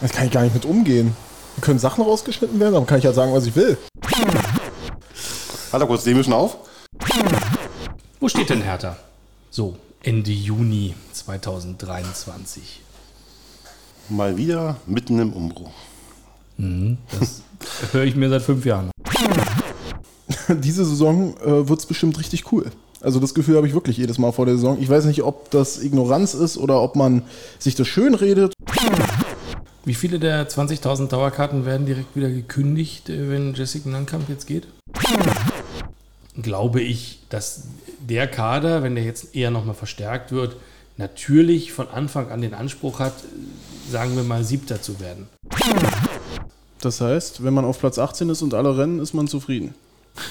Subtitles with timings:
[0.00, 1.16] Das kann ich gar nicht mit umgehen.
[1.56, 3.78] Da können Sachen rausgeschnitten werden, aber kann ich ja sagen, was ich will.
[5.70, 6.58] Warte kurz, nehmen wir schon auf?
[8.20, 8.96] Wo steht denn Hertha?
[9.50, 12.82] So, Ende Juni 2023.
[14.08, 15.72] Mal wieder mitten im Umbruch.
[16.58, 17.42] Das
[17.92, 18.90] höre ich mir seit fünf Jahren.
[20.48, 22.70] Diese Saison äh, wird es bestimmt richtig cool.
[23.00, 24.78] Also das Gefühl habe ich wirklich jedes Mal vor der Saison.
[24.80, 27.22] Ich weiß nicht, ob das Ignoranz ist oder ob man
[27.58, 28.52] sich das schön redet.
[29.86, 34.66] Wie viele der 20.000 Dauerkarten werden direkt wieder gekündigt, äh, wenn Jessica Nankamp jetzt geht?
[36.42, 37.68] Glaube ich, dass
[38.00, 40.56] der Kader, wenn der jetzt eher nochmal verstärkt wird,
[40.96, 45.28] natürlich von Anfang an den Anspruch hat, äh, sagen wir mal, Siebter zu werden.
[46.80, 49.76] Das heißt, wenn man auf Platz 18 ist und alle rennen, ist man zufrieden.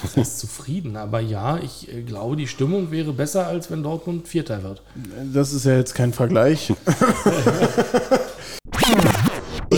[0.01, 0.97] Das heißt zufrieden.
[0.97, 4.81] Aber ja, ich äh, glaube, die Stimmung wäre besser, als wenn Dortmund Vierter wird.
[5.33, 6.73] Das ist ja jetzt kein Vergleich.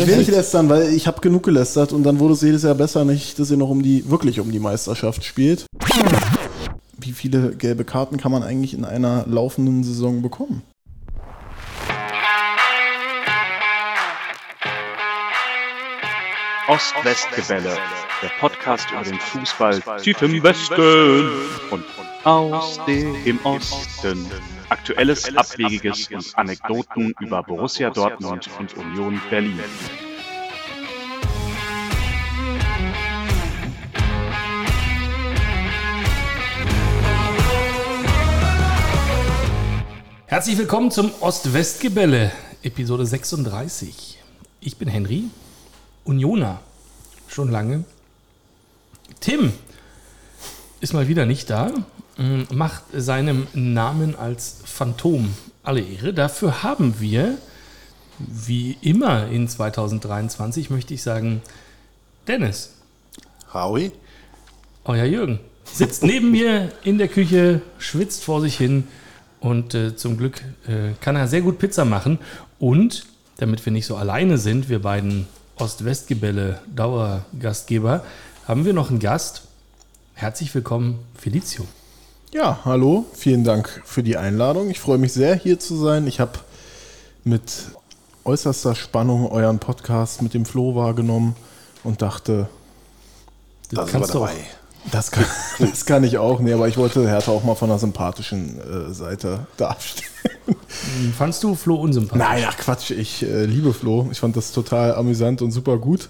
[0.02, 2.76] ich will nicht lästern, weil ich habe genug gelästert und dann wurde es jedes Jahr
[2.76, 5.66] besser, nicht, dass ihr noch um die, wirklich um die Meisterschaft spielt.
[7.00, 10.64] Wie viele gelbe Karten kann man eigentlich in einer laufenden Saison bekommen?
[16.68, 17.78] Ost-West-Gebälle,
[18.22, 21.30] der Podcast über den Fußball tief im Westen
[21.72, 21.84] und
[22.26, 24.28] aus dem Osten.
[24.70, 29.62] Aktuelles, Abwegiges und Anekdoten über Borussia Dortmund und Union Berlin.
[40.26, 44.20] Herzlich willkommen zum Ost-West-Gebälle, Episode 36.
[44.60, 45.30] Ich bin Henry,
[46.04, 46.60] Unioner,
[47.30, 47.86] schon lange.
[49.22, 49.54] Tim
[50.82, 51.72] ist mal wieder nicht da,
[52.52, 56.14] macht seinem Namen als Phantom alle Ehre.
[56.14, 57.38] Dafür haben wir,
[58.20, 61.42] wie immer in 2023, möchte ich sagen,
[62.28, 62.74] Dennis,
[63.54, 63.92] Howie?
[64.88, 68.88] euer Jürgen, sitzt neben mir in der Küche, schwitzt vor sich hin
[69.40, 72.20] und äh, zum Glück äh, kann er sehr gut Pizza machen.
[72.60, 73.06] Und
[73.38, 75.28] damit wir nicht so alleine sind, wir beiden
[75.58, 78.04] Ost-West-Gebälle Dauergastgeber,
[78.48, 79.44] haben wir noch einen Gast.
[80.14, 81.68] Herzlich willkommen, Felicio.
[82.34, 84.70] Ja, hallo, vielen Dank für die Einladung.
[84.70, 86.08] Ich freue mich sehr, hier zu sein.
[86.08, 86.34] Ich habe
[87.24, 87.42] mit
[88.26, 91.36] äußerster Spannung euren Podcast mit dem Flo wahrgenommen
[91.84, 92.50] und dachte,
[93.72, 94.34] Da sind wir kannst du dabei.
[94.92, 95.26] das kann,
[95.60, 96.40] das kann ich auch.
[96.42, 100.12] Nee, aber ich wollte Hertha auch mal von der sympathischen äh, Seite darstellen.
[101.18, 102.20] Fandst du Flo unsympathisch?
[102.28, 104.10] Nein, ach Quatsch, ich äh, liebe Flo.
[104.12, 106.10] Ich fand das total amüsant und super gut.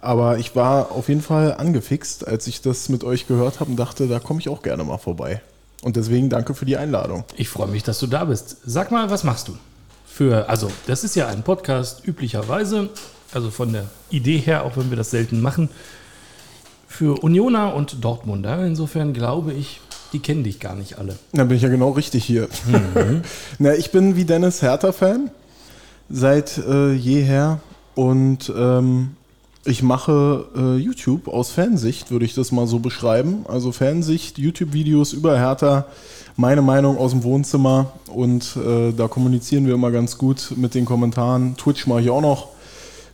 [0.00, 3.76] Aber ich war auf jeden Fall angefixt, als ich das mit euch gehört habe und
[3.76, 5.40] dachte, da komme ich auch gerne mal vorbei.
[5.82, 7.24] Und deswegen danke für die Einladung.
[7.36, 8.58] Ich freue mich, dass du da bist.
[8.64, 9.56] Sag mal, was machst du?
[10.06, 12.90] Für, also, das ist ja ein Podcast üblicherweise,
[13.32, 15.68] also von der Idee her, auch wenn wir das selten machen,
[16.88, 18.64] für Unioner und Dortmunder.
[18.64, 19.80] Insofern glaube ich,
[20.12, 21.18] die kennen dich gar nicht alle.
[21.32, 22.48] Dann bin ich ja genau richtig hier.
[23.58, 25.30] Na, ich bin wie Dennis Hertha-Fan
[26.08, 27.60] seit äh, jeher
[27.94, 29.15] und ähm,
[29.66, 33.44] ich mache äh, YouTube aus Fansicht, würde ich das mal so beschreiben.
[33.48, 35.86] Also Fansicht, YouTube-Videos über Hertha,
[36.36, 40.84] meine Meinung aus dem Wohnzimmer und äh, da kommunizieren wir immer ganz gut mit den
[40.84, 41.56] Kommentaren.
[41.56, 42.48] Twitch mache ich auch noch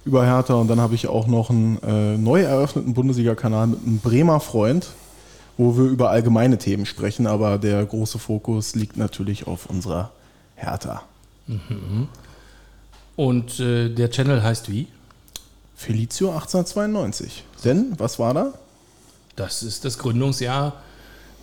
[0.04, 3.98] über Hertha und dann habe ich auch noch einen äh, neu eröffneten Bundesliga-Kanal mit einem
[3.98, 4.88] Bremer Freund,
[5.56, 10.10] wo wir über allgemeine Themen sprechen, aber der große Fokus liegt natürlich auf unserer
[10.56, 11.02] Hertha.
[13.16, 14.88] Und äh, der Channel heißt wie?
[15.74, 17.44] Felicio 1892.
[17.64, 18.52] Denn, was war da?
[19.36, 20.82] Das ist das Gründungsjahr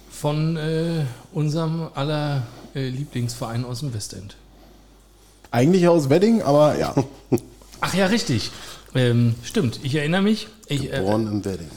[0.09, 2.43] von äh, unserem aller
[2.75, 4.35] äh, Lieblingsverein aus dem Westend.
[5.51, 6.93] Eigentlich aus Wedding, aber ja.
[7.81, 8.51] Ach ja, richtig.
[8.95, 10.47] Ähm, stimmt, ich erinnere mich.
[10.67, 11.69] Ich, äh, Born im Wedding.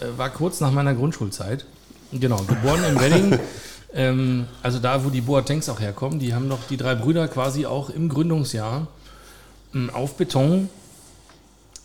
[0.00, 1.66] äh, war kurz nach meiner Grundschulzeit.
[2.12, 3.38] Genau, geboren in Wedding.
[3.94, 6.18] ähm, also da, wo die Boatengs auch herkommen.
[6.18, 8.86] Die haben noch die drei Brüder quasi auch im Gründungsjahr
[9.74, 10.77] ähm, auf Beton äh,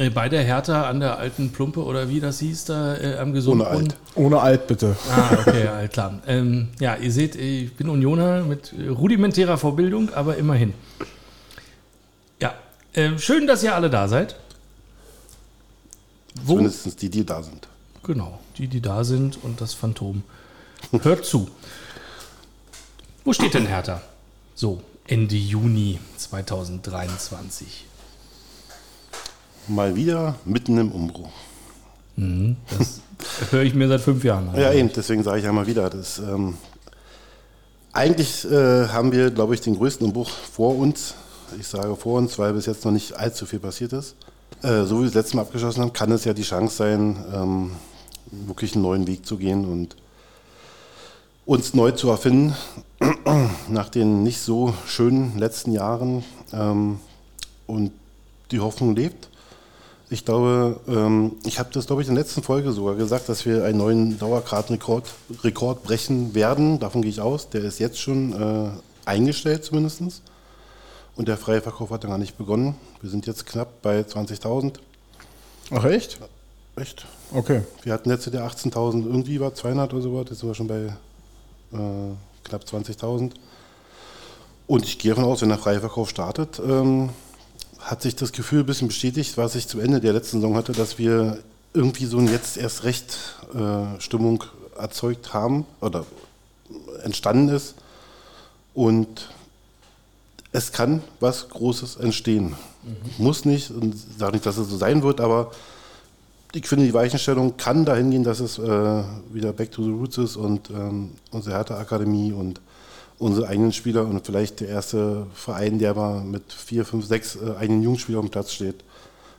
[0.09, 3.33] bei der Hertha an der alten Plumpe oder wie das hieß, da äh, am Ohne
[3.33, 3.87] Gesundbrunnen.
[3.91, 3.95] alt.
[4.15, 4.95] Ohne Alt, bitte.
[5.11, 6.19] Ah, okay, ja, klar.
[6.27, 10.73] Ähm, ja, ihr seht, ich bin Unioner mit äh, rudimentärer Vorbildung, aber immerhin.
[12.39, 12.55] Ja,
[12.95, 14.35] ähm, schön, dass ihr alle da seid.
[16.43, 17.67] Wo, Zumindest die, die da sind.
[18.01, 20.23] Genau, die, die da sind und das Phantom.
[21.03, 21.49] Hört zu.
[23.23, 24.01] Wo steht denn Hertha?
[24.55, 27.85] So, Ende Juni 2023.
[29.67, 31.29] Mal wieder mitten im Umbruch.
[32.15, 33.01] Das
[33.51, 34.59] höre ich mir seit fünf Jahren an.
[34.59, 36.55] Ja, eben, deswegen sage ich einmal wieder, das, ähm,
[37.91, 41.13] eigentlich äh, haben wir, glaube ich, den größten Umbruch vor uns.
[41.59, 44.15] Ich sage vor uns, weil bis jetzt noch nicht allzu viel passiert ist.
[44.63, 47.23] äh, so wie wir das letzte Mal abgeschlossen haben, kann es ja die Chance sein,
[47.33, 47.71] ähm,
[48.31, 49.95] wirklich einen neuen Weg zu gehen und
[51.45, 52.55] uns neu zu erfinden
[53.69, 56.23] nach den nicht so schönen letzten Jahren.
[56.51, 56.99] Ähm,
[57.67, 57.91] und
[58.51, 59.29] die Hoffnung lebt.
[60.13, 63.47] Ich glaube, ähm, ich habe das, glaube ich, in der letzten Folge sogar gesagt, dass
[63.47, 65.11] wir einen neuen Dauerkartenrekord
[65.43, 66.77] Rekord brechen werden.
[66.77, 67.49] Davon gehe ich aus.
[67.49, 68.69] Der ist jetzt schon äh,
[69.09, 70.21] eingestellt zumindest.
[71.15, 72.75] Und der freie Verkauf hat dann gar nicht begonnen.
[73.01, 74.75] Wir sind jetzt knapp bei 20.000.
[75.71, 76.19] Ach echt?
[76.75, 77.07] Echt?
[77.33, 77.63] Okay.
[77.81, 80.29] Wir hatten letztes Jahr 18.000, irgendwie war 200 oder so was.
[80.29, 80.93] Jetzt sind wir schon bei
[81.73, 82.13] äh,
[82.43, 83.31] knapp 20.000.
[84.67, 87.09] Und ich gehe davon aus, wenn der freie Verkauf startet, ähm,
[87.83, 90.71] hat sich das Gefühl ein bisschen bestätigt, was ich zum Ende der letzten Saison hatte,
[90.71, 91.39] dass wir
[91.73, 93.17] irgendwie so ein jetzt erst recht
[93.53, 94.43] äh, Stimmung
[94.77, 96.05] erzeugt haben oder
[97.03, 97.75] entstanden ist.
[98.73, 99.29] Und
[100.51, 102.55] es kann was Großes entstehen.
[102.83, 102.95] Mhm.
[103.17, 105.51] Muss nicht, und sage nicht, dass es so sein wird, aber
[106.53, 110.19] ich finde, die Weichenstellung kann dahin gehen, dass es äh, wieder Back to the Roots
[110.19, 112.61] ist und ähm, unsere Hertha-Akademie und
[113.23, 117.55] unsere eigenen Spieler und vielleicht der erste Verein, der mal mit vier, fünf, sechs äh,
[117.57, 118.83] eigenen Jugendspielern dem Platz steht,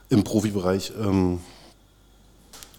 [0.09, 0.93] im Profibereich.
[1.01, 1.41] Ähm,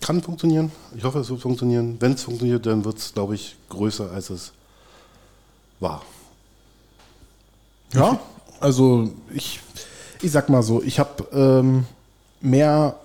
[0.02, 0.72] kann funktionieren.
[0.96, 1.98] Ich hoffe, es wird funktionieren.
[2.00, 4.52] Wenn es funktioniert, dann wird es, glaube ich, größer, als es
[5.80, 6.02] war.
[7.94, 8.19] Ja,
[8.60, 9.60] also ich,
[10.22, 11.86] ich sag mal so, ich habe ähm,
[12.42, 12.96] mehr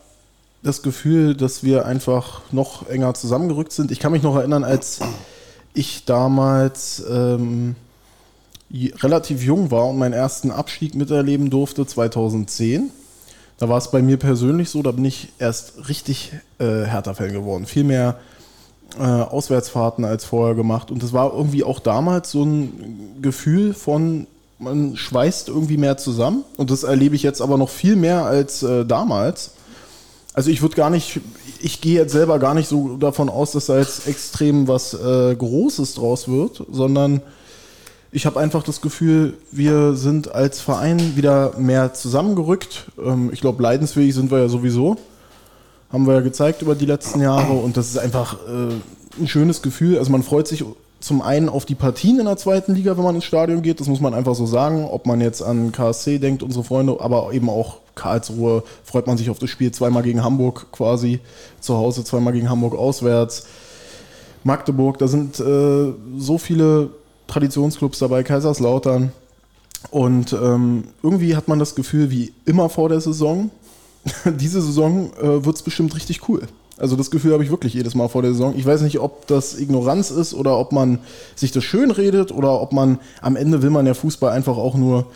[0.62, 3.90] das Gefühl, dass wir einfach noch enger zusammengerückt sind.
[3.90, 5.00] Ich kann mich noch erinnern, als
[5.74, 7.76] ich damals ähm,
[8.72, 12.90] relativ jung war und meinen ersten Abstieg miterleben durfte, 2010.
[13.58, 17.66] Da war es bei mir persönlich so, da bin ich erst richtig äh, Hertha-Fan geworden.
[17.66, 18.18] Viel mehr
[18.98, 20.90] äh, Auswärtsfahrten als vorher gemacht.
[20.90, 24.26] Und das war irgendwie auch damals so ein Gefühl von,
[24.58, 26.44] man schweißt irgendwie mehr zusammen.
[26.56, 29.52] Und das erlebe ich jetzt aber noch viel mehr als äh, damals.
[30.32, 31.20] Also ich würde gar nicht,
[31.60, 35.34] ich gehe jetzt selber gar nicht so davon aus, dass da jetzt extrem was äh,
[35.34, 37.20] Großes draus wird, sondern
[38.12, 42.86] ich habe einfach das Gefühl, wir sind als Verein wieder mehr zusammengerückt.
[43.04, 44.96] Ähm, ich glaube, leidensfähig sind wir ja sowieso.
[45.92, 49.62] Haben wir ja gezeigt über die letzten Jahre und das ist einfach äh, ein schönes
[49.62, 49.98] Gefühl.
[49.98, 50.64] Also man freut sich
[51.00, 53.80] zum einen auf die Partien in der zweiten Liga, wenn man ins Stadion geht.
[53.80, 54.84] Das muss man einfach so sagen.
[54.84, 59.30] Ob man jetzt an KSC denkt, unsere Freunde, aber eben auch Karlsruhe, freut man sich
[59.30, 61.20] auf das Spiel zweimal gegen Hamburg quasi
[61.60, 63.46] zu Hause, zweimal gegen Hamburg auswärts.
[64.44, 66.90] Magdeburg, da sind äh, so viele
[67.30, 69.12] Traditionsclubs dabei, Kaiserslautern.
[69.90, 73.50] Und ähm, irgendwie hat man das Gefühl, wie immer vor der Saison,
[74.24, 76.42] diese Saison äh, wird es bestimmt richtig cool.
[76.76, 78.54] Also das Gefühl habe ich wirklich jedes Mal vor der Saison.
[78.56, 80.98] Ich weiß nicht, ob das Ignoranz ist oder ob man
[81.34, 84.76] sich das schön redet oder ob man am Ende will man ja Fußball einfach auch
[84.76, 85.06] nur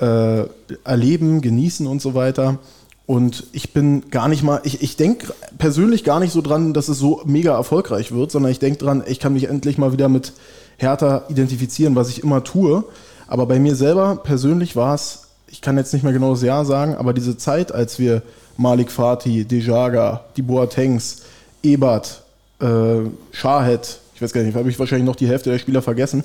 [0.00, 0.44] äh,
[0.84, 2.58] erleben, genießen und so weiter.
[3.06, 6.88] Und ich bin gar nicht mal, ich, ich denke persönlich gar nicht so dran, dass
[6.88, 10.10] es so mega erfolgreich wird, sondern ich denke dran, ich kann mich endlich mal wieder
[10.10, 10.34] mit
[10.78, 12.84] härter identifizieren, was ich immer tue.
[13.26, 16.64] Aber bei mir selber persönlich war es, ich kann jetzt nicht mehr genau das Jahr
[16.64, 18.22] sagen, aber diese Zeit, als wir
[18.56, 21.22] Malik Fatih, Dejaga, die Boatengs,
[21.62, 22.22] Ebert,
[22.60, 23.00] äh,
[23.32, 26.24] Shahed, ich weiß gar nicht, habe ich wahrscheinlich noch die Hälfte der Spieler vergessen,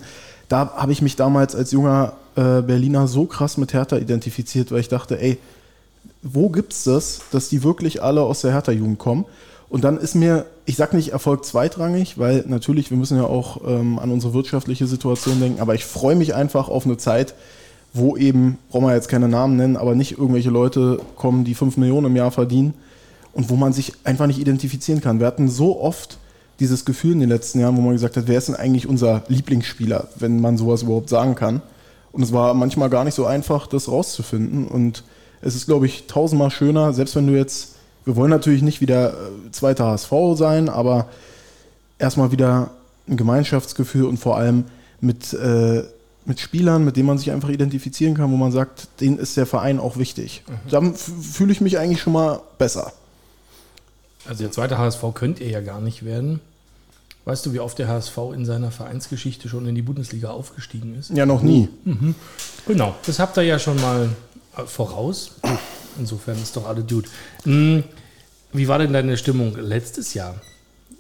[0.50, 4.80] da habe ich mich damals als junger äh, Berliner so krass mit Hertha identifiziert, weil
[4.80, 5.38] ich dachte, ey,
[6.22, 9.26] wo gibt's das, dass die wirklich alle aus der Hertha-Jugend kommen?
[9.74, 13.60] Und dann ist mir, ich sag nicht Erfolg zweitrangig, weil natürlich, wir müssen ja auch
[13.68, 17.34] ähm, an unsere wirtschaftliche Situation denken, aber ich freue mich einfach auf eine Zeit,
[17.92, 21.78] wo eben, brauchen wir jetzt keine Namen nennen, aber nicht irgendwelche Leute kommen, die 5
[21.78, 22.76] Millionen im Jahr verdienen
[23.34, 25.20] und wo man sich einfach nicht identifizieren kann.
[25.20, 26.20] Wir hatten so oft
[26.60, 29.24] dieses Gefühl in den letzten Jahren, wo man gesagt hat, wer ist denn eigentlich unser
[29.28, 31.64] Lieblingsspieler, wenn man sowas überhaupt sagen kann.
[32.12, 34.68] Und es war manchmal gar nicht so einfach, das rauszufinden.
[34.68, 35.04] Und
[35.42, 37.73] es ist, glaube ich, tausendmal schöner, selbst wenn du jetzt
[38.06, 41.08] wir wollen natürlich nicht wieder äh, zweiter HSV sein, aber
[42.00, 42.72] erstmal wieder
[43.08, 44.66] ein Gemeinschaftsgefühl und vor allem
[45.02, 45.84] mit, äh,
[46.26, 49.46] mit Spielern, mit denen man sich einfach identifizieren kann, wo man sagt, denen ist der
[49.46, 50.44] Verein auch wichtig.
[50.48, 50.70] Mhm.
[50.70, 52.94] Dann fühle ich mich eigentlich schon mal besser.
[54.26, 56.40] Also der zweite HSV könnt ihr ja gar nicht werden.
[57.26, 61.10] Weißt du, wie oft der HSV in seiner Vereinsgeschichte schon in die Bundesliga aufgestiegen ist?
[61.12, 61.70] Ja, noch nie.
[61.86, 62.16] Mhm.
[62.68, 64.10] Genau, das habt ihr ja schon mal
[64.66, 65.32] voraus.
[65.98, 67.06] Insofern ist doch alle gut.
[67.44, 67.84] Hm,
[68.52, 70.36] wie war denn deine Stimmung letztes Jahr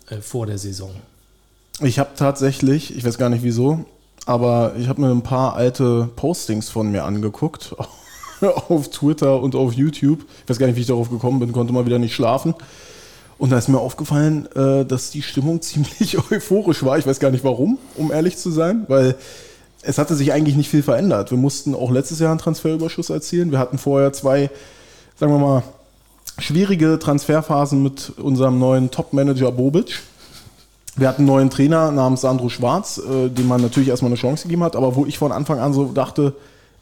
[0.09, 0.91] äh, vor der Saison?
[1.81, 3.85] Ich habe tatsächlich, ich weiß gar nicht wieso,
[4.25, 7.75] aber ich habe mir ein paar alte Postings von mir angeguckt
[8.41, 10.25] auf Twitter und auf YouTube.
[10.43, 12.53] Ich weiß gar nicht, wie ich darauf gekommen bin, konnte mal wieder nicht schlafen.
[13.37, 16.97] Und da ist mir aufgefallen, äh, dass die Stimmung ziemlich euphorisch war.
[16.97, 19.15] Ich weiß gar nicht warum, um ehrlich zu sein, weil
[19.83, 21.31] es hatte sich eigentlich nicht viel verändert.
[21.31, 23.51] Wir mussten auch letztes Jahr einen Transferüberschuss erzielen.
[23.51, 24.49] Wir hatten vorher zwei
[25.23, 25.63] sagen wir mal,
[26.37, 30.01] schwierige Transferphasen mit unserem neuen Top-Manager Bobic.
[30.95, 34.43] Wir hatten einen neuen Trainer namens Sandro Schwarz, äh, dem man natürlich erstmal eine Chance
[34.43, 36.33] gegeben hat, aber wo ich von Anfang an so dachte,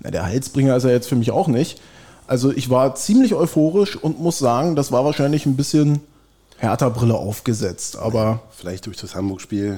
[0.01, 1.79] na, der Heilsbringer ist er jetzt für mich auch nicht.
[2.27, 5.99] Also ich war ziemlich euphorisch und muss sagen, das war wahrscheinlich ein bisschen
[6.57, 9.77] härter Brille aufgesetzt, aber Vielleicht durch das Hamburg-Spiel.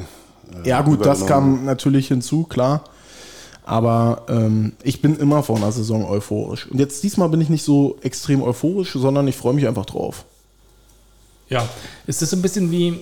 [0.64, 2.84] äh, ja gut, das kam natürlich hinzu, klar.
[3.66, 6.70] Aber ähm, ich bin immer vor einer Saison euphorisch.
[6.70, 10.26] Und jetzt diesmal bin ich nicht so extrem euphorisch, sondern ich freue mich einfach drauf.
[11.50, 11.68] Ja,
[12.06, 13.00] ist das so ein bisschen wie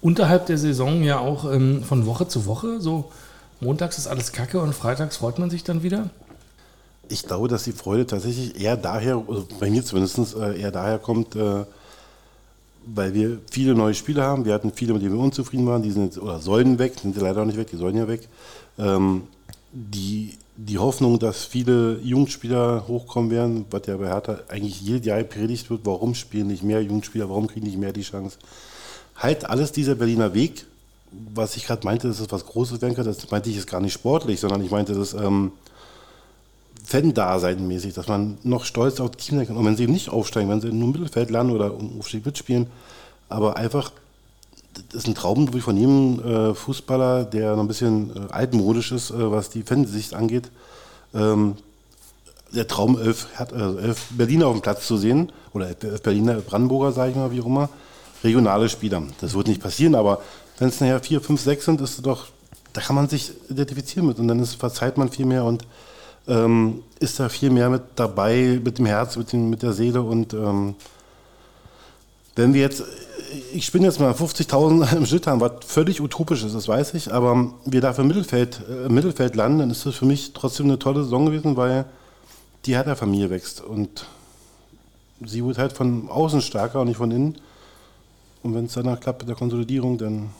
[0.00, 2.80] unterhalb der Saison ja auch ähm, von Woche zu Woche?
[2.80, 3.10] So
[3.60, 6.10] montags ist alles kacke und freitags freut man sich dann wieder?
[7.08, 10.98] Ich glaube, dass die Freude tatsächlich eher daher, also bei mir zumindest, äh, eher daher
[10.98, 11.64] kommt, äh,
[12.86, 14.44] weil wir viele neue Spieler haben.
[14.44, 17.16] Wir hatten viele, mit denen wir unzufrieden waren, die sind jetzt, oder sollen weg, sind
[17.16, 18.28] ja leider auch nicht weg, die sollen ja weg.
[18.78, 19.22] Ähm,
[19.72, 25.22] die, die Hoffnung, dass viele Jugendspieler hochkommen werden, was ja bei Hertha eigentlich jedes Jahr
[25.22, 28.38] predigt wird, warum spielen nicht mehr Jugendspieler, warum kriegen nicht mehr die Chance.
[29.16, 30.66] Halt alles dieser Berliner Weg,
[31.34, 33.80] was ich gerade meinte, dass es was Großes werden kann, das meinte ich jetzt gar
[33.80, 35.52] nicht sportlich, sondern ich meinte das ähm,
[36.84, 39.56] Fan-Dasein mäßig, dass man noch stolz auf Team sein kann.
[39.56, 42.24] Und wenn sie eben nicht aufsteigen, wenn sie nur im Mittelfeld landen oder um Aufstieg
[42.24, 42.66] mitspielen,
[43.28, 43.92] aber einfach,
[44.90, 48.92] das ist ein Traum wirklich von jedem äh, Fußballer, der noch ein bisschen äh, altmodisch
[48.92, 50.50] ist, äh, was die Fansicht angeht.
[51.14, 51.56] Ähm,
[52.54, 56.92] der Traum, elf, äh, elf Berliner auf dem Platz zu sehen, oder elf Berliner, Brandenburger,
[56.92, 57.68] sage ich mal, wie auch immer,
[58.22, 59.02] regionale Spieler.
[59.20, 60.20] Das wird nicht passieren, aber
[60.58, 62.26] wenn es nachher vier, fünf, sechs sind, ist doch,
[62.72, 65.66] da kann man sich identifizieren mit und dann ist, verzeiht man viel mehr und
[66.28, 70.02] ähm, ist da viel mehr mit dabei, mit dem Herz, mit, dem, mit der Seele
[70.02, 70.74] und ähm,
[72.36, 72.82] wenn wir jetzt,
[73.52, 77.12] ich spinne jetzt mal 50.000 im Schnitt haben, was völlig utopisch ist, das weiß ich,
[77.12, 80.66] aber wir dafür im Mittelfeld, äh, im Mittelfeld landen, dann ist das für mich trotzdem
[80.66, 81.84] eine tolle Saison gewesen, weil
[82.64, 84.06] die Hertha-Familie wächst und
[85.24, 87.38] sie wird halt von außen stärker und nicht von innen.
[88.42, 90.30] Und wenn es danach klappt mit der Konsolidierung, dann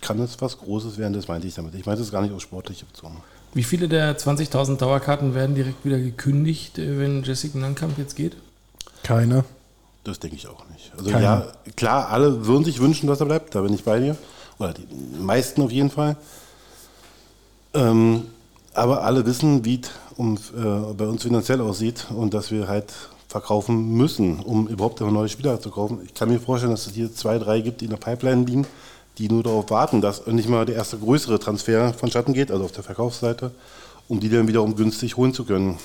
[0.00, 1.74] kann es was Großes werden, das meinte ich damit.
[1.74, 3.16] Ich meinte es gar nicht aus sportlicher bezogen.
[3.52, 8.36] Wie viele der 20.000 Dauerkarten werden direkt wieder gekündigt, äh, wenn Jessica Nankamp jetzt geht?
[9.02, 9.44] Keine.
[10.04, 10.92] Das denke ich auch nicht.
[10.96, 11.22] Also Keiner.
[11.22, 14.16] ja, klar, alle würden sich wünschen, dass er bleibt, da bin ich bei dir.
[14.58, 14.86] Oder die
[15.20, 16.16] meisten auf jeden Fall.
[17.74, 18.24] Ähm,
[18.74, 22.92] aber alle wissen, wie es um, äh, bei uns finanziell aussieht und dass wir halt
[23.28, 26.00] verkaufen müssen, um überhaupt neue Spieler zu kaufen.
[26.04, 28.66] Ich kann mir vorstellen, dass es hier zwei, drei gibt, die in der Pipeline liegen,
[29.18, 32.72] die nur darauf warten, dass nicht mal der erste größere Transfer vonstatten geht, also auf
[32.72, 33.52] der Verkaufsseite,
[34.08, 35.78] um die dann wiederum günstig holen zu können.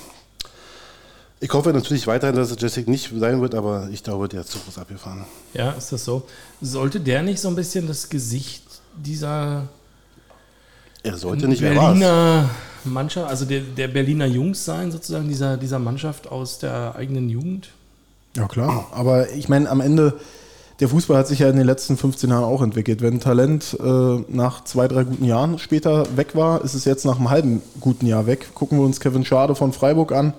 [1.38, 4.62] Ich hoffe natürlich weiterhin, dass es Jessic nicht sein wird, aber ich glaube, der Zug
[4.68, 5.24] ist abgefahren.
[5.52, 6.22] Ja, ist das so?
[6.62, 8.62] Sollte der nicht so ein bisschen das Gesicht
[8.96, 9.68] dieser
[11.02, 11.60] Er sollte nicht.
[11.60, 12.48] Berliner
[12.84, 17.68] Mannschaft, also der, der Berliner Jungs sein, sozusagen, dieser, dieser Mannschaft aus der eigenen Jugend?
[18.34, 18.86] Ja, klar.
[18.92, 20.14] Aber ich meine, am Ende,
[20.80, 23.02] der Fußball hat sich ja in den letzten 15 Jahren auch entwickelt.
[23.02, 27.18] Wenn Talent äh, nach zwei, drei guten Jahren später weg war, ist es jetzt nach
[27.18, 28.54] einem halben guten Jahr weg.
[28.54, 30.32] Gucken wir uns Kevin Schade von Freiburg an.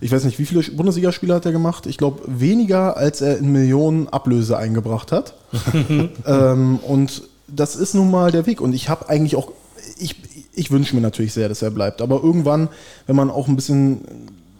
[0.00, 1.86] Ich weiß nicht, wie viele Bundesligaspiele hat er gemacht?
[1.86, 5.34] Ich glaube, weniger, als er in Millionen Ablöse eingebracht hat.
[6.26, 8.60] ähm, und das ist nun mal der Weg.
[8.60, 9.52] Und ich habe eigentlich auch,
[9.98, 10.16] ich,
[10.54, 12.00] ich wünsche mir natürlich sehr, dass er bleibt.
[12.00, 12.68] Aber irgendwann,
[13.06, 14.00] wenn man auch ein bisschen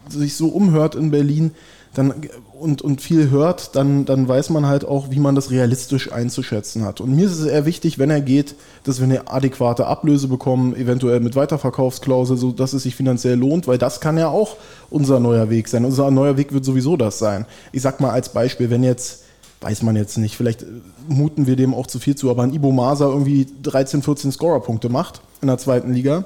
[0.08, 1.52] sich so umhört in Berlin
[1.94, 2.14] dann,
[2.58, 6.84] und, und viel hört, dann, dann weiß man halt auch, wie man das realistisch einzuschätzen
[6.84, 7.00] hat.
[7.00, 8.54] Und mir ist es eher wichtig, wenn er geht,
[8.84, 13.66] dass wir eine adäquate Ablöse bekommen, eventuell mit Weiterverkaufsklausel, so dass es sich finanziell lohnt,
[13.66, 14.56] weil das kann ja auch
[14.88, 15.84] unser neuer Weg sein.
[15.84, 17.44] Unser neuer Weg wird sowieso das sein.
[17.72, 19.24] Ich sag mal als Beispiel, wenn jetzt
[19.60, 20.36] weiß man jetzt nicht.
[20.36, 20.66] Vielleicht äh,
[21.08, 24.88] muten wir dem auch zu viel zu, aber ein Ibo Masa irgendwie 13, 14 Scorerpunkte
[24.88, 26.24] macht in der zweiten Liga,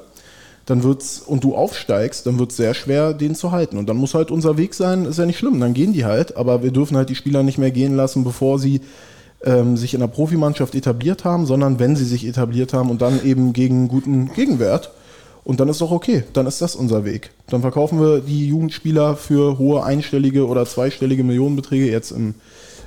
[0.67, 3.77] dann wird's und du aufsteigst, dann wird es sehr schwer, den zu halten.
[3.77, 6.37] Und dann muss halt unser Weg sein, ist ja nicht schlimm, dann gehen die halt,
[6.37, 8.81] aber wir dürfen halt die Spieler nicht mehr gehen lassen, bevor sie
[9.45, 13.25] ähm, sich in der Profimannschaft etabliert haben, sondern wenn sie sich etabliert haben und dann
[13.25, 14.91] eben gegen guten Gegenwert.
[15.45, 17.31] Und dann ist doch okay, dann ist das unser Weg.
[17.49, 22.35] Dann verkaufen wir die Jugendspieler für hohe einstellige oder zweistellige Millionenbeträge jetzt im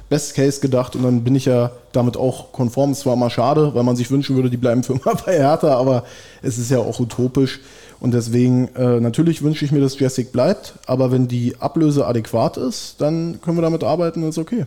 [0.09, 2.91] Best Case gedacht und dann bin ich ja damit auch konform.
[2.91, 5.75] Es war immer schade, weil man sich wünschen würde, die bleiben für immer bei Hertha,
[5.75, 6.03] aber
[6.41, 7.59] es ist ja auch utopisch.
[7.99, 12.57] Und deswegen, äh, natürlich wünsche ich mir, dass Jessic bleibt, aber wenn die Ablöse adäquat
[12.57, 14.65] ist, dann können wir damit arbeiten und ist okay.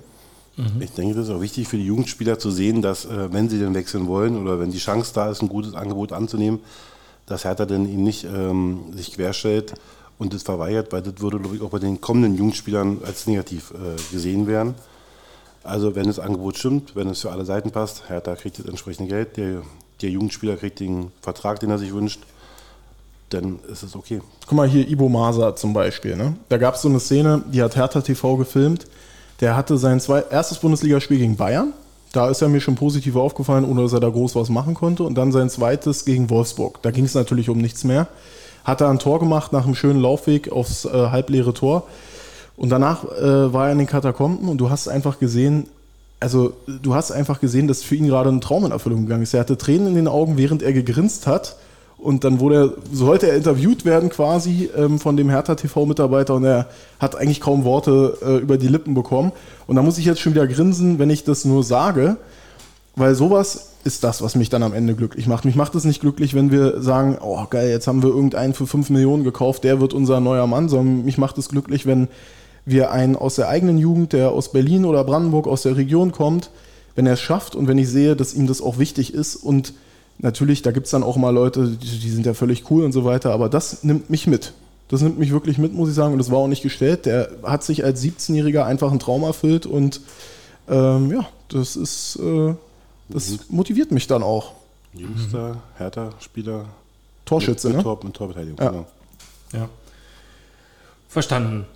[0.80, 3.58] Ich denke, das ist auch wichtig für die Jugendspieler zu sehen, dass, äh, wenn sie
[3.58, 6.60] denn wechseln wollen oder wenn die Chance da ist, ein gutes Angebot anzunehmen,
[7.26, 9.74] dass Hertha dann ihnen nicht ähm, sich querstellt
[10.18, 13.70] und das verweigert, weil das würde, glaube ich, auch bei den kommenden Jugendspielern als negativ
[13.70, 14.74] äh, gesehen werden.
[15.62, 19.10] Also, wenn das Angebot stimmt, wenn es für alle Seiten passt, Hertha kriegt das entsprechende
[19.10, 19.62] Geld, der,
[20.00, 22.20] der Jugendspieler kriegt den Vertrag, den er sich wünscht,
[23.30, 24.20] dann ist es okay.
[24.46, 26.16] Guck mal hier, Ibo Masa zum Beispiel.
[26.16, 26.34] Ne?
[26.48, 28.86] Da gab es so eine Szene, die hat Hertha TV gefilmt.
[29.40, 31.72] Der hatte sein zwei, erstes Bundesligaspiel gegen Bayern.
[32.12, 35.04] Da ist er mir schon positiv aufgefallen, ohne dass er da groß was machen konnte.
[35.04, 36.82] Und dann sein zweites gegen Wolfsburg.
[36.82, 38.08] Da ging es natürlich um nichts mehr.
[38.64, 41.84] Hat er ein Tor gemacht nach einem schönen Laufweg aufs äh, halbleere Tor.
[42.60, 45.64] Und danach äh, war er in den Katakomben und du hast einfach gesehen,
[46.20, 49.32] also du hast einfach gesehen, dass für ihn gerade ein Traum in Erfüllung gegangen ist.
[49.32, 51.56] Er hatte Tränen in den Augen, während er gegrinst hat.
[51.96, 56.44] Und dann wurde er, sollte er interviewt werden quasi ähm, von dem Hertha TV-Mitarbeiter und
[56.44, 56.66] er
[56.98, 59.32] hat eigentlich kaum Worte äh, über die Lippen bekommen.
[59.66, 62.18] Und da muss ich jetzt schon wieder grinsen, wenn ich das nur sage,
[62.94, 65.46] weil sowas ist das, was mich dann am Ende glücklich macht.
[65.46, 68.66] Mich macht es nicht glücklich, wenn wir sagen, oh geil, jetzt haben wir irgendeinen für
[68.66, 72.08] 5 Millionen gekauft, der wird unser neuer Mann, sondern mich macht es glücklich, wenn
[72.64, 76.50] wir einen aus der eigenen Jugend, der aus Berlin oder Brandenburg, aus der Region kommt,
[76.94, 79.74] wenn er es schafft und wenn ich sehe, dass ihm das auch wichtig ist und
[80.18, 82.92] natürlich, da gibt es dann auch mal Leute, die, die, sind ja völlig cool und
[82.92, 84.52] so weiter, aber das nimmt mich mit.
[84.88, 87.06] Das nimmt mich wirklich mit, muss ich sagen, und das war auch nicht gestellt.
[87.06, 90.00] Der hat sich als 17-Jähriger einfach einen Traum erfüllt und
[90.68, 92.54] ähm, ja, das ist, äh,
[93.08, 93.38] das mhm.
[93.48, 94.52] motiviert mich dann auch.
[94.92, 96.66] Jüngster Hertha-Spieler.
[97.24, 97.94] Torschütze, mit, mit ne?
[97.94, 98.70] Tor, mit Torbeteiligung, ja.
[98.70, 98.86] genau.
[99.52, 99.68] Ja.
[101.08, 101.66] Verstanden.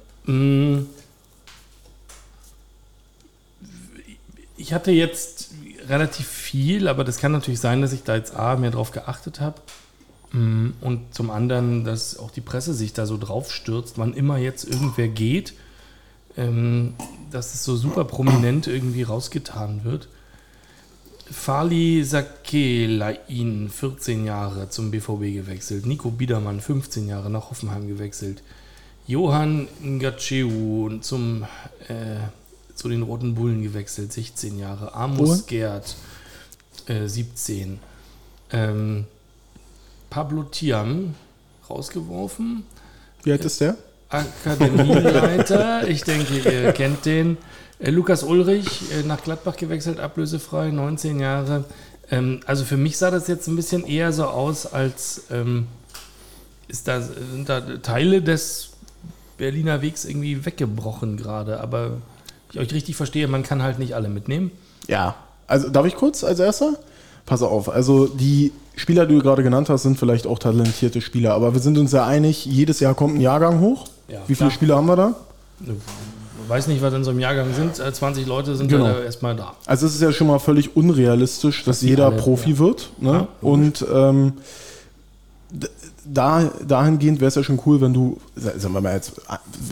[4.57, 5.50] Ich hatte jetzt
[5.88, 9.40] relativ viel, aber das kann natürlich sein, dass ich da jetzt A, mehr drauf geachtet
[9.40, 9.61] habe
[10.33, 10.71] mm.
[10.81, 14.64] und zum anderen, dass auch die Presse sich da so drauf stürzt, wann immer jetzt
[14.64, 15.52] irgendwer geht,
[16.37, 16.95] ähm,
[17.31, 20.09] dass es so super prominent irgendwie rausgetan wird.
[21.31, 25.87] Fali Sakelain, 14 Jahre zum BVB gewechselt.
[25.87, 28.43] Nico Biedermann, 15 Jahre nach Hoffenheim gewechselt.
[29.06, 31.44] Johann Ngaceu zum,
[31.88, 32.16] äh,
[32.75, 34.94] zu den Roten Bullen gewechselt, 16 Jahre.
[34.94, 35.42] Amos Bullen?
[35.46, 35.96] Gerd,
[36.87, 37.80] äh, 17.
[38.50, 39.04] Ähm,
[40.08, 41.14] Pablo Tiam
[41.68, 42.64] rausgeworfen.
[43.23, 43.76] Wie alt ist der?
[44.08, 47.37] Akademieleiter, ich denke, ihr kennt den.
[47.78, 51.64] Äh, Lukas Ulrich äh, nach Gladbach gewechselt, ablösefrei, 19 Jahre.
[52.11, 55.66] Ähm, also für mich sah das jetzt ein bisschen eher so aus, als ähm,
[56.68, 58.70] ist da, sind da Teile des
[59.37, 61.61] Berliner Wegs irgendwie weggebrochen gerade.
[61.61, 61.99] Aber
[62.53, 64.51] ich euch richtig verstehe, man kann halt nicht alle mitnehmen.
[64.87, 65.16] Ja,
[65.47, 66.75] also darf ich kurz als erster?
[67.27, 71.33] Pass auf, also die Spieler, die du gerade genannt hast, sind vielleicht auch talentierte Spieler,
[71.35, 73.87] aber wir sind uns ja einig, jedes Jahr kommt ein Jahrgang hoch.
[74.09, 74.51] Ja, Wie viele klar.
[74.51, 75.14] Spieler haben wir da?
[75.61, 77.77] Ich weiß nicht, was in so einem Jahrgang sind.
[77.77, 78.87] 20 äh, Leute sind genau.
[78.87, 79.55] ja erstmal da.
[79.64, 82.59] Also es ist ja schon mal völlig unrealistisch, dass, dass jeder alle, Profi ja.
[82.59, 82.90] wird.
[82.99, 83.12] Ne?
[83.12, 84.35] Ja, Und ähm,
[86.07, 89.12] da, dahingehend wäre es ja schon cool, wenn du, sagen wir mal jetzt,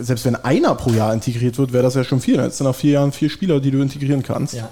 [0.00, 2.34] selbst wenn einer pro Jahr integriert wird, wäre das ja schon viel.
[2.34, 4.54] Dann hättest du nach vier Jahren vier Spieler, die du integrieren kannst.
[4.54, 4.68] Ja.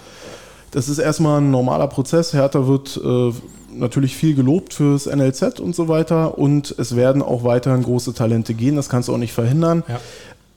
[0.71, 2.33] Das ist erstmal ein normaler Prozess.
[2.33, 3.33] Hertha wird äh,
[3.73, 8.55] natürlich viel gelobt fürs NLZ und so weiter und es werden auch weiterhin große Talente
[8.55, 8.77] gehen.
[8.77, 9.83] Das kannst du auch nicht verhindern.
[9.89, 10.01] Ja.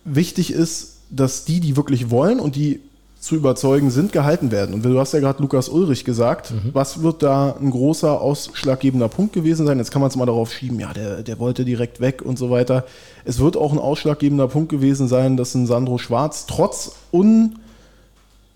[0.06, 2.82] Wichtig ist, dass die, die wirklich wollen und die
[3.23, 4.75] zu überzeugen sind, gehalten werden.
[4.75, 6.71] Und du hast ja gerade Lukas Ulrich gesagt, mhm.
[6.73, 9.77] was wird da ein großer ausschlaggebender Punkt gewesen sein?
[9.77, 12.49] Jetzt kann man es mal darauf schieben, ja, der, der wollte direkt weg und so
[12.49, 12.83] weiter.
[13.23, 16.97] Es wird auch ein ausschlaggebender Punkt gewesen sein, dass ein Sandro Schwarz trotz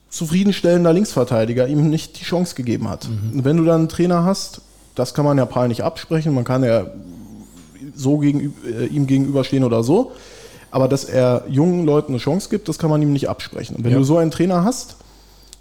[0.10, 3.08] unzufriedenstellender Linksverteidiger ihm nicht die Chance gegeben hat.
[3.08, 3.38] Mhm.
[3.38, 4.60] Und wenn du dann einen Trainer hast,
[4.96, 6.88] das kann man ja Paul nicht absprechen, man kann ja
[7.96, 10.12] so gegen, äh, ihm gegenüberstehen oder so.
[10.72, 13.76] Aber dass er jungen Leuten eine Chance gibt, das kann man ihm nicht absprechen.
[13.76, 13.98] Und wenn ja.
[13.98, 14.98] du so einen Trainer hast,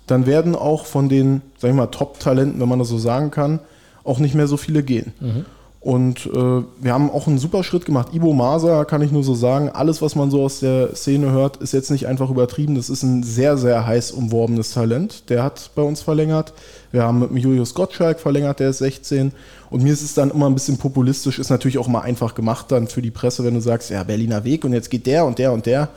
[0.06, 3.60] dann werden auch von den, sag ich mal, Top-Talenten, wenn man das so sagen kann,
[4.04, 5.12] auch nicht mehr so viele gehen.
[5.20, 5.44] Mhm.
[5.86, 8.08] Und äh, wir haben auch einen super Schritt gemacht.
[8.12, 11.58] Ibo Masa kann ich nur so sagen, alles, was man so aus der Szene hört,
[11.58, 12.74] ist jetzt nicht einfach übertrieben.
[12.74, 15.30] Das ist ein sehr, sehr heiß umworbenes Talent.
[15.30, 16.54] Der hat bei uns verlängert.
[16.90, 19.30] Wir haben mit Julius Gottschalk verlängert, der ist 16.
[19.70, 22.72] Und mir ist es dann immer ein bisschen populistisch, ist natürlich auch mal einfach gemacht
[22.72, 25.38] dann für die Presse, wenn du sagst, ja, Berliner Weg und jetzt geht der und
[25.38, 25.90] der und der.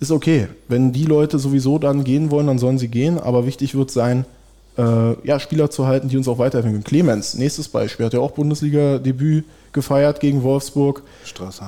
[0.00, 0.48] Ist okay.
[0.66, 3.20] Wenn die Leute sowieso dann gehen wollen, dann sollen sie gehen.
[3.20, 4.24] Aber wichtig wird sein,
[4.78, 6.84] äh, ja, Spieler zu halten, die uns auch weiterhelfen können.
[6.84, 11.02] Clemens, nächstes Beispiel, hat ja auch Bundesliga-Debüt gefeiert gegen Wolfsburg.
[11.24, 11.64] Straße.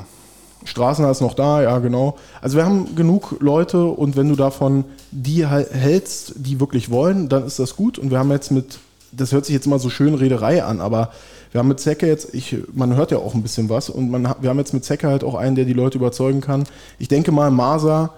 [0.65, 2.17] Straßenhaar ist noch da, ja, genau.
[2.41, 7.47] Also wir haben genug Leute und wenn du davon die hältst, die wirklich wollen, dann
[7.47, 7.99] ist das gut.
[7.99, 8.79] Und wir haben jetzt mit,
[9.13, 11.13] das hört sich jetzt immer so schön Rederei an, aber
[11.53, 14.35] wir haben mit Zecke jetzt, ich, man hört ja auch ein bisschen was und man,
[14.41, 16.65] wir haben jetzt mit Zecke halt auch einen, der die Leute überzeugen kann.
[16.99, 18.15] Ich denke mal, Masa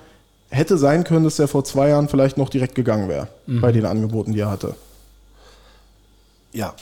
[0.57, 3.61] hätte sein können, dass er vor zwei Jahren vielleicht noch direkt gegangen wäre mhm.
[3.61, 4.75] bei den Angeboten, die er hatte.
[6.53, 6.75] Ja,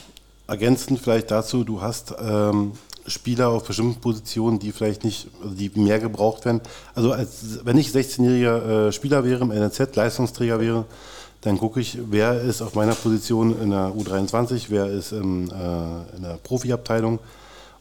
[0.46, 2.72] ergänzend vielleicht dazu, du hast ähm,
[3.06, 6.60] Spieler auf bestimmten Positionen, die vielleicht nicht, also die mehr gebraucht werden.
[6.94, 10.84] Also als, wenn ich 16-jähriger äh, Spieler wäre, im NLZ, Leistungsträger wäre,
[11.42, 16.16] dann gucke ich, wer ist auf meiner Position in der U23, wer ist im, äh,
[16.16, 17.18] in der Profiabteilung.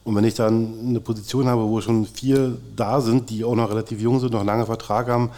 [0.04, 3.70] Und wenn ich dann eine Position habe, wo schon vier da sind, die auch noch
[3.70, 5.30] relativ jung sind, noch lange Vertrag haben,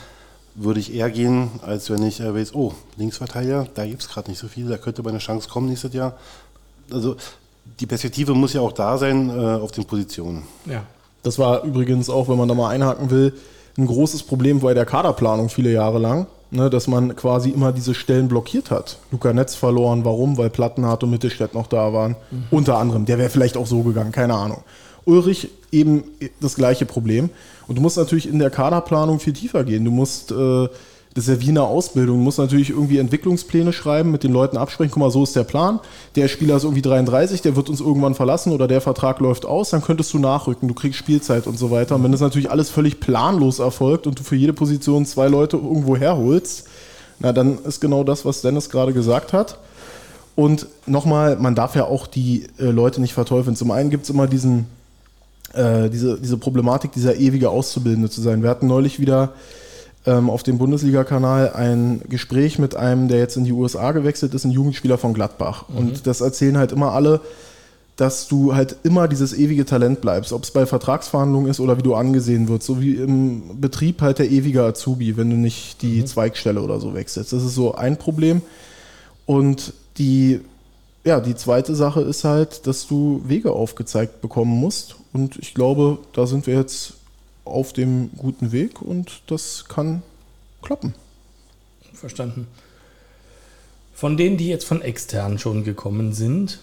[0.55, 4.29] würde ich eher gehen, als wenn ich äh, weiß, oh, Linksverteidiger, da gibt es gerade
[4.29, 6.13] nicht so viel, da könnte mal eine Chance kommen nächstes Jahr.
[6.91, 7.17] Also
[7.79, 10.43] die Perspektive muss ja auch da sein äh, auf den Positionen.
[10.65, 10.83] Ja.
[11.23, 13.33] Das war übrigens auch, wenn man da mal einhaken will,
[13.77, 17.93] ein großes Problem bei der Kaderplanung viele Jahre lang, ne, dass man quasi immer diese
[17.93, 18.99] Stellen blockiert hat.
[19.11, 20.37] Luca Netz verloren, warum?
[20.37, 22.15] Weil Plattenhardt und Mittelstädt noch da waren.
[22.51, 23.05] Unter anderem.
[23.05, 24.63] Der wäre vielleicht auch so gegangen, keine Ahnung.
[25.05, 26.03] Ulrich eben
[26.39, 27.29] das gleiche Problem.
[27.67, 29.85] Und du musst natürlich in der Kaderplanung viel tiefer gehen.
[29.85, 30.67] Du musst, äh,
[31.13, 34.57] das ist ja wie eine Ausbildung, du musst natürlich irgendwie Entwicklungspläne schreiben, mit den Leuten
[34.57, 35.79] absprechen, guck mal, so ist der Plan.
[36.15, 39.69] Der Spieler ist irgendwie 33, der wird uns irgendwann verlassen oder der Vertrag läuft aus,
[39.69, 41.95] dann könntest du nachrücken, du kriegst Spielzeit und so weiter.
[41.95, 45.57] Und wenn das natürlich alles völlig planlos erfolgt und du für jede Position zwei Leute
[45.57, 46.67] irgendwo herholst,
[47.19, 49.57] na dann ist genau das, was Dennis gerade gesagt hat.
[50.35, 53.55] Und nochmal, man darf ja auch die äh, Leute nicht verteufeln.
[53.55, 54.67] Zum einen gibt es immer diesen,
[55.53, 58.43] äh, diese, diese Problematik, dieser ewige Auszubildende zu sein.
[58.43, 59.33] Wir hatten neulich wieder
[60.05, 64.45] ähm, auf dem Bundesliga-Kanal ein Gespräch mit einem, der jetzt in die USA gewechselt ist,
[64.45, 65.65] ein Jugendspieler von Gladbach.
[65.69, 67.21] Und das erzählen halt immer alle,
[67.95, 71.81] dass du halt immer dieses ewige Talent bleibst, ob es bei Vertragsverhandlungen ist oder wie
[71.83, 76.03] du angesehen wirst, so wie im Betrieb halt der ewige Azubi, wenn du nicht die
[76.03, 77.31] Zweigstelle oder so wechselst.
[77.31, 78.41] Das ist so ein Problem.
[79.25, 80.41] Und die,
[81.05, 84.97] ja, die zweite Sache ist halt, dass du Wege aufgezeigt bekommen musst.
[85.15, 86.95] Und ich glaube, da sind wir jetzt
[87.45, 90.03] auf dem guten Weg und das kann
[90.61, 90.93] klappen.
[91.93, 92.47] Verstanden.
[93.93, 96.59] Von denen, die jetzt von extern schon gekommen sind,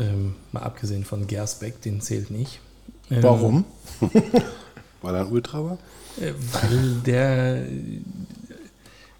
[0.00, 2.58] ähm, mal abgesehen von Gersbeck, den zählt nicht.
[3.08, 3.64] Ähm, Warum?
[5.02, 5.78] Weil er ein Ultra war?
[6.20, 7.66] Äh, weil der,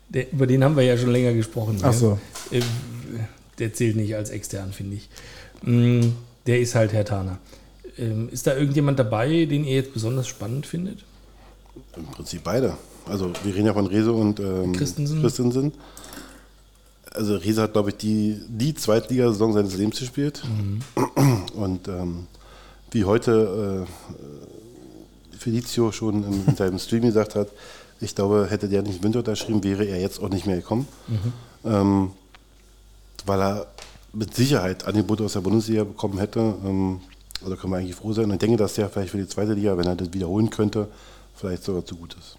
[0.09, 1.79] der, über den haben wir ja schon länger gesprochen.
[1.83, 2.19] Ach so.
[2.51, 2.59] Ja.
[2.59, 2.63] Äh,
[3.61, 5.09] Der zählt nicht als extern, finde ich.
[5.63, 6.15] Mm,
[6.47, 7.39] Der ist halt Herr Taner.
[7.99, 11.05] Ähm, Ist da irgendjemand dabei, den ihr jetzt besonders spannend findet?
[11.97, 12.77] Im Prinzip beide.
[13.07, 15.21] Also wir reden ja von Rese und ähm, Christensen.
[15.21, 15.73] Christensen.
[17.13, 20.43] Also Rese hat, glaube ich, die, die Zweitligasaison seines Lebens gespielt.
[21.55, 22.27] Und ähm,
[22.91, 23.87] wie heute
[25.33, 27.49] äh, Felicio schon in, in seinem Stream gesagt hat,
[28.01, 30.87] ich glaube, hätte der nicht Winter unterschrieben, wäre er jetzt auch nicht mehr gekommen.
[31.65, 32.13] Ähm,
[33.27, 33.67] weil er
[34.13, 36.55] mit Sicherheit Angebote aus der Bundesliga bekommen hätte.
[36.65, 37.01] Ähm,
[37.43, 38.25] also können wir eigentlich froh sein.
[38.25, 40.89] Und ich denke, dass der vielleicht für die zweite Liga, wenn er das wiederholen könnte,
[41.35, 42.37] vielleicht sogar zu gut ist.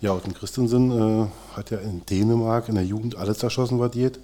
[0.00, 4.18] Ja, und Christensen äh, hat ja in Dänemark in der Jugend alles zerschossen, was geht.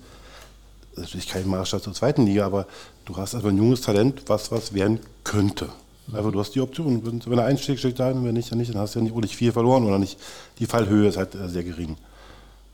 [0.96, 2.66] Natürlich kein Maßstab zur zweiten Liga, aber
[3.04, 5.68] du hast also ein junges Talent, was was werden könnte.
[6.12, 7.02] Also du hast die Option.
[7.26, 8.72] Wenn, er einschlägt, schlägt er ein, wenn nicht, dann nicht.
[8.72, 10.18] Dann hast du ja nicht, nicht viel verloren oder nicht.
[10.58, 11.96] Die Fallhöhe ist halt äh, sehr gering.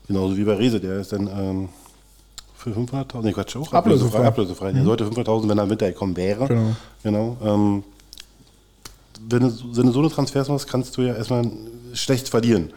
[0.07, 1.69] Genauso wie bei Rese, der ist dann ähm,
[2.63, 4.25] für 500.000, nee, Quatsch, auch Ablösefrei.
[4.25, 4.71] ablösefrei.
[4.71, 6.47] Der sollte 500.000, wenn er im Winter gekommen wäre.
[6.47, 6.75] Genau.
[7.03, 7.83] genau ähm,
[9.29, 11.49] wenn, du, wenn du so eine Transfers machst, kannst du ja erstmal
[11.93, 12.71] schlecht verlieren.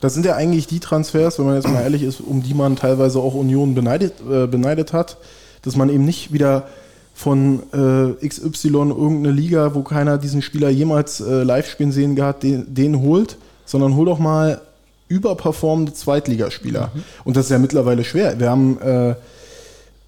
[0.00, 2.76] Das sind ja eigentlich die Transfers, wenn man jetzt mal ehrlich ist, um die man
[2.76, 5.16] teilweise auch Union beneidet, äh, beneidet hat,
[5.62, 6.68] dass man eben nicht wieder
[7.14, 12.42] von äh, XY irgendeine Liga, wo keiner diesen Spieler jemals äh, live spielen sehen hat,
[12.42, 14.60] den, den holt, sondern hol doch mal
[15.12, 16.90] überperformende Zweitligaspieler.
[17.24, 18.40] Und das ist ja mittlerweile schwer.
[18.40, 19.14] Wir haben, äh,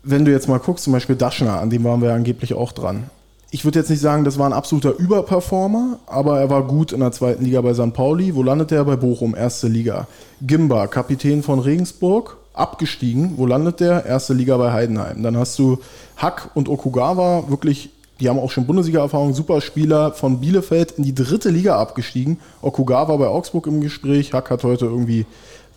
[0.02, 2.72] wenn du jetzt mal guckst, zum Beispiel Daschner, an dem waren wir ja angeblich auch
[2.72, 3.10] dran.
[3.50, 7.00] Ich würde jetzt nicht sagen, das war ein absoluter Überperformer, aber er war gut in
[7.00, 7.92] der zweiten Liga bei St.
[7.92, 8.34] Pauli.
[8.34, 8.84] Wo landet er?
[8.84, 10.08] Bei Bochum, erste Liga.
[10.42, 13.34] Gimba, Kapitän von Regensburg, abgestiegen.
[13.36, 14.06] Wo landet der?
[14.06, 15.22] Erste Liga bei Heidenheim.
[15.22, 15.78] Dann hast du
[16.16, 17.90] Hack und Okugawa, wirklich,
[18.20, 22.38] die haben auch schon Bundesliga-Erfahrung, super Spieler von Bielefeld in die dritte Liga abgestiegen.
[22.62, 25.26] Okugawa bei Augsburg im Gespräch, Hack hat heute irgendwie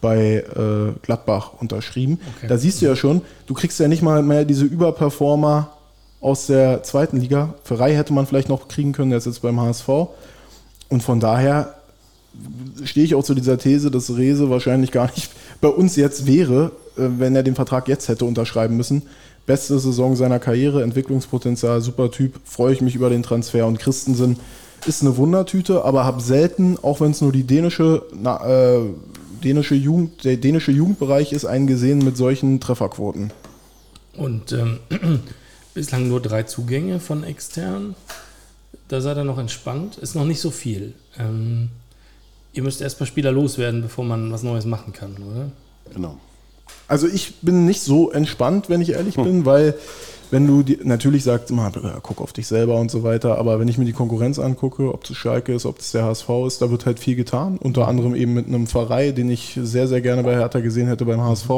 [0.02, 2.20] bei äh, Gladbach unterschrieben.
[2.38, 2.48] Okay.
[2.48, 5.72] Da siehst du ja schon, du kriegst ja nicht mal mehr diese Überperformer
[6.22, 7.56] aus der zweiten Liga.
[7.64, 9.90] Für Rai hätte man vielleicht noch kriegen können, der ist jetzt beim HSV.
[10.90, 11.74] Und von daher
[12.84, 16.72] stehe ich auch zu dieser These, dass Rese wahrscheinlich gar nicht bei uns jetzt wäre,
[16.98, 19.04] äh, wenn er den Vertrag jetzt hätte unterschreiben müssen.
[19.48, 23.66] Beste Saison seiner Karriere, Entwicklungspotenzial, super Typ, freue ich mich über den Transfer.
[23.66, 24.38] Und Christensen
[24.86, 28.82] ist eine Wundertüte, aber habe selten, auch wenn es nur die dänische, na, äh,
[29.44, 33.32] dänische Jugend, der dänische Jugendbereich ist, einen gesehen mit solchen Trefferquoten.
[34.18, 34.80] Und ähm,
[35.74, 37.96] bislang nur drei Zugänge von extern.
[38.90, 39.98] Da seid ihr noch entspannt.
[39.98, 40.94] Ist noch nicht so viel.
[41.18, 41.70] Ähm,
[42.52, 45.52] ihr müsst erstmal Spieler loswerden, bevor man was Neues machen kann, oder?
[45.94, 46.18] Genau.
[46.88, 49.76] Also ich bin nicht so entspannt, wenn ich ehrlich bin, weil
[50.32, 53.60] wenn du die, natürlich sagst immer, ja, guck auf dich selber und so weiter, aber
[53.60, 56.62] wenn ich mir die Konkurrenz angucke, ob es Schalke ist, ob es der HSV ist,
[56.62, 57.58] da wird halt viel getan.
[57.58, 61.06] Unter anderem eben mit einem Pfarrei, den ich sehr, sehr gerne bei Hertha gesehen hätte
[61.06, 61.50] beim HSV.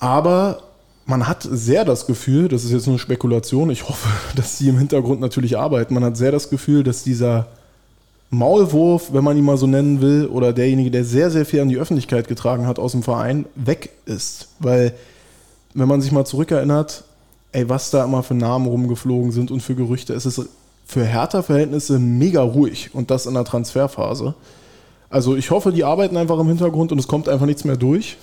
[0.00, 0.62] Aber
[1.04, 4.78] man hat sehr das Gefühl, das ist jetzt nur Spekulation, ich hoffe, dass sie im
[4.78, 7.46] Hintergrund natürlich arbeiten, man hat sehr das Gefühl, dass dieser
[8.30, 11.68] Maulwurf, wenn man ihn mal so nennen will, oder derjenige, der sehr, sehr viel an
[11.68, 14.48] die Öffentlichkeit getragen hat aus dem Verein, weg ist.
[14.58, 14.94] Weil,
[15.74, 17.04] wenn man sich mal zurückerinnert,
[17.52, 20.48] ey, was da immer für Namen rumgeflogen sind und für Gerüchte, es ist
[20.84, 24.34] für Hertha-Verhältnisse mega ruhig und das in der Transferphase.
[25.10, 28.18] Also ich hoffe, die arbeiten einfach im Hintergrund und es kommt einfach nichts mehr durch.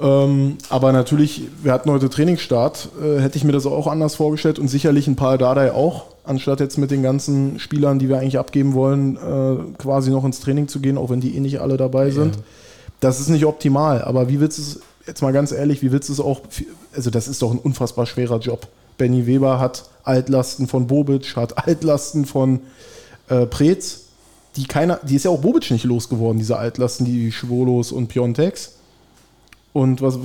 [0.00, 4.58] Ähm, aber natürlich, wir hatten heute Trainingsstart, äh, hätte ich mir das auch anders vorgestellt
[4.58, 8.38] und sicherlich ein paar Dardai auch, anstatt jetzt mit den ganzen Spielern, die wir eigentlich
[8.38, 11.76] abgeben wollen, äh, quasi noch ins Training zu gehen, auch wenn die eh nicht alle
[11.76, 12.38] dabei sind.
[13.00, 16.08] Das ist nicht optimal, aber wie willst du es, jetzt mal ganz ehrlich, wie willst
[16.08, 16.40] du es auch,
[16.94, 18.66] also das ist doch ein unfassbar schwerer Job.
[18.96, 22.60] Benny Weber hat Altlasten von Bobic, hat Altlasten von
[23.28, 24.00] äh, Preetz,
[24.56, 28.72] die keiner, die ist ja auch Bobic nicht losgeworden, diese Altlasten, die Schwolos und Piontex.
[29.74, 30.18] Und was,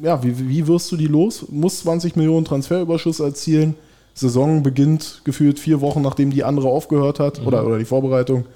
[0.00, 1.44] ja, wie, wie wirst du die los?
[1.50, 3.74] Muss 20 Millionen Transferüberschuss erzielen.
[4.14, 7.46] Saison beginnt gefühlt vier Wochen, nachdem die andere aufgehört hat Mhm.
[7.48, 8.46] oder, oder die Vorbereitung.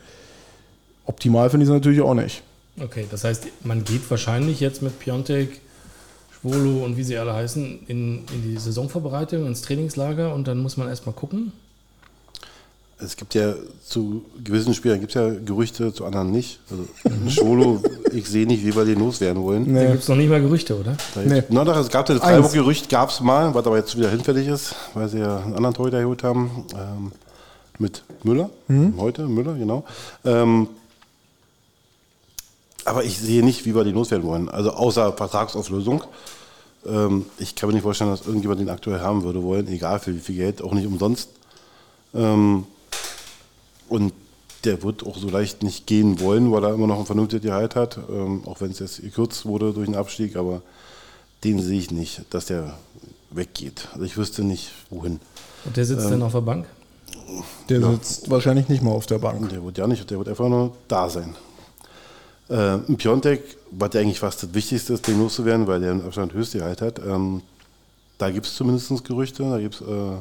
[1.04, 2.42] Optimal finde ich es natürlich auch nicht.
[2.80, 5.60] Okay, das heißt, man geht wahrscheinlich jetzt mit Piontek,
[6.40, 10.76] Schwolo und wie sie alle heißen, in, in die Saisonvorbereitung, ins Trainingslager und dann muss
[10.76, 11.52] man erstmal gucken.
[13.02, 13.54] Es gibt ja
[13.86, 16.60] zu gewissen Spielern gibt ja Gerüchte, zu anderen nicht.
[16.70, 16.84] Also
[17.30, 17.82] Schwolo,
[18.12, 19.64] ich sehe nicht, wie wir den loswerden wollen.
[19.74, 19.90] Da Nee.
[19.92, 20.96] gibt es noch nicht mal Gerüchte, oder?
[21.14, 21.42] Da Nee.
[21.48, 22.18] Na doch, es gab das.
[22.18, 25.74] Freiburg-Gerücht, gab es mal, was aber jetzt wieder hinfällig ist, weil sie ja einen anderen
[25.74, 26.64] Torhüter geholt haben.
[26.74, 27.12] Ähm,
[27.78, 28.50] mit Müller,
[28.98, 29.84] heute Müller, genau.
[30.26, 30.68] Ähm,
[32.84, 34.48] aber ich sehe nicht, wie wir den loswerden wollen.
[34.48, 36.02] Also außer Vertragsauflösung.
[36.86, 40.14] Ähm, ich kann mir nicht vorstellen, dass irgendjemand den aktuell haben würde wollen, egal für
[40.14, 41.30] wie viel Geld, auch nicht umsonst.
[42.14, 42.64] Ähm,
[43.90, 44.14] und
[44.64, 47.76] der wird auch so leicht nicht gehen wollen, weil er immer noch ein vernünftiges Gehalt
[47.76, 50.62] hat, ähm, auch wenn es jetzt gekürzt wurde durch den Abstieg, aber
[51.44, 52.78] den sehe ich nicht, dass der
[53.30, 53.88] weggeht.
[53.92, 55.20] Also ich wüsste nicht, wohin.
[55.64, 56.66] Und der sitzt dann auf der Bank?
[57.68, 59.48] Der sitzt wahrscheinlich nicht mal auf der Bank.
[59.48, 61.34] Der wird ja nicht, der wird einfach nur da sein.
[62.48, 66.04] Äh, ein Piontek, was ja eigentlich fast das Wichtigste ist, den loszuwerden, weil der im
[66.04, 67.42] Abstand höchste Gehalt hat, ähm,
[68.18, 70.16] da gibt es zumindest Gerüchte, da gibt es äh,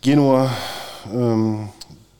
[0.00, 0.50] Genua,
[1.12, 1.68] ähm,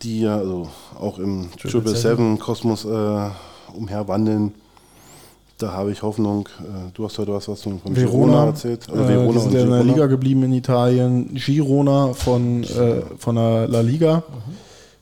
[0.02, 3.30] die ja also auch im Triple Seven Kosmos äh,
[3.74, 4.54] umherwandeln.
[5.58, 6.48] Da habe ich Hoffnung.
[6.60, 8.86] Äh, du hast heute was, was von Verona, erzählt.
[8.88, 11.34] äh, die sind ja in der Liga geblieben in Italien.
[11.34, 14.22] Girona von, äh, von der La Liga.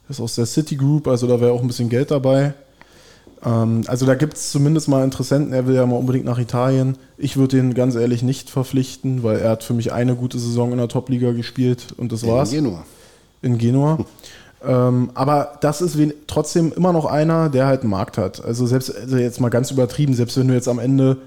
[0.07, 2.53] Das ist aus der City Group, also da wäre auch ein bisschen Geld dabei.
[3.45, 5.53] Ähm, also da gibt es zumindest mal Interessenten.
[5.53, 6.97] Er will ja mal unbedingt nach Italien.
[7.17, 10.71] Ich würde ihn ganz ehrlich nicht verpflichten, weil er hat für mich eine gute Saison
[10.71, 12.83] in der Top-Liga gespielt und das war's Genua.
[13.41, 13.99] in Genua.
[14.65, 18.43] ähm, aber das ist trotzdem immer noch einer, der halt einen Markt hat.
[18.43, 21.17] Also selbst also jetzt mal ganz übertrieben, selbst wenn du jetzt am Ende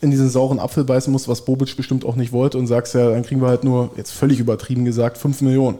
[0.00, 3.10] in diesen sauren Apfel beißen musst, was Bobic bestimmt auch nicht wollte und sagst ja,
[3.10, 5.78] dann kriegen wir halt nur, jetzt völlig übertrieben gesagt, 5 Millionen.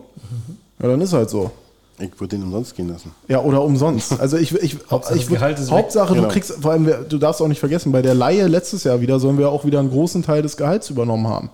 [0.80, 1.50] Ja, dann ist halt so.
[1.98, 3.12] Ich würde den umsonst gehen lassen.
[3.28, 4.18] Ja, oder umsonst.
[4.20, 5.78] Also ich, ich, Hauptsache ich das Gehalt ist weg.
[5.78, 6.26] Hauptsache, Genau.
[6.28, 9.00] du kriegst, vor allem, wir- du darfst auch nicht vergessen, bei der Laie letztes Jahr
[9.00, 11.50] wieder sollen wir auch wieder einen großen Teil des Gehalts übernommen haben.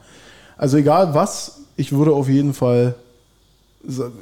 [0.59, 2.95] Also egal was, ich würde auf jeden Fall,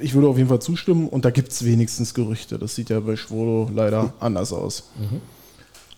[0.01, 2.59] ich würde auf jeden Fall zustimmen und da gibt es wenigstens Gerüchte.
[2.59, 4.85] Das sieht ja bei Schwolo leider anders aus.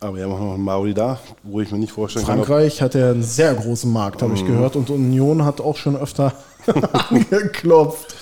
[0.01, 2.47] Aber wir haben auch noch einen Mauri da, wo ich mir nicht vorstellen kann, ob
[2.47, 5.97] Frankreich hat ja einen sehr großen Markt, habe ich gehört, und Union hat auch schon
[5.97, 6.33] öfter
[7.11, 8.15] angeklopft.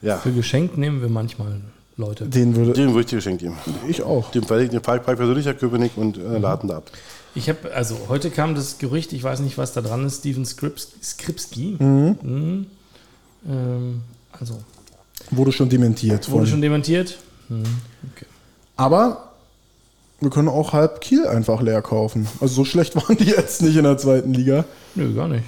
[0.00, 1.60] Ja, Für geschenkt nehmen wir manchmal
[1.96, 2.26] Leute.
[2.26, 3.56] Den würde dem würde ich dir geschenkt geben.
[3.86, 4.32] ich auch.
[4.32, 6.90] Dem Fall, den Fall persönlich, Herr Köpenick, und äh, laden da ab.
[7.36, 10.44] Ich habe, also heute kam das Gerücht, ich weiß nicht, was da dran ist, Steven
[10.44, 11.76] Skrips, Skripski.
[11.78, 12.66] Mhm.
[13.48, 14.02] Ähm,
[14.38, 14.58] also,
[15.30, 16.30] Wurde schon dementiert.
[16.30, 17.18] wurde schon dementiert?
[17.48, 17.62] Mhm.
[18.14, 18.26] Okay.
[18.76, 19.32] Aber
[20.20, 22.26] wir können auch halb Kiel einfach leer kaufen.
[22.40, 24.64] Also so schlecht waren die jetzt nicht in der zweiten Liga.
[24.94, 25.44] Nö, gar nicht.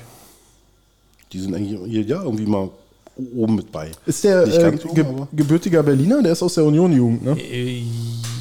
[1.32, 2.70] Die sind eigentlich jedes Jahr irgendwie mal
[3.36, 3.90] oben mit bei.
[4.06, 6.22] Ist der äh, oben, ge aber- gebürtiger Berliner?
[6.22, 7.36] Der ist aus der Union-Jugend, ne?
[7.40, 7.82] Äh,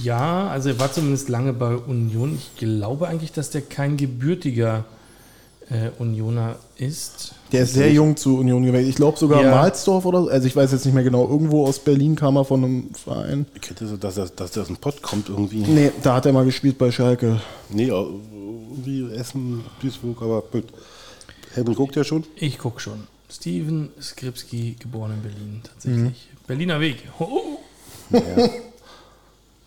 [0.03, 2.35] Ja, also er war zumindest lange bei Union.
[2.37, 4.85] Ich glaube eigentlich, dass der kein gebürtiger
[5.69, 7.33] äh, Unioner ist.
[7.53, 8.89] Der ist sehr jung zu Union gewechselt.
[8.89, 9.51] Ich glaube sogar Ja.
[9.51, 10.29] Malzdorf oder so.
[10.29, 11.27] Also ich weiß jetzt nicht mehr genau.
[11.27, 13.45] Irgendwo aus Berlin kam er von einem Verein.
[13.61, 15.59] Ich hätte so, dass, das- dass der aus dem Pott kommt irgendwie.
[15.61, 17.39] Nee, da hat er mal gespielt bei Schalke.
[17.69, 20.65] Nee, irgendwie Essen, Duisburg, aber gut.
[21.53, 22.23] Helmut guckt ja schon.
[22.35, 23.03] Ich gucke schon.
[23.31, 26.27] Steven Skripski, geboren in Berlin, tatsächlich.
[26.47, 26.97] Berliner Weg.
[27.19, 27.59] Oh.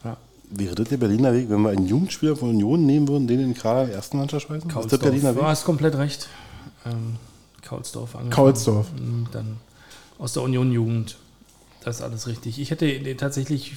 [0.05, 0.16] Ja.
[0.51, 3.53] Wäre das der Berliner Weg, wenn wir einen Jugendspieler von Union nehmen würden, den in
[3.53, 4.70] den Kader der ersten Mannschaft schmeißen?
[4.70, 5.01] Ist das.
[5.01, 5.44] Berliner Du Weg?
[5.46, 6.29] hast komplett recht.
[6.85, 7.16] Ähm,
[7.66, 8.14] Kaulsdorf.
[8.14, 8.31] angefangen.
[8.31, 8.92] Kaulsdorf.
[8.92, 9.57] Mm, Dann
[10.18, 11.16] aus der Union-Jugend.
[11.83, 12.59] Das ist alles richtig.
[12.59, 13.76] Ich hätte tatsächlich,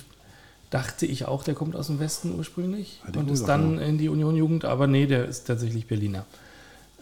[0.70, 4.10] dachte ich auch, der kommt aus dem Westen ursprünglich ich und ist dann in die
[4.10, 6.26] Union-Jugend, aber nee, der ist tatsächlich Berliner.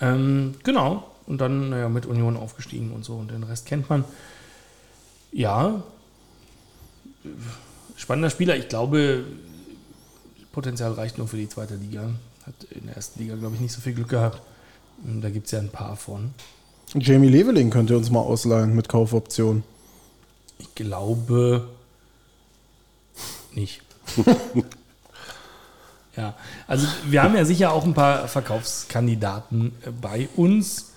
[0.02, 1.10] Ähm, genau.
[1.26, 4.06] Und dann naja, mit Union aufgestiegen und so und den Rest kennt man.
[5.32, 5.84] Ja,
[7.98, 8.56] spannender Spieler.
[8.56, 9.26] Ich glaube,
[10.54, 12.12] Potenzial reicht nur für die zweite Liga.
[12.46, 14.42] Hat in der ersten Liga, glaube ich, nicht so viel Glück gehabt.
[15.04, 16.34] Da gibt es ja ein paar von.
[16.94, 19.64] Jamie Leveling könnt ihr uns mal ausleihen mit Kaufoption.
[20.58, 21.68] Ich glaube
[23.54, 23.82] nicht.
[26.16, 26.34] ja,
[26.66, 30.94] also wir haben ja sicher auch ein paar Verkaufskandidaten bei uns.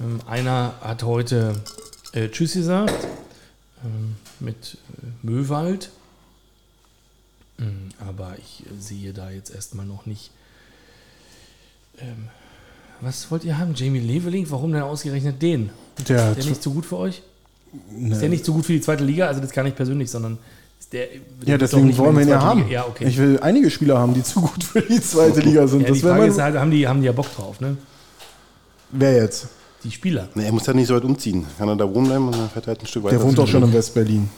[0.00, 1.62] Ähm, einer hat heute
[2.12, 3.06] äh, Tschüss gesagt
[3.84, 5.90] ähm, mit äh, Möwald.
[7.58, 10.30] Ähm, aber ich äh, sehe da jetzt erstmal noch nicht.
[13.02, 13.74] Was wollt ihr haben?
[13.74, 14.46] Jamie Leveling?
[14.48, 15.70] Warum denn ausgerechnet den?
[16.08, 17.22] Der, Ist der nicht so gut für euch?
[17.90, 19.26] ne, Ist der nicht so gut für die zweite Liga?
[19.26, 20.38] Also das gar nicht persönlich, sondern
[20.78, 21.08] ist der.
[21.44, 22.60] ja, deswegen nicht mehr wollen wir in ihn die ja haben.
[22.60, 22.70] Liga.
[22.72, 23.06] Ja, okay.
[23.08, 25.80] Ich will einige Spieler haben, die zu gut für die zweite Liga sind.
[25.80, 27.76] ja, die das wäre Frage ist halt, haben die, haben die ja Bock drauf, ne?
[28.92, 29.48] Wer jetzt?
[29.82, 30.28] Die Spieler.
[30.34, 31.44] Nee, er muss ja nicht so weit umziehen.
[31.58, 33.16] Kann er da wohnen bleiben und dann fährt er halt ein Stück weiter.
[33.16, 34.28] Der wohnt doch schon in West-Berlin.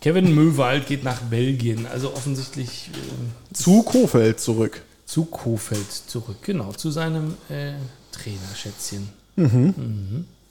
[0.00, 4.82] Kevin Möwald geht nach Belgien, also offensichtlich äh, Zu Kofeld zurück.
[5.12, 6.36] Zu Kofeld zurück.
[6.40, 7.72] Genau, zu seinem äh,
[8.12, 9.10] Trainerschätzchen.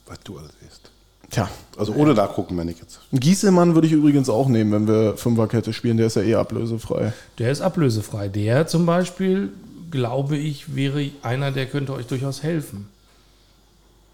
[0.06, 0.90] Was du alles weißt.
[1.30, 3.00] Tja, Also ohne nachgucken, meine ich jetzt.
[3.10, 5.96] Gieselmann würde ich übrigens auch nehmen, wenn wir Fünferkette spielen.
[5.96, 7.12] Der ist ja eh ablösefrei.
[7.38, 8.28] Der ist ablösefrei.
[8.28, 9.52] Der zum Beispiel,
[9.90, 12.88] glaube ich, wäre einer, der könnte euch durchaus helfen.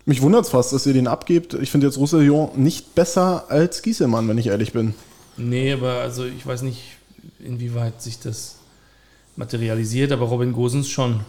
[0.07, 1.53] Mich wundert es fast, dass ihr den abgebt.
[1.53, 4.95] Ich finde jetzt Roussillon nicht besser als Gieselmann, wenn ich ehrlich bin.
[5.37, 6.81] Nee, aber also ich weiß nicht,
[7.39, 8.58] inwieweit sich das
[9.39, 11.21] materialisiert, aber Robin Gosens schon.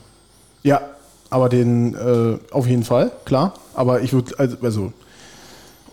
[0.63, 0.82] Ja,
[1.30, 3.54] aber den äh, auf jeden Fall, klar.
[3.76, 4.93] Aber ich würde, also, also,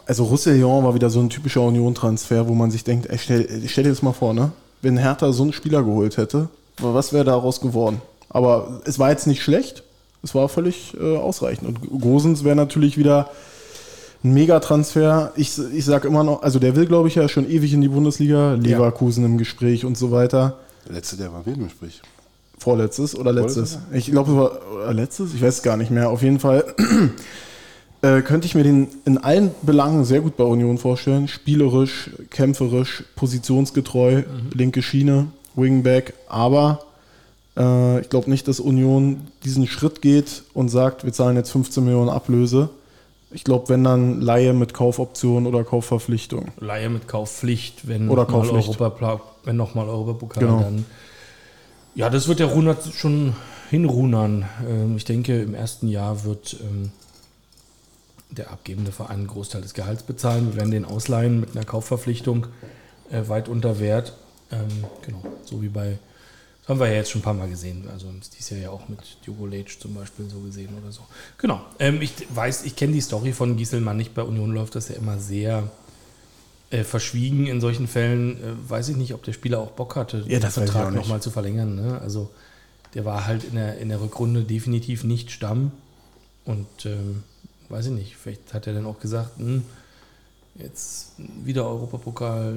[0.07, 3.85] also Roussillon war wieder so ein typischer Union-Transfer, wo man sich denkt, ey, stell, stell
[3.85, 4.53] dir das mal vor, ne?
[4.83, 6.49] Wenn Hertha so einen Spieler geholt hätte,
[6.79, 8.01] was wäre daraus geworden?
[8.29, 9.83] Aber es war jetzt nicht schlecht.
[10.23, 11.69] Es war völlig äh, ausreichend.
[11.69, 13.31] Und Gosens wäre natürlich wieder
[14.25, 15.33] ein Megatransfer.
[15.37, 17.89] Ich, ich sage immer noch, also der will, glaube ich, ja schon ewig in die
[17.89, 18.55] Bundesliga.
[18.55, 20.59] Leverkusen im Gespräch und so weiter.
[20.87, 22.01] Der letzte, der war im Gespräch?
[22.59, 23.73] Vorletztes oder letztes?
[23.73, 23.99] Vorletztes?
[23.99, 25.35] Ich glaube, es war letztes.
[25.35, 26.11] Ich weiß es gar nicht mehr.
[26.11, 26.65] Auf jeden Fall
[28.03, 31.29] äh, könnte ich mir den in allen Belangen sehr gut bei Union vorstellen.
[31.29, 34.23] Spielerisch, kämpferisch, positionsgetreu,
[34.55, 36.15] linke Schiene, Wingback.
[36.29, 36.81] Aber
[37.57, 41.85] äh, ich glaube nicht, dass Union diesen Schritt geht und sagt, wir zahlen jetzt 15
[41.85, 42.71] Millionen Ablöse.
[43.33, 46.53] Ich glaube, wenn dann Laie mit Kaufoption oder Kaufverpflichtung.
[46.59, 48.81] Leihe mit Kaufpflicht, wenn Oder Kaufpflicht.
[48.81, 48.91] Europa,
[49.47, 50.61] wenn nochmal Europapokal, Genau.
[50.61, 50.85] dann.
[51.95, 53.35] Ja, das wird der Runert schon
[53.71, 54.45] hinrunern.
[54.69, 56.91] Ähm, ich denke, im ersten Jahr wird ähm,
[58.31, 60.49] der abgebende Verein einen Großteil des Gehalts bezahlen.
[60.49, 62.49] Wir werden den ausleihen mit einer Kaufverpflichtung
[63.11, 64.15] äh, weit unter Wert.
[64.53, 65.99] Ähm, genau, so wie bei,
[66.61, 67.89] das haben wir ja jetzt schon ein paar Mal gesehen.
[67.91, 71.01] Also dieses Jahr ja auch mit Diogo Leitch zum Beispiel so gesehen oder so.
[71.39, 71.61] Genau,
[72.01, 74.15] ich weiß, ich kenne die Story von Gieselmann nicht.
[74.15, 75.71] Bei Union läuft das ja immer sehr
[76.71, 78.37] äh, verschwiegen in solchen Fällen.
[78.37, 81.31] Äh, weiß ich nicht, ob der Spieler auch Bock hatte, Ja, auch Vertrag nochmal zu
[81.31, 81.75] verlängern.
[81.77, 82.01] Ne?
[82.01, 82.31] Also
[82.95, 85.73] der war halt in der, in der Rückrunde definitiv nicht Stamm.
[86.45, 87.23] Und ähm,
[87.69, 89.63] weiß ich nicht, vielleicht hat er dann auch gesagt, hm,
[90.55, 91.13] jetzt
[91.45, 92.55] wieder Europapokal,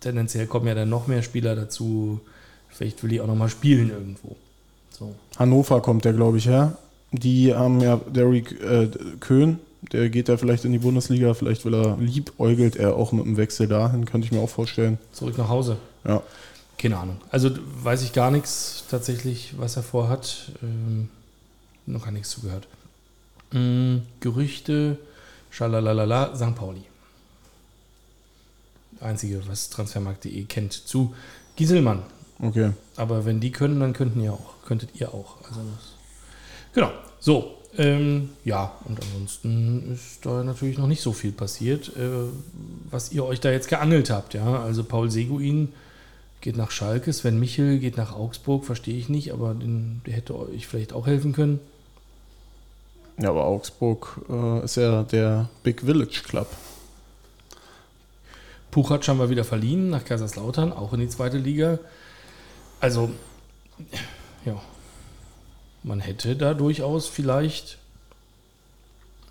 [0.00, 2.20] tendenziell kommen ja dann noch mehr Spieler dazu.
[2.68, 4.36] Vielleicht will ich auch nochmal spielen irgendwo.
[4.90, 5.14] So.
[5.36, 6.76] Hannover kommt der, glaube ich, her.
[7.12, 8.88] Die haben ja Derrick äh,
[9.20, 9.60] Köhn,
[9.92, 13.36] der geht da vielleicht in die Bundesliga, vielleicht will er liebäugelt er auch mit dem
[13.36, 14.98] Wechsel dahin, könnte ich mir auch vorstellen.
[15.12, 15.76] Zurück nach Hause.
[16.06, 16.22] Ja.
[16.78, 17.20] Keine Ahnung.
[17.30, 17.50] Also
[17.82, 20.52] weiß ich gar nichts tatsächlich, was er vorhat.
[20.62, 21.08] Ähm,
[21.86, 22.66] noch gar nichts zugehört.
[23.52, 24.98] Mm, Gerüchte,
[25.50, 26.54] schalalala, St.
[26.54, 26.82] Pauli.
[29.00, 31.14] Einzige, was transfermarkt.de kennt zu
[31.56, 32.02] Gieselmann.
[32.40, 32.72] Okay.
[32.96, 34.54] Aber wenn die können, dann könnten ihr auch.
[34.66, 35.36] Könntet ihr auch.
[35.48, 35.92] Also das,
[36.72, 36.90] genau.
[37.20, 37.58] So.
[37.76, 42.28] Ähm, ja, und ansonsten ist da natürlich noch nicht so viel passiert, äh,
[42.90, 44.34] was ihr euch da jetzt geangelt habt.
[44.34, 45.72] Ja, also Paul Seguin
[46.40, 50.36] geht nach Schalke, Sven Michel geht nach Augsburg, verstehe ich nicht, aber den, der hätte
[50.36, 51.58] euch vielleicht auch helfen können.
[53.18, 56.48] Ja, aber Augsburg äh, ist ja der Big Village Club.
[58.70, 61.78] Puchatsch haben wir wieder verliehen nach Kaiserslautern, auch in die zweite Liga.
[62.80, 63.10] Also,
[64.44, 64.60] ja,
[65.84, 67.78] man hätte da durchaus vielleicht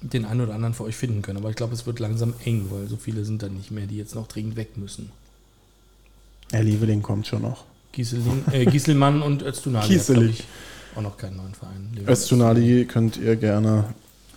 [0.01, 1.39] den einen oder anderen für euch finden können.
[1.39, 3.97] Aber ich glaube, es wird langsam eng, weil so viele sind dann nicht mehr, die
[3.97, 5.11] jetzt noch dringend weg müssen.
[6.51, 7.65] Herr Lieveling kommt schon noch.
[7.91, 10.35] Gieselin, äh, Gieselmann und Öztunali Gieseling.
[10.95, 11.89] auch noch keinen neuen Verein.
[12.07, 13.85] Östunali könnt ihr gerne.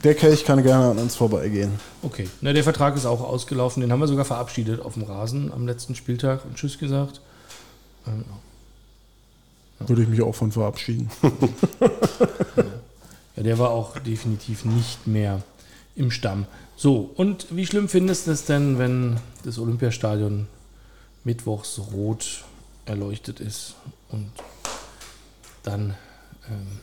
[0.04, 1.72] Der Kelch kann gerne an uns vorbeigehen.
[2.02, 3.80] Okay, Na, der Vertrag ist auch ausgelaufen.
[3.80, 7.20] Den haben wir sogar verabschiedet auf dem Rasen am letzten Spieltag und Tschüss gesagt.
[8.06, 8.24] Ähm,
[9.80, 11.10] Würde ich mich auch von verabschieden.
[13.36, 15.42] Ja, der war auch definitiv nicht mehr
[15.94, 16.46] im Stamm.
[16.74, 20.48] So, und wie schlimm findest du es denn, wenn das Olympiastadion
[21.24, 22.44] mittwochs rot
[22.86, 23.74] erleuchtet ist
[24.08, 24.30] und
[25.62, 25.94] dann
[26.48, 26.80] ähm,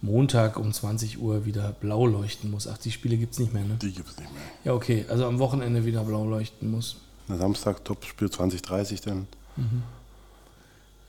[0.00, 2.66] Montag um 20 Uhr wieder blau leuchten muss.
[2.66, 3.76] Ach, die Spiele gibt es nicht mehr, ne?
[3.80, 4.42] Die gibt es nicht mehr.
[4.64, 6.96] Ja, okay, also am Wochenende wieder blau leuchten muss.
[7.28, 9.26] Na, Samstag Topspiel 2030 dann.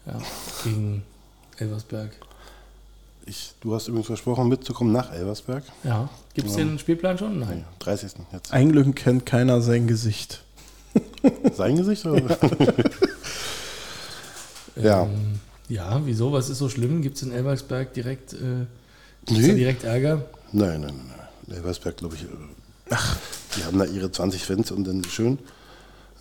[0.06, 0.22] Ja,
[0.64, 1.04] gegen
[1.58, 2.12] Elversberg.
[3.28, 5.64] Ich, du hast übrigens versprochen, mitzukommen nach Elversberg.
[5.84, 7.40] Ja, gibt es den Spielplan schon?
[7.40, 7.58] Nein.
[7.60, 8.12] Nee, 30.
[8.32, 8.54] jetzt.
[8.54, 10.42] Ein Glück kennt keiner sein Gesicht.
[11.56, 12.06] Sein Gesicht?
[12.06, 12.38] Oder?
[14.76, 15.04] ja.
[15.04, 16.32] Ähm, ja, wieso?
[16.32, 17.02] Was ist so schlimm?
[17.02, 18.66] Gibt es in Elversberg direkt, äh,
[19.30, 19.48] Nee.
[19.50, 20.26] da direkt Ärger?
[20.52, 21.14] Nein, nein, nein.
[21.48, 21.56] nein.
[21.58, 22.24] Elversberg, glaube ich.
[22.24, 22.28] äh,
[22.92, 23.18] Ach,
[23.58, 25.40] die haben da ihre 20 Fans und dann schön.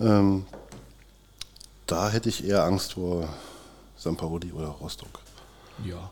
[0.01, 0.47] Ähm,
[1.87, 3.29] da hätte ich eher Angst vor
[3.99, 4.17] St.
[4.17, 5.21] Pauli oder Rostock.
[5.85, 6.11] Ja.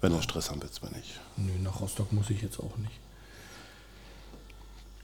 [0.00, 1.20] Wenn er Stress haben will, wenn nicht.
[1.36, 2.92] Nö, nach Rostock muss ich jetzt auch nicht.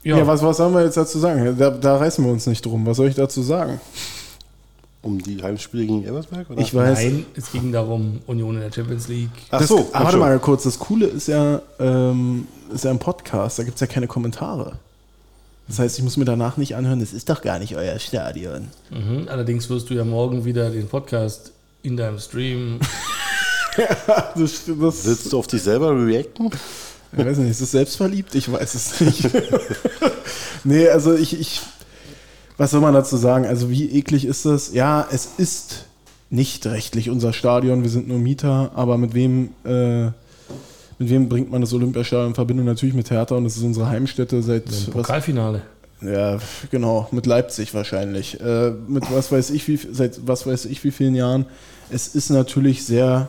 [0.03, 1.57] Ja, was, was sollen wir jetzt dazu sagen?
[1.57, 2.85] Da, da reißen wir uns nicht drum.
[2.85, 3.81] Was soll ich dazu sagen?
[5.01, 6.49] Um die Heimspiele gegen Elversberg?
[6.49, 6.61] Oder?
[6.61, 6.99] Ich weiß.
[6.99, 9.29] Nein, es ging darum, Union in der Champions League.
[9.49, 10.63] Ach Das, so, ach warte mal kurz.
[10.63, 13.59] Das Coole ist ja, ähm, ist ja ein Podcast.
[13.59, 14.79] Da gibt es ja keine Kommentare.
[15.67, 18.69] Das heißt, ich muss mir danach nicht anhören, das ist doch gar nicht euer Stadion.
[18.89, 19.27] Mhm.
[19.29, 21.51] Allerdings wirst du ja morgen wieder den Podcast
[21.83, 22.79] in deinem Stream.
[24.35, 26.49] Das, das, Willst du auf dich selber reacten?
[27.11, 28.35] Ich weiß nicht, ist das selbstverliebt?
[28.35, 29.29] Ich weiß es nicht.
[30.63, 31.61] nee, also ich, ich,
[32.57, 33.45] was soll man dazu sagen?
[33.45, 34.73] Also wie eklig ist das?
[34.73, 35.85] Ja, es ist
[36.29, 40.05] nicht rechtlich unser Stadion, wir sind nur Mieter, aber mit wem, äh,
[40.99, 42.65] mit wem bringt man das Olympiastadion in Verbindung?
[42.67, 45.63] Natürlich mit Hertha und das ist unsere Heimstätte seit, Im was, Pokalfinale.
[46.01, 46.37] ja,
[46.69, 48.39] genau, mit Leipzig wahrscheinlich.
[48.39, 51.47] Äh, mit was weiß ich, wie, seit was weiß ich wie vielen Jahren.
[51.89, 53.27] Es ist natürlich sehr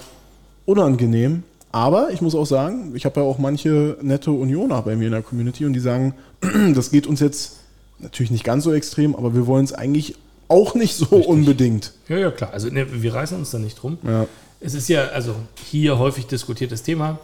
[0.65, 1.43] unangenehm,
[1.73, 5.13] aber ich muss auch sagen, ich habe ja auch manche nette Unioner bei mir in
[5.13, 6.15] der Community und die sagen,
[6.75, 7.59] das geht uns jetzt
[7.99, 10.17] natürlich nicht ganz so extrem, aber wir wollen es eigentlich
[10.49, 11.93] auch nicht so unbedingt.
[12.09, 12.53] Ja, ja, klar.
[12.53, 13.99] Also ne, wir reißen uns da nicht drum.
[14.03, 14.27] Ja.
[14.59, 15.37] Es ist ja, also
[15.71, 17.19] hier häufig diskutiertes Thema.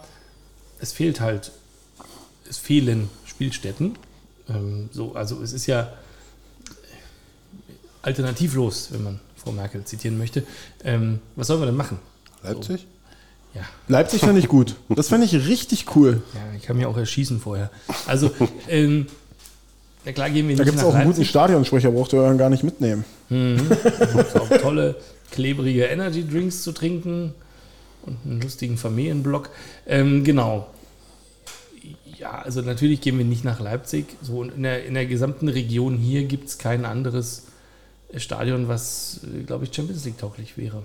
[0.79, 1.51] Es fehlt halt,
[2.49, 3.97] es fehlen Spielstätten.
[4.49, 5.93] Ähm, so, also es ist ja
[8.03, 10.45] alternativlos, wenn man Frau Merkel zitieren möchte.
[10.85, 11.99] Ähm, was sollen wir denn machen?
[12.45, 12.87] Leipzig?
[13.57, 14.77] Ja, Leipzig fände ich gut.
[14.91, 16.23] Das fände ich richtig cool.
[16.35, 17.71] ja, ich kann mir auch erschießen vorher.
[18.07, 18.31] Also,
[18.69, 19.07] ähm,
[20.05, 21.31] na klar gehen wir Da nicht gibt es auch einen guten Leipzig.
[21.31, 23.05] Stadionsprecher, braucht ihr euren gar nicht mitnehmen.
[23.31, 24.97] Es auch tolle,
[25.31, 27.33] klebrige Energy Drinks zu trinken
[28.03, 29.49] und einen lustigen Familienblock.
[29.87, 30.67] Ähm, genau.
[32.19, 34.05] Ja, also natürlich gehen wir nicht nach Leipzig.
[34.21, 37.45] So, in der, in der gesamten Region hier gibt es kein anderes
[38.17, 40.83] Stadion, was, äh, glaube ich, Champions League tauglich wäre.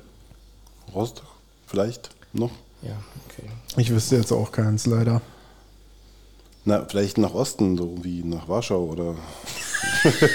[0.95, 1.27] Rostock?
[1.67, 2.51] Vielleicht noch?
[2.81, 2.95] Ja,
[3.27, 3.47] okay.
[3.77, 5.21] Ich wüsste jetzt auch keins, leider.
[6.63, 9.15] Na, vielleicht nach Osten, so wie nach Warschau oder.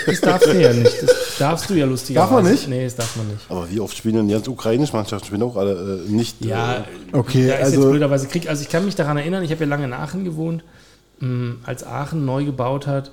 [0.06, 1.02] Das darfst du ja nicht.
[1.02, 2.32] Das darfst du ja lustigerweise.
[2.32, 2.68] Darf man nicht?
[2.68, 3.48] Nee, das darf man nicht.
[3.48, 6.44] Aber wie oft spielen denn die ganzen ukrainischen Mannschaften spielen auch alle äh, nicht.
[6.44, 6.82] Ja, Äh,
[7.12, 8.48] Okay, da ist jetzt also blöderweise Krieg.
[8.48, 10.64] Also ich kann mich daran erinnern, ich habe ja lange in Aachen gewohnt,
[11.20, 13.12] mh, als Aachen neu gebaut hat,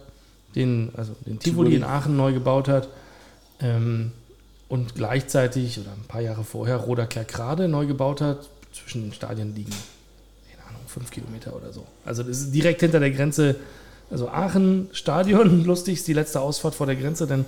[0.56, 1.76] den, also den Tivoli, Tivoli.
[1.76, 2.88] in Aachen neu gebaut hat
[3.62, 4.12] ähm,
[4.70, 9.56] und gleichzeitig oder ein paar Jahre vorher Roda Kerkrade neu gebaut hat, zwischen den Stadien
[9.56, 9.72] liegen,
[10.52, 11.86] keine Ahnung, fünf Kilometer oder so.
[12.06, 13.56] Also das ist direkt hinter der Grenze,
[14.12, 17.46] also Aachen Stadion, lustig, ist die letzte Ausfahrt vor der Grenze, dann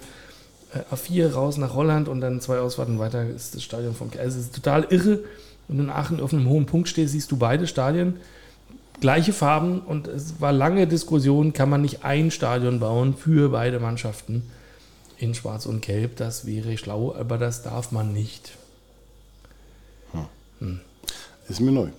[0.74, 4.20] äh, A4 raus nach Holland und dann zwei Ausfahrten weiter ist das Stadion vom Ke-
[4.20, 5.20] Also es ist total irre.
[5.68, 8.18] Wenn du in Aachen auf einem hohen Punkt stehst, siehst du beide Stadien,
[9.02, 13.80] gleiche Farben und es war lange Diskussion, kann man nicht ein Stadion bauen für beide
[13.80, 14.44] Mannschaften
[15.18, 16.18] in Schwarz und Gelb.
[16.18, 18.52] Das wäre schlau, aber das darf man nicht.
[21.50, 21.89] Ist mir neu.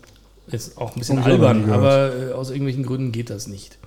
[0.49, 3.13] Ist auch ein bisschen Hab ich auch noch nie albern, aber äh, aus irgendwelchen Gründen
[3.13, 3.79] geht das nicht.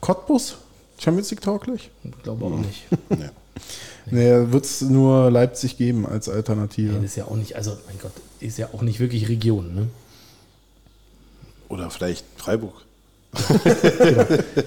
[0.00, 0.56] Cottbus?
[0.98, 1.90] Champions League tauglich?
[2.04, 2.84] Ich glaube auch nicht.
[3.08, 3.30] Nee.
[4.42, 6.94] Nee, wird es nur Leipzig geben als Nee, Alternative.
[6.96, 9.86] das ist ja auch nicht, also mein Gott, ist ja auch nicht wirklich Region, ne?
[11.68, 12.74] Oder vielleicht Freiburg.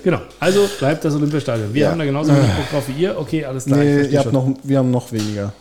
[0.04, 1.74] Genau, also bleibt das Olympiastadion.
[1.74, 1.92] Wir Ja.
[1.92, 3.18] haben da genauso wenig Bock drauf wie ihr.
[3.20, 3.80] Okay, alles klar.
[3.80, 4.52] ich Nee, verstehe ihr habt schon.
[4.52, 5.54] noch, wir haben noch weniger.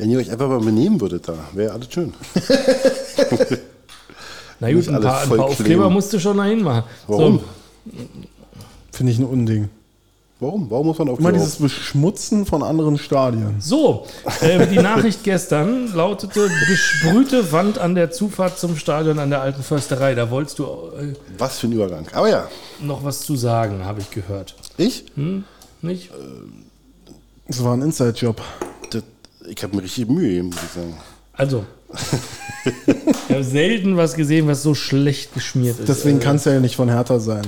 [0.00, 2.14] Wenn ihr euch einfach mal benehmen würdet da, wäre alles schön.
[4.60, 6.84] Na gut, ein paar, ein paar Aufkleber musst du schon dahin machen.
[7.06, 7.40] Warum?
[7.84, 7.92] So,
[8.92, 9.68] Finde ich ein Unding.
[10.38, 10.70] Warum?
[10.70, 13.56] Warum muss man auf Immer dieses Beschmutzen von anderen Stadien.
[13.58, 14.06] so
[14.40, 19.62] äh, die Nachricht gestern lautete: besprühte Wand an der Zufahrt zum Stadion an der alten
[19.62, 20.14] Försterei.
[20.14, 22.06] Da wolltest du äh, Was für ein Übergang.
[22.14, 22.48] Aber ja,
[22.80, 24.56] noch was zu sagen, habe ich gehört.
[24.78, 25.04] ich,
[25.82, 26.10] Nicht?
[27.48, 28.40] Das war ein Inside-Job.
[29.50, 30.96] Ich habe mir richtig Mühe muss ich sagen.
[31.32, 31.64] Also,
[32.64, 35.88] ich habe selten was gesehen, was so schlecht geschmiert ist.
[35.88, 37.42] Deswegen Äh, kann es ja nicht von Hertha sein.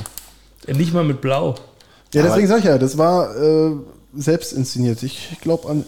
[0.67, 1.55] Nicht mal mit Blau.
[2.15, 3.73] Ja, deswegen sag ich ja, das war, äh,
[4.15, 5.03] selbst inszeniert.
[5.03, 5.85] Ich glaube an.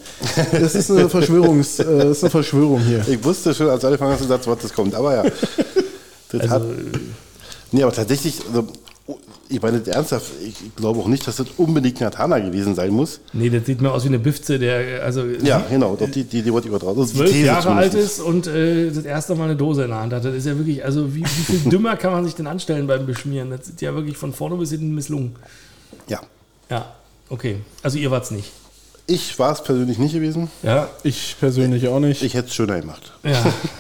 [0.53, 3.05] Das ist eine, Verschwörungs, äh, das ist eine Verschwörung hier.
[3.07, 4.95] Ich wusste schon, als Anfang hast du gesagt, was das kommt.
[4.95, 5.31] Aber ja.
[6.31, 6.63] Das Also, hat,
[7.71, 8.67] nee, aber tatsächlich, also,
[9.55, 13.21] ich meine das ernsthaft, ich glaube auch nicht, dass das unbedingt Natana gewesen sein muss.
[13.33, 16.43] nee, das sieht mir aus wie eine Bifze, der also Ja, genau, doch die, die,
[16.43, 17.01] die wollte ich übertragen.
[17.05, 18.19] Die zwölf Jahre alt zumindest.
[18.19, 20.25] ist und äh, das erste Mal eine Dose in der Hand hat.
[20.25, 23.07] Das ist ja wirklich, also wie, wie viel dümmer kann man sich denn anstellen beim
[23.07, 23.51] Beschmieren?
[23.51, 25.37] Das ist ja wirklich von vorne bis hinten misslungen.
[26.09, 26.21] Ja.
[26.71, 26.95] Ja,
[27.29, 27.57] okay.
[27.83, 28.51] Also ihr wart's nicht.
[29.07, 30.49] Ich war es persönlich nicht gewesen.
[30.63, 32.23] Ja, Ich persönlich auch nicht.
[32.23, 33.13] Ich, Ich hätte es schöner gemacht.
[33.23, 33.33] ja.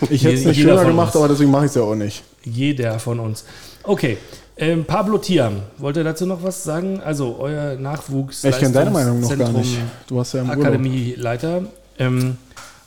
[0.02, 1.16] hätte es nicht Jeder schöner gemacht, uns.
[1.16, 2.22] aber deswegen mache ich es ja auch nicht.
[2.44, 3.44] Jeder von uns.
[3.84, 4.18] Okay.
[4.56, 7.00] Ähm, Pablo Tiam, wollt ihr dazu noch was sagen?
[7.00, 8.44] Also euer Nachwuchs.
[8.44, 9.78] Ich kenne deine Meinung noch gar nicht.
[10.06, 10.62] Du warst ja im Urlaub.
[10.64, 11.64] Akademieleiter.
[11.98, 12.36] Ähm,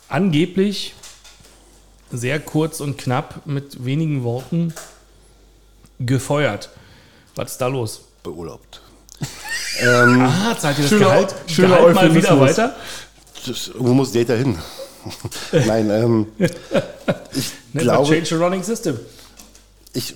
[0.08, 0.94] angeblich
[2.10, 4.72] sehr kurz und knapp mit wenigen Worten
[6.00, 6.70] gefeuert.
[7.34, 8.00] Was ist da los?
[8.22, 8.80] Beurlaubt.
[9.80, 12.76] ähm, Ah, zahlt ihr das Schöner- Gehalt, schöner Gehalt mal wieder weiter?
[13.46, 14.58] das, wo muss Data hin?
[15.52, 18.98] Nein, ähm, ich glaube, change the running system.
[19.92, 20.14] ich,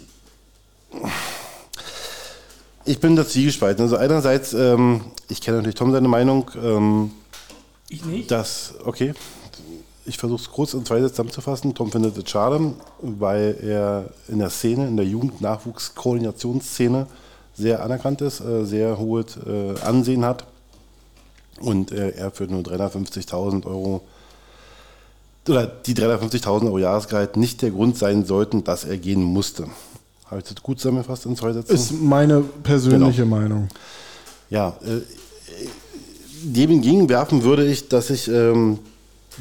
[2.84, 3.84] ich bin da zwiegespalten.
[3.84, 7.12] Also einerseits, ähm, ich kenne natürlich Tom seine Meinung, ähm,
[7.88, 8.30] Ich nicht.
[8.30, 9.14] dass, okay,
[10.04, 11.74] ich versuche es kurz in zwei Sätze zusammenzufassen.
[11.74, 17.06] Tom findet es schade, weil er in der Szene, in der Jugend-Nachwuchs-Koordinationsszene
[17.54, 20.46] sehr anerkannt ist, äh, sehr hohes äh, Ansehen hat
[21.60, 24.02] und äh, er für nur 350.000 Euro
[25.48, 29.66] oder die 350.000 Euro Jahresgehalt nicht der Grund sein sollten, dass er gehen musste.
[30.32, 31.74] Habe ich das gut zusammengefasst in zwei Sätzen?
[31.74, 33.36] Ist meine persönliche Genau.
[33.36, 33.68] Meinung.
[34.48, 35.02] Ja, äh,
[36.42, 38.78] dem entgegenwerfen würde ich, dass ich ähm,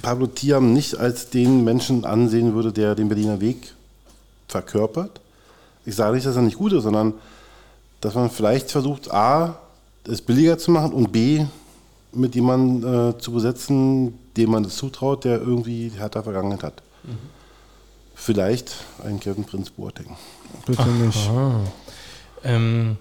[0.02, 3.74] Pablo Tiam nicht als den Menschen ansehen würde, der den Berliner Weg
[4.50, 5.22] verkörpert.
[5.86, 7.14] Ich sage nicht, dass er nicht gut ist, sondern
[8.02, 9.60] dass man vielleicht versucht, A,
[10.06, 11.46] es billiger zu machen und B,
[12.12, 16.84] mit jemandem äh, zu besetzen, dem man es zutraut, der irgendwie härter Vergangenheit hat.
[18.14, 18.74] Vielleicht
[19.06, 20.18] ein Kevin Prinz Boateng.
[20.66, 21.30] Bitte nicht.
[22.43, 22.97] Ähm,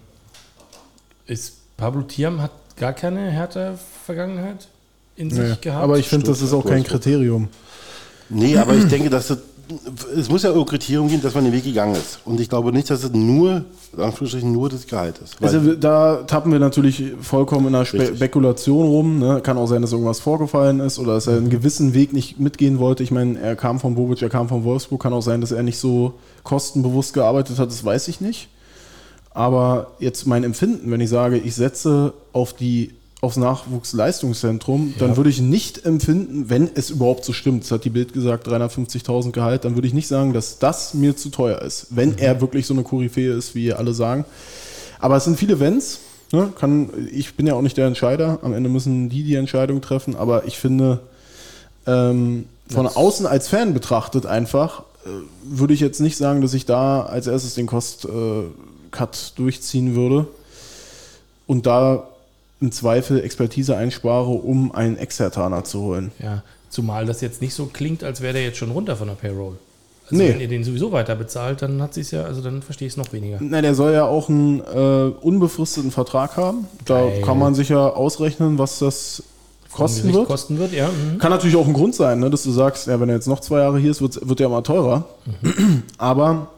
[1.27, 4.69] ist Pablo Tiam hat gar keine härte Vergangenheit
[5.17, 5.57] in sich Nee.
[5.61, 5.83] gehabt?
[5.85, 6.85] Aber ich finde, das ist auch kein.
[6.85, 7.49] Kriterium.
[8.29, 9.39] Nee, aber ich denke, dass es,
[10.17, 12.21] es muss ja irgendein Kriterium geben, dass man den Weg gegangen ist.
[12.25, 13.65] Und ich glaube nicht, dass es nur,
[13.97, 15.43] in Anführungsstrichen, nur das Gehalt ist.
[15.43, 18.15] Also da tappen wir natürlich vollkommen in einer Spe.
[18.15, 19.19] Spekulation rum.
[19.19, 19.41] Ne?
[19.43, 22.79] Kann auch sein, dass irgendwas vorgefallen ist oder dass er einen gewissen Weg nicht mitgehen
[22.79, 23.03] wollte.
[23.03, 25.03] Ich meine, er kam von Bobic, er kam von Wolfsburg.
[25.03, 26.15] Kann auch sein, dass er nicht so
[26.45, 27.69] kostenbewusst gearbeitet hat.
[27.69, 28.49] Das weiß ich nicht.
[29.33, 35.29] Aber jetzt mein Empfinden, wenn ich sage, ich setze auf die aufs Nachwuchsleistungszentrum, dann würde
[35.29, 39.67] ich nicht empfinden, wenn es überhaupt so stimmt, das hat die Bild gesagt, 350.000 Gehalt,
[39.67, 42.73] dann würde ich nicht sagen, dass das mir zu teuer ist, wenn er wirklich so
[42.73, 44.25] eine Koryphäe ist, wie alle sagen.
[45.01, 46.01] Aber es sind viele Wenns.
[46.33, 46.53] Ne?
[46.59, 48.39] Kann, ich bin ja auch nicht der Entscheider.
[48.43, 50.17] Am Ende müssen die die Entscheidung treffen.
[50.17, 51.01] Aber ich finde,
[51.87, 54.85] ähm, von außen als Fan betrachtet einfach,
[55.45, 60.27] würde ich jetzt nicht sagen, dass ich da als erstes den Cost-Cut durchziehen würde
[61.47, 62.07] und da
[62.61, 66.13] im Zweifel Expertise einspare, um einen Extertaner zu holen.
[66.23, 69.15] Ja, zumal das jetzt nicht so klingt, als wäre der jetzt schon runter von der
[69.15, 69.55] Payroll.
[70.11, 70.31] Also Nee.
[70.31, 72.97] wenn ihr den sowieso weiter bezahlt, dann hat sie ja, also dann verstehe ich es
[72.97, 73.39] noch weniger.
[73.41, 76.67] Nein, der soll ja auch einen äh, unbefristeten Vertrag haben.
[76.85, 77.23] Da Geil.
[77.23, 79.23] kann man sich ja ausrechnen, was das
[79.73, 80.27] kosten wird.
[80.27, 80.89] Kosten wird, ja.
[80.89, 81.19] mhm.
[81.19, 83.41] Kann natürlich auch ein Grund sein, ne, dass du sagst, ja, wenn er jetzt noch
[83.41, 85.05] zwei Jahre hier ist, wird, wird er immer teurer.
[85.99, 86.49] Aber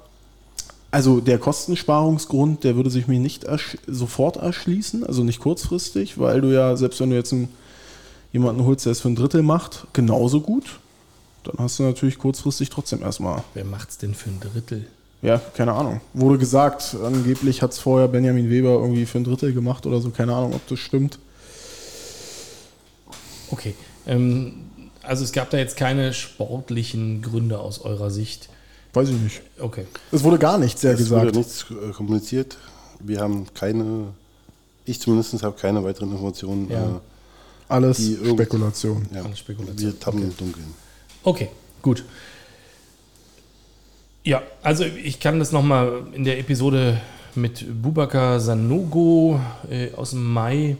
[0.92, 6.42] also der Kostensparungsgrund, der würde sich mir nicht ersch sofort erschließen, also nicht kurzfristig, weil
[6.42, 7.48] du ja, selbst wenn du jetzt einen,
[8.30, 10.80] jemanden holst, der es für ein Drittel macht, genauso gut,
[11.44, 14.86] dann hast du natürlich kurzfristig trotzdem erstmal, Wer macht's denn für ein Drittel?
[15.22, 16.02] ja, keine Ahnung.
[16.12, 20.10] Wurde gesagt, angeblich hat es vorher Benjamin Weber irgendwie für ein Drittel gemacht oder so,
[20.10, 21.18] keine Ahnung, ob das stimmt.
[23.52, 23.74] Okay.
[24.06, 24.54] Ähm,
[25.02, 28.48] also es gab da jetzt keine sportlichen Gründe aus eurer Sicht.
[28.94, 29.42] Weiß ich nicht.
[29.58, 29.86] Okay.
[30.10, 31.26] Es wurde gar nichts sehr es gesagt.
[31.26, 32.56] wurde nichts äh, kommuniziert.
[32.98, 34.08] Wir haben keine,
[34.84, 36.70] ich zumindest habe keine weiteren Informationen.
[36.70, 36.96] Ja.
[36.96, 37.00] Äh,
[37.68, 39.06] Alles Spekulation.
[39.14, 39.22] ja.
[39.22, 39.78] Alles Spekulation.
[39.78, 40.74] Wir tappen im Dunkeln.
[41.22, 41.48] Okay,
[41.80, 42.04] gut.
[44.24, 47.00] Ja, also ich kann das nochmal in der Episode
[47.34, 50.76] mit Bubakar Sanogo äh, aus dem Mai,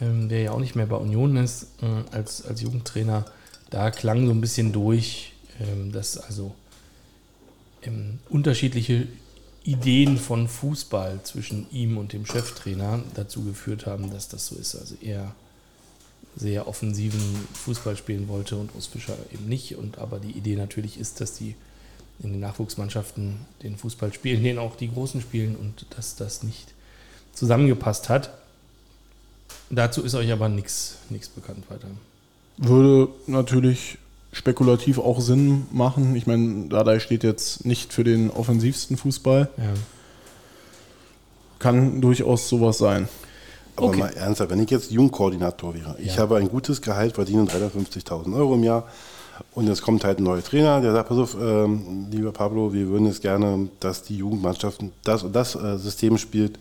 [0.00, 3.24] ähm, der ja auch nicht mehr bei Union ist, äh, als, als Jugendtrainer,
[3.70, 6.54] da klang so ein bisschen durch, ähm, dass also
[7.82, 9.06] ähm, unterschiedliche
[9.64, 14.76] Ideen von Fußball zwischen ihm und dem Cheftrainer dazu geführt haben, dass das so ist.
[14.76, 15.34] Also er
[16.36, 17.20] sehr offensiven
[17.54, 19.76] Fußball spielen wollte und Urs Fischer eben nicht.
[19.76, 21.56] Und aber die Idee natürlich ist, dass die
[22.22, 26.74] in den Nachwuchsmannschaften den Fußball spielen, den auch die Großen spielen und dass das nicht
[27.32, 28.30] zusammengepasst hat.
[29.70, 30.98] Dazu ist euch aber nichts
[31.34, 31.88] bekannt weiter.
[32.58, 33.98] Würde natürlich
[34.32, 36.14] spekulativ auch Sinn machen.
[36.14, 39.48] Ich meine, Dardai steht jetzt nicht für den offensivsten Fußball.
[39.56, 39.64] Ja.
[41.58, 43.08] Kann durchaus sowas sein.
[43.76, 43.98] Aber Okay.
[44.00, 46.22] mal ernsthaft, wenn ich jetzt Jugendkoordinator wäre, ich Ja.
[46.22, 48.88] habe ein gutes Gehalt, verdiene 350.000 Euro im Jahr
[49.54, 52.88] und jetzt kommt halt ein neuer Trainer, der sagt, pass auf, ähm, lieber Pablo, wir
[52.88, 56.58] würden jetzt gerne, dass die Jugendmannschaften das und das äh, System spielt.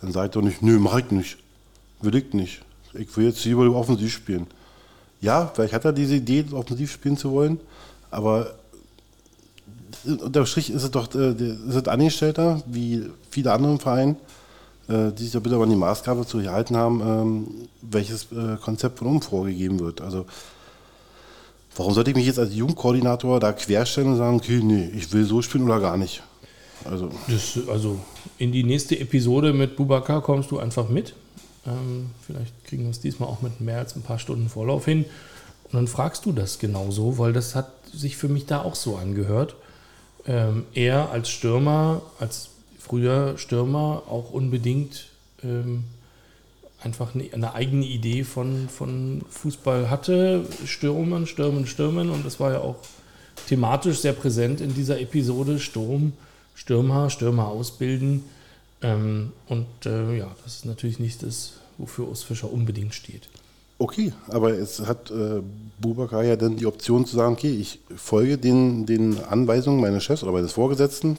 [0.00, 1.36] Dann sagt er doch nicht, nö, mach ich nicht.
[2.00, 2.62] Will ich nicht.
[2.94, 4.46] Ich will jetzt lieber offensiv spielen.
[5.20, 7.58] Ja, vielleicht hat er diese Idee, offensiv spielen zu wollen,
[8.10, 8.54] aber
[10.04, 14.16] unter Strich ist es doch äh, ist es Angestellter, wie viele andere im Verein,
[14.88, 17.46] äh, die sich da bitte aber an die Maßgabe zu gehalten haben, ähm,
[17.80, 20.00] welches äh, Konzept von oben vorgegeben wird.
[20.00, 20.26] Also
[21.76, 25.24] warum sollte ich mich jetzt als Jugendkoordinator da querstellen und sagen, okay, nee, ich will
[25.24, 26.22] so spielen oder gar nicht?
[26.84, 27.98] Also Das, also
[28.36, 31.14] in die nächste Episode mit Bubakar kommst du einfach mit.
[31.66, 35.04] Ähm, vielleicht kriegen wir es diesmal auch mit mehr als ein paar Stunden Vorlauf hin.
[35.64, 38.96] Und dann fragst du das genauso, weil das hat sich für mich da auch so
[38.96, 39.56] angehört.
[40.26, 45.06] Ähm, er als Stürmer, als früher Stürmer auch unbedingt
[45.42, 45.84] ähm,
[46.82, 50.44] einfach eine, eine eigene Idee von, von Fußball hatte.
[50.66, 52.10] Stürmen, Stürmen, Stürmen.
[52.10, 52.76] Und das war ja auch
[53.48, 55.58] thematisch sehr präsent in dieser Episode.
[55.58, 56.12] Sturm,
[56.54, 58.24] Stürmer, Stürmer ausbilden.
[58.84, 63.28] Ähm, und äh, ja, das ist natürlich nicht das, wofür Urs Fischer unbedingt steht.
[63.78, 65.40] okay, aber es hat äh,
[65.80, 70.22] Bubakar ja dann die Option zu sagen, okay, ich folge den, den Anweisungen meines Chefs
[70.22, 71.18] oder meines Vorgesetzten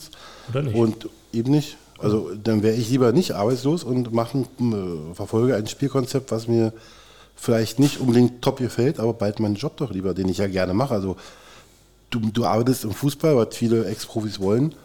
[0.49, 0.75] Oder nicht?
[0.75, 1.77] Und eben nicht.
[1.97, 6.71] Also dann wäre ich lieber nicht arbeitslos und mache, äh, verfolge ein Spielkonzept, was mir
[7.35, 10.73] vielleicht nicht unbedingt top gefällt, aber bald meinen Job doch lieber, den ich ja gerne
[10.75, 10.93] mache.
[10.93, 11.17] Also
[12.11, 14.75] du, du arbeitest im Fußball, was viele Ex-Profis wollen.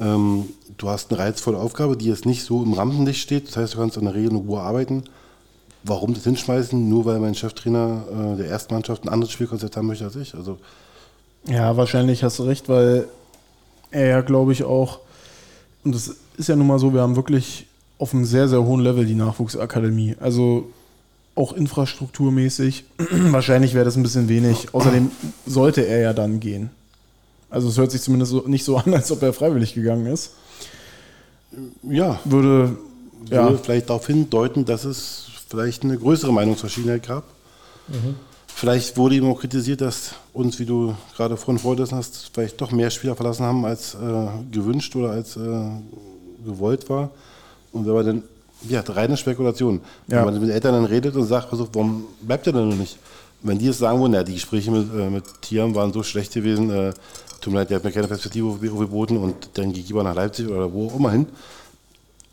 [0.00, 3.48] Ähm, du hast eine reizvolle Aufgabe, die jetzt nicht so im Rampenlicht steht.
[3.48, 5.04] Das heißt, du kannst in der Regel in Ruhe arbeiten.
[5.84, 6.88] Warum das hinschmeißen?
[6.88, 10.34] Nur weil mein Cheftrainer äh, der ersten Mannschaft ein anderes Spielkonzept haben möchte als ich.
[10.34, 10.58] Also
[11.46, 13.06] Ja, wahrscheinlich hast du recht, weil
[13.90, 15.00] er ja, glaube ich, auch,
[15.84, 17.66] und das ist ja nun mal so, wir haben wirklich
[17.98, 20.16] auf einem sehr, sehr hohen Level die Nachwuchsakademie.
[20.20, 20.70] Also
[21.34, 22.84] auch infrastrukturmäßig.
[22.98, 24.74] wahrscheinlich wäre das ein bisschen wenig.
[24.74, 25.10] Außerdem
[25.46, 26.70] sollte er ja dann gehen.
[27.50, 30.32] Also es hört sich zumindest so, nicht so an, als ob er freiwillig gegangen ist.
[31.82, 32.76] ja, Würde,
[33.30, 37.24] ja, würde vielleicht darauf hindeuten, dass es vielleicht eine größere Meinungsverschiedenheit gab.
[38.46, 42.70] Vielleicht wurde ihm auch kritisiert, dass uns, wie du gerade vorhin vorgelesen hast, vielleicht doch
[42.70, 45.70] mehr Spieler verlassen haben, als äh, gewünscht oder als äh,
[46.44, 47.10] gewollt war.
[47.72, 48.22] Und wenn man dann,
[48.68, 49.80] ja, reine Spekulation.
[50.06, 50.18] Ja.
[50.18, 52.96] Wenn man mit Eltern dann redet und sagt, auf, warum bleibt er denn noch nicht?
[53.42, 56.32] Wenn die jetzt sagen würden, ja, die Gespräche mit, äh, mit Tieren waren so schlecht
[56.32, 56.92] gewesen, äh,
[57.44, 60.14] tut mir leid, der hat mir keine Perspektive geboten und dann gehe ich lieber nach
[60.14, 61.26] Leipzig oder wo auch immer hin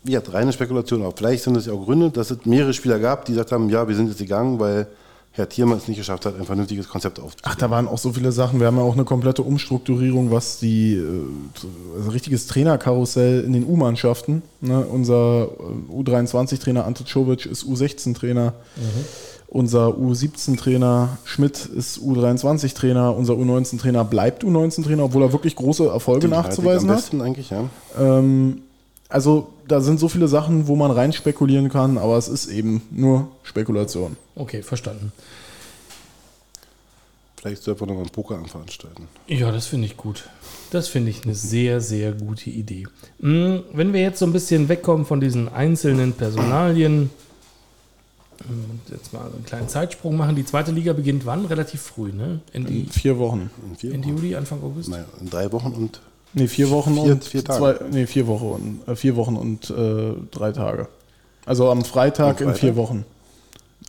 [0.04, 1.02] ja, reine Spekulation.
[1.02, 3.68] Aber vielleicht sind es ja auch Gründe, dass es mehrere Spieler gab, die gesagt haben,
[3.70, 4.86] ja, wir sind jetzt gegangen, weil
[5.34, 7.56] Herr Thiermann es nicht geschafft hat, ein vernünftiges Konzept Ach, aufzubauen.
[7.58, 8.60] da waren auch so viele Sachen.
[8.60, 13.64] Wir haben ja auch eine komplette Umstrukturierung, was die äh, also richtiges Trainerkarussell in den
[13.64, 14.42] U-Mannschaften.
[14.60, 14.80] Ne?
[14.80, 15.48] Unser
[15.90, 18.52] äh, U23-Trainer Ante Czovic ist U16-Trainer.
[19.54, 23.14] Unser U17-Trainer Schmidt ist U23-Trainer.
[23.14, 27.02] Unser U19-Trainer bleibt U19-Trainer, obwohl er wirklich große Erfolge Den nachzuweisen am hat.
[27.02, 27.68] besten eigentlich, ja.
[28.00, 28.62] Ähm,
[29.10, 32.80] also da sind so viele Sachen, wo man rein spekulieren kann, aber es ist eben
[32.90, 34.16] nur Spekulation.
[34.36, 35.12] Okay, verstanden.
[37.36, 39.06] Vielleicht sollten wir noch einen Poker veranstalten.
[39.26, 40.30] Ja, das finde ich gut.
[40.70, 42.86] Das finde ich eine sehr, sehr gute Idee.
[43.18, 47.10] Mm, Wenn wir jetzt so ein bisschen wegkommen von diesen einzelnen Personalien
[48.90, 50.36] jetzt mal einen kleinen Zeitsprung machen.
[50.36, 51.44] Die zweite Liga beginnt wann?
[51.46, 52.40] Relativ früh, ne?
[52.52, 53.50] Ende, In vier Wochen.
[53.68, 54.16] In vier Ende Wochen.
[54.16, 54.88] Juli, Anfang August?
[54.88, 56.00] Naja, in drei Wochen und
[56.34, 57.58] Nee, vier Wochen Vier- und vier Tage.
[57.78, 60.88] zwei, nee, vier Wochen und äh, vier Wochen und äh, drei Tage.
[61.44, 62.76] Also am Freitag, Am in vier Freitag?
[62.76, 63.04] Wochen.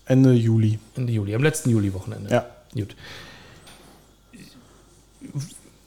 [0.06, 0.78] Ende Juli.
[0.98, 2.30] Ende Juli, am letzten Juli-Wochenende.
[2.30, 2.46] Ja.
[2.74, 2.96] Gut.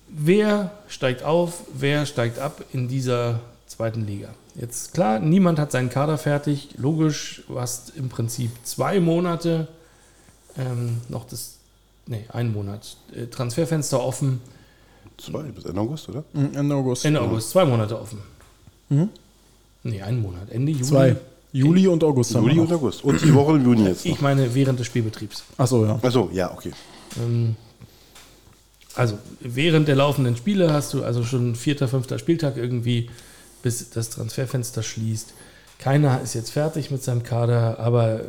[0.09, 4.29] Wer steigt auf, wer steigt ab in dieser zweiten Liga?
[4.59, 6.71] Jetzt klar, niemand hat seinen Kader fertig.
[6.79, 9.69] Logisch, du hast im Prinzip zwei Monate
[10.59, 11.57] ähm, noch das,
[12.07, 14.41] nee, einen Monat äh, Transferfenster offen.
[15.19, 16.25] zwei bis Ende August, oder?
[16.33, 17.05] Mhm, Ende August.
[17.05, 18.19] Ende August, zwei Monate offen.
[18.89, 19.11] Mhm.
[19.83, 20.51] Nee, einen Monat.
[20.51, 20.85] Ende Juli.
[20.85, 21.17] Zwei.
[21.53, 22.35] Juli und August.
[22.35, 22.73] haben Juli wir und.
[22.73, 23.05] August.
[23.05, 24.21] Und die Woche im Juni jetzt Ich noch.
[24.23, 25.45] meine während des Spielbetriebs.
[25.57, 25.99] Achso, ja.
[26.03, 26.73] Achso, ja, okay.
[27.19, 27.57] Ähm,
[28.95, 33.11] also während der laufenden Spiele hast du also schon vierter, fünfter Spieltag irgendwie,
[33.67, 35.35] bis das Transferfenster schließt.
[35.81, 38.21] Keiner ist jetzt fertig mit seinem Kader, aber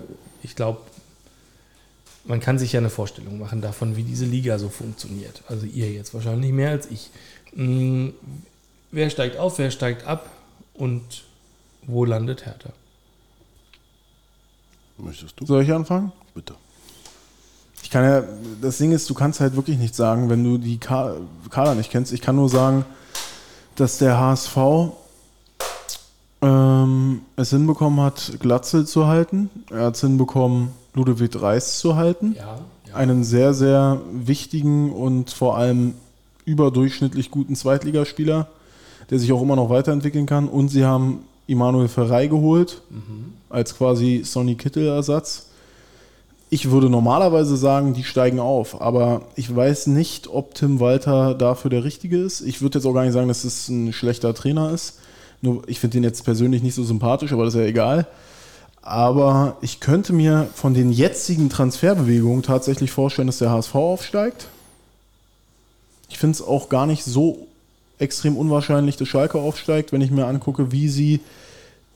[0.41, 0.79] ich glaube,
[2.25, 5.43] man kann sich ja eine Vorstellung machen davon, wie diese Liga so funktioniert.
[5.47, 7.11] Also ihr jetzt wahrscheinlich mehr als ich.
[7.53, 8.09] Mm,
[8.89, 10.27] Wer steigt auf, wer steigt ab
[10.73, 11.03] und
[11.83, 12.69] wo landet Hertha?
[14.97, 15.45] Möchtest du?
[15.45, 16.11] Soll ich anfangen?
[16.33, 16.55] Bitte.
[17.83, 18.23] Ich kann ja,
[18.61, 21.17] das Ding ist, du kannst halt wirklich nichts sagen, wenn du die Ka-
[21.51, 22.11] Kader nicht kennst.
[22.11, 22.85] Ich kann nur sagen,
[23.75, 24.57] dass der HSV
[26.41, 29.49] ähm, es hinbekommen hat, Glatzel zu halten.
[29.69, 32.35] Er hat es hinbekommen, Ludovic Reis zu halten.
[32.37, 32.95] Ja, ja.
[32.95, 35.95] Einen sehr, sehr wichtigen und vor allem
[36.45, 38.47] überdurchschnittlich guten Zweitligaspieler,
[39.09, 40.47] der sich auch immer noch weiterentwickeln kann.
[40.47, 42.81] Und sie haben Immanuel Ferrei geholt,
[43.49, 45.47] als quasi Sonny Kittel-Ersatz.
[46.49, 51.69] Ich würde normalerweise sagen, die steigen auf, aber ich weiß nicht, ob Tim Walter dafür
[51.69, 52.39] der Richtige ist.
[52.41, 54.99] Ich würde jetzt auch gar nicht sagen, dass es ein schlechter Trainer ist.
[55.41, 58.07] Nur ich finde ihn jetzt persönlich nicht so sympathisch, aber das ist ja egal.
[58.81, 64.47] Aber ich könnte mir von den jetzigen Transferbewegungen tatsächlich vorstellen, dass der HSV aufsteigt.
[66.09, 67.47] Ich finde es auch gar nicht so
[67.99, 71.19] extrem unwahrscheinlich, dass Schalke aufsteigt, wenn ich mir angucke, wie sie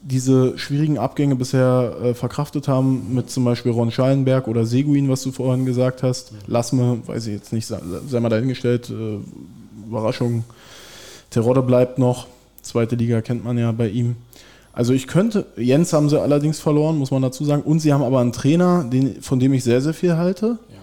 [0.02, 5.22] diese schwierigen Abgänge bisher äh, verkraftet haben, mit zum Beispiel Ron Schallenberg oder Seguin, was
[5.22, 6.34] du vorhin gesagt hast.
[6.48, 8.90] Lassme, weiß ich jetzt nicht, sei, sei mal dahingestellt.
[8.90, 9.20] Äh,
[9.88, 10.44] Überraschung.
[11.30, 12.28] Terodde bleibt noch.
[12.62, 14.16] Zweite Liga kennt man ja bei ihm.
[14.74, 17.62] Also ich könnte, Jens haben sie allerdings verloren, muss man dazu sagen.
[17.62, 20.60] Und sie haben aber einen Trainer, den, von dem ich sehr, sehr viel halte.
[20.70, 20.82] ja.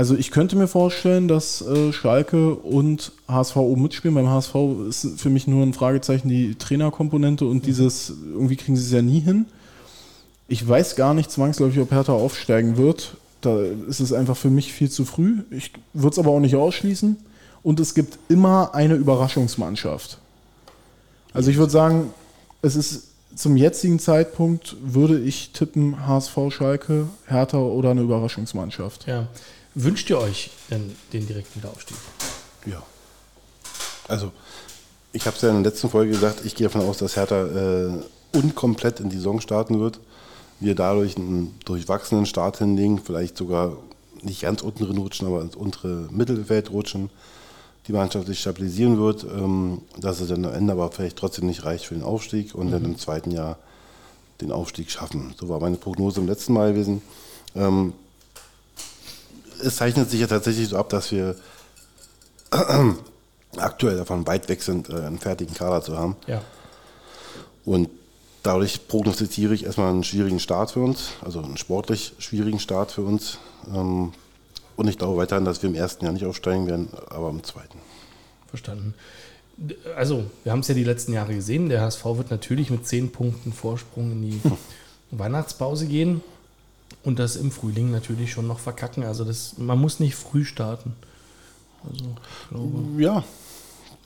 [0.00, 4.14] Also ich könnte mir vorstellen, dass äh, Schalke und HSV oben mitspielen.
[4.14, 4.54] Beim HSV
[4.88, 9.02] ist für mich nur ein Fragezeichen die Trainerkomponente und dieses, irgendwie kriegen sie es ja
[9.02, 9.44] nie hin.
[10.48, 13.18] Ich weiß gar nicht zwangsläufig, ob Hertha aufsteigen wird.
[13.42, 15.42] Da ist es einfach für mich viel zu früh.
[15.50, 17.18] Ich würde es aber auch nicht ausschließen.
[17.62, 20.18] Und es gibt immer eine Überraschungsmannschaft.
[21.32, 22.12] Also ich würde sagen,
[22.62, 29.06] es ist zum jetzigen Zeitpunkt würde ich tippen HSV Schalke, Hertha oder eine Überraschungsmannschaft.
[29.06, 29.28] ja.
[29.74, 31.96] Wünscht ihr euch denn den direkten Wiederaufstieg?
[32.66, 32.82] Ja.
[34.08, 34.32] Also,
[35.12, 37.44] ich habe es ja in der letzten Folge gesagt, ich gehe davon aus, dass Hertha
[37.44, 37.92] äh,
[38.36, 40.00] unkomplett in die Saison starten wird.
[40.58, 43.76] Wir dadurch einen durchwachsenen Start hinlegen, vielleicht sogar
[44.22, 47.10] nicht ganz unten drin rutschen, aber ins untere Mittelfeld rutschen.
[47.90, 51.64] Die Mannschaft sich stabilisieren wird, ähm, dass es dann am Ende aber vielleicht trotzdem nicht
[51.64, 53.58] reicht für den Aufstieg und dann im zweiten Jahr
[54.40, 55.34] den Aufstieg schaffen.
[55.40, 57.02] So war meine Prognose im letzten Mal gewesen.
[57.56, 57.94] Ähm,
[59.60, 61.34] es zeichnet sich ja tatsächlich so ab, dass wir
[63.56, 66.14] aktuell davon weit weg sind, äh, einen fertigen Kader zu haben.
[66.28, 66.42] Ja.
[67.64, 67.90] Und
[68.44, 73.02] dadurch prognostiziere ich erstmal einen schwierigen Start für uns, also einen sportlich schwierigen Start für
[73.02, 73.38] uns.
[73.74, 74.12] Ähm,
[74.76, 77.79] Und ich glaube weiterhin, dass wir im ersten Jahr nicht aufsteigen werden, aber im zweiten.
[78.50, 78.94] Verstanden.
[79.96, 81.68] Also, wir haben es ja die letzten Jahre gesehen.
[81.68, 84.40] Der HSV wird natürlich mit 10 Punkten Vorsprung in die
[85.10, 86.22] Weihnachtspause gehen
[87.04, 89.04] und das im Frühling natürlich schon noch verkacken.
[89.04, 90.94] Also, das, man muss nicht früh starten.
[91.84, 92.04] Also,
[92.98, 93.24] Ja,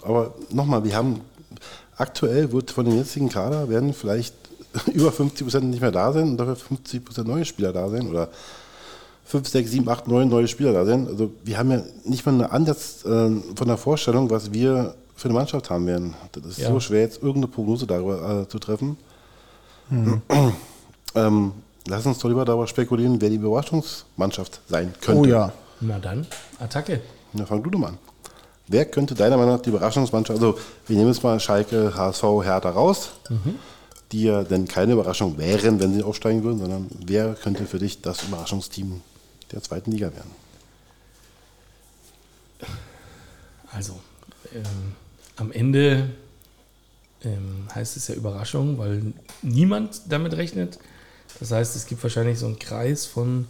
[0.02, 1.20] aber nochmal, wir haben
[1.96, 4.34] aktuell wird von dem jetzigen Kader werden vielleicht
[4.92, 8.08] über 50 Prozent nicht mehr da sein und dafür 50 Prozent neue Spieler da sein
[8.08, 8.28] oder
[9.24, 11.06] 5, 6, 7, 8, 9 neue Spieler da sein.
[11.06, 15.28] Also wir haben ja nicht mal einen Ansatz äh, von der Vorstellung, was wir für
[15.28, 16.14] eine Mannschaft haben werden.
[16.32, 16.68] Das ist Ja.
[16.70, 18.96] so schwer, jetzt irgendeine Prognose darüber äh, zu treffen.
[21.14, 21.52] ähm,
[21.88, 25.20] lass uns doch lieber darüber spekulieren, wer die Überraschungsmannschaft sein könnte.
[25.20, 25.52] Oh ja.
[25.80, 26.26] na dann,
[26.58, 27.00] Attacke.
[27.32, 27.98] Na, fang du doch mal an.
[28.66, 32.70] Wer könnte deiner Meinung nach die Überraschungsmannschaft, also wir nehmen jetzt mal Schalke, HSV, Hertha
[32.70, 33.10] raus,
[34.10, 38.00] die ja dann keine Überraschung wären, wenn sie aufsteigen würden, sondern wer könnte für dich
[38.00, 39.02] das Überraschungsteam
[39.54, 40.30] der zweiten Liga werden?
[43.72, 43.98] Also,
[44.54, 44.94] ähm,
[45.36, 46.10] am Ende
[47.24, 50.78] ähm, heißt es ja Überraschung, weil niemand damit rechnet.
[51.40, 53.46] Das heißt, es gibt wahrscheinlich so einen Kreis von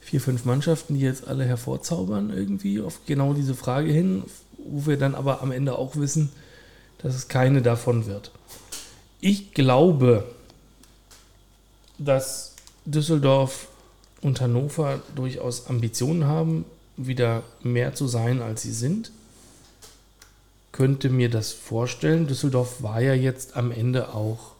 [0.00, 4.24] vier, fünf Mannschaften, die jetzt alle hervorzaubern, irgendwie auf genau diese Frage hin,
[4.58, 6.30] wo wir dann aber am Ende auch wissen,
[6.98, 8.30] dass es keine davon wird.
[9.20, 10.24] Ich glaube,
[11.98, 13.68] dass Düsseldorf
[14.22, 16.64] und Hannover durchaus Ambitionen haben,
[16.96, 19.12] wieder mehr zu sein, als sie sind
[20.72, 22.26] könnte mir das vorstellen.
[22.26, 24.52] Düsseldorf war ja jetzt am Ende auch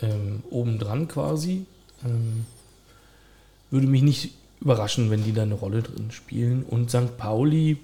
[0.00, 1.66] ähm, obendran quasi.
[2.04, 2.46] Ähm,
[3.70, 6.62] würde mich nicht überraschen, wenn die da eine Rolle drin spielen.
[6.62, 7.16] Und St.
[7.18, 7.78] Pauli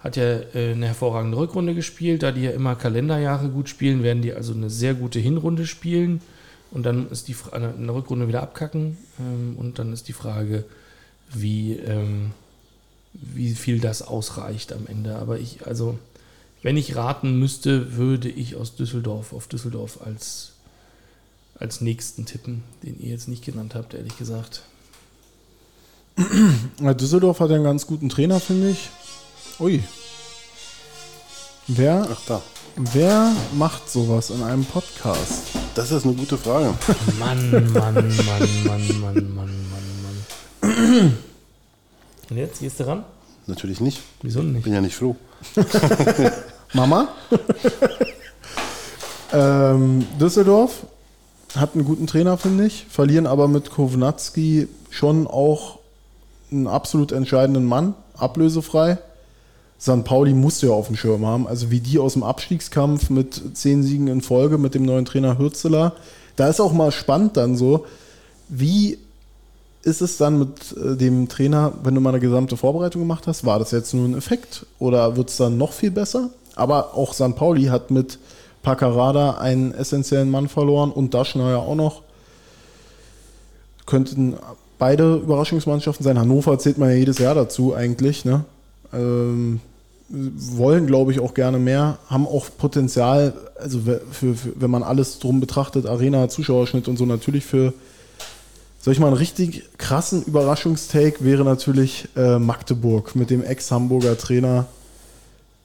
[0.00, 2.22] hat ja äh, eine hervorragende Rückrunde gespielt.
[2.22, 6.22] Da die ja immer Kalenderjahre gut spielen, werden die also eine sehr gute Hinrunde spielen.
[6.70, 8.96] Und dann ist die Fra eine eine Rückrunde wieder abkacken.
[9.18, 10.64] Ähm, und dann ist die Frage,
[11.32, 12.32] wie, ähm,
[13.12, 15.16] wie viel das ausreicht am Ende.
[15.16, 15.98] Aber ich, also,
[16.62, 20.52] wenn ich raten müsste, würde ich aus Düsseldorf auf Düsseldorf als,
[21.54, 24.62] als nächsten tippen, den ihr jetzt nicht genannt habt, ehrlich gesagt.
[26.80, 28.90] Düsseldorf hat einen ganz guten Trainer, finde ich.
[29.58, 29.82] Ui.
[31.66, 32.42] Wer, Ach da.
[32.76, 35.59] wer macht sowas in einem Podcast?
[35.74, 36.74] Das ist eine gute Frage.
[37.18, 38.04] Mann, Mann, Mann, Mann,
[38.64, 39.50] Mann, Mann, Mann,
[40.62, 41.16] Mann.
[42.28, 43.04] Und jetzt gehst du ran?
[43.46, 44.00] Natürlich nicht.
[44.22, 44.64] Wieso Ich nicht?
[44.64, 45.16] bin ja nicht froh.
[46.74, 47.08] Mama?
[49.32, 50.86] ähm, Düsseldorf
[51.56, 52.86] hat einen guten Trainer, finde ich.
[52.88, 55.78] Verlieren aber mit Kovnatski schon auch
[56.52, 58.98] einen absolut entscheidenden Mann, ablösefrei.
[59.80, 60.04] St.
[60.04, 61.48] Pauli musste ja auf dem Schirm haben.
[61.48, 65.38] Also wie die aus dem Abstiegskampf mit zehn Siegen in Folge mit dem neuen Trainer
[65.38, 65.94] Hürzeler.
[66.36, 67.86] Da ist auch mal spannend dann so,
[68.48, 68.98] wie
[69.82, 73.46] ist es dann mit äh, dem Trainer, wenn du mal eine gesamte Vorbereitung gemacht hast?
[73.46, 76.28] War das jetzt nur ein Effekt oder wird es dann noch viel besser?
[76.56, 77.34] Aber auch St.
[77.36, 78.18] Pauli hat mit
[78.62, 82.02] Paccarada einen essentiellen Mann verloren und Daschner auch noch.
[83.86, 84.36] Könnten
[84.78, 86.18] beide Überraschungsmannschaften sein.
[86.18, 88.26] Hannover zählt man ja jedes Jahr dazu eigentlich.
[88.26, 88.44] Ne?
[88.92, 89.60] Ähm,
[90.10, 95.20] wollen, glaube ich, auch gerne mehr, haben auch Potenzial, also für, für, wenn man alles
[95.20, 97.72] drum betrachtet, Arena, Zuschauerschnitt und so, natürlich für,
[98.80, 104.66] soll ich mal einen richtig krassen Überraschungstake wäre natürlich äh, Magdeburg mit dem Ex-Hamburger Trainer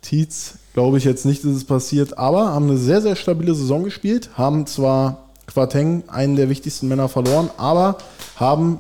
[0.01, 0.55] Tietz.
[0.73, 4.29] Glaube ich jetzt nicht, dass es passiert, aber haben eine sehr, sehr stabile Saison gespielt,
[4.35, 7.97] haben zwar Quateng, einen der wichtigsten Männer, verloren, aber
[8.35, 8.79] haben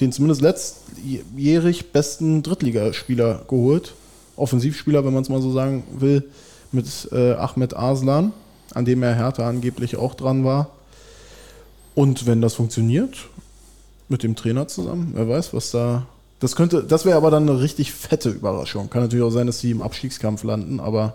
[0.00, 3.94] den zumindest letztjährig besten Drittligaspieler geholt.
[4.36, 6.24] Offensivspieler, wenn man es mal so sagen will,
[6.72, 8.32] mit äh, Ahmed Arslan,
[8.72, 10.70] an dem er Hertha angeblich auch dran war.
[11.94, 13.16] Und wenn das funktioniert,
[14.08, 16.06] mit dem Trainer zusammen, wer weiß, was da.
[16.40, 18.90] Das könnte, das wäre aber dann eine richtig fette Überraschung.
[18.90, 21.14] Kann natürlich auch sein, dass sie im Abstiegskampf landen, aber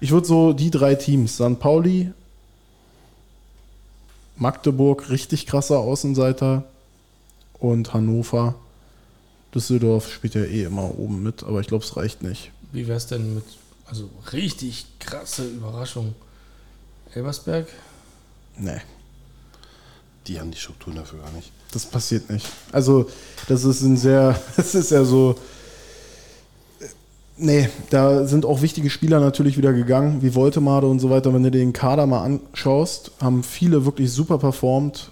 [0.00, 1.58] ich würde so die drei Teams, St.
[1.58, 2.10] Pauli,
[4.36, 6.64] Magdeburg, richtig krasser Außenseiter
[7.58, 8.56] und Hannover.
[9.56, 12.50] Düsseldorf spielt ja eh immer oben mit, aber ich glaube, es reicht nicht.
[12.72, 13.44] Wie wär's denn mit,
[13.86, 16.14] also richtig krasse Überraschung.
[17.14, 17.66] Elversberg?
[18.58, 18.80] Nee,
[20.26, 21.50] Die haben die Strukturen dafür gar nicht.
[21.72, 22.46] das passiert nicht.
[22.72, 23.08] Also,
[23.48, 25.36] das ist ein sehr, das ist ja so.
[27.38, 31.32] Nee, da sind auch wichtige Spieler natürlich wieder gegangen, wie Voltemade und so weiter.
[31.34, 35.10] Wenn du dir den Kader mal anschaust, haben viele wirklich super performt,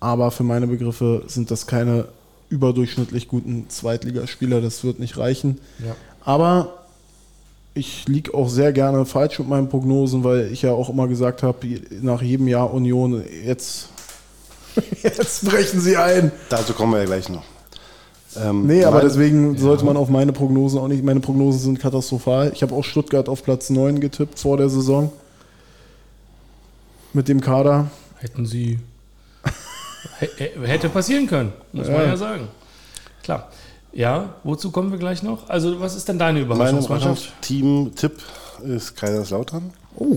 [0.00, 2.06] aber für meine Begriffe sind das keine
[2.52, 4.60] überdurchschnittlich guten Zweitligaspieler.
[4.60, 5.58] Das wird nicht reichen.
[5.84, 5.96] Ja.
[6.24, 6.84] Aber
[7.74, 11.42] ich liege auch sehr gerne falsch mit meinen Prognosen, weil ich ja auch immer gesagt
[11.42, 11.66] habe,
[12.02, 13.88] nach jedem Jahr Union, jetzt,
[15.02, 16.30] jetzt brechen sie ein.
[16.50, 17.42] Dazu kommen wir ja gleich noch.
[18.36, 21.80] Ähm, Nee, aber mein- deswegen sollte man auf meine Prognosen auch nicht, meine Prognosen sind
[21.80, 22.52] katastrophal.
[22.54, 25.10] Ich habe auch Stuttgart auf Platz 9 getippt vor der Saison.
[27.14, 27.90] Mit dem Kader.
[28.18, 28.78] Hätten sie.
[30.64, 32.04] Hätte passieren können, muss man Ja.
[32.06, 32.48] ja sagen.
[33.22, 33.50] Klar.
[33.92, 35.48] Ja, wozu kommen wir gleich noch?
[35.50, 37.32] Also, was ist denn deine Mein Überraschungsmannschaft?
[37.42, 38.22] Team-Tipp
[38.64, 39.72] ist Kaiserslautern.
[39.96, 40.16] Oh.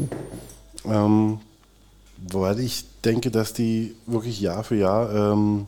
[0.86, 1.40] Ähm,
[2.30, 5.66] weil ich denke, dass die wirklich Jahr für Jahr ähm,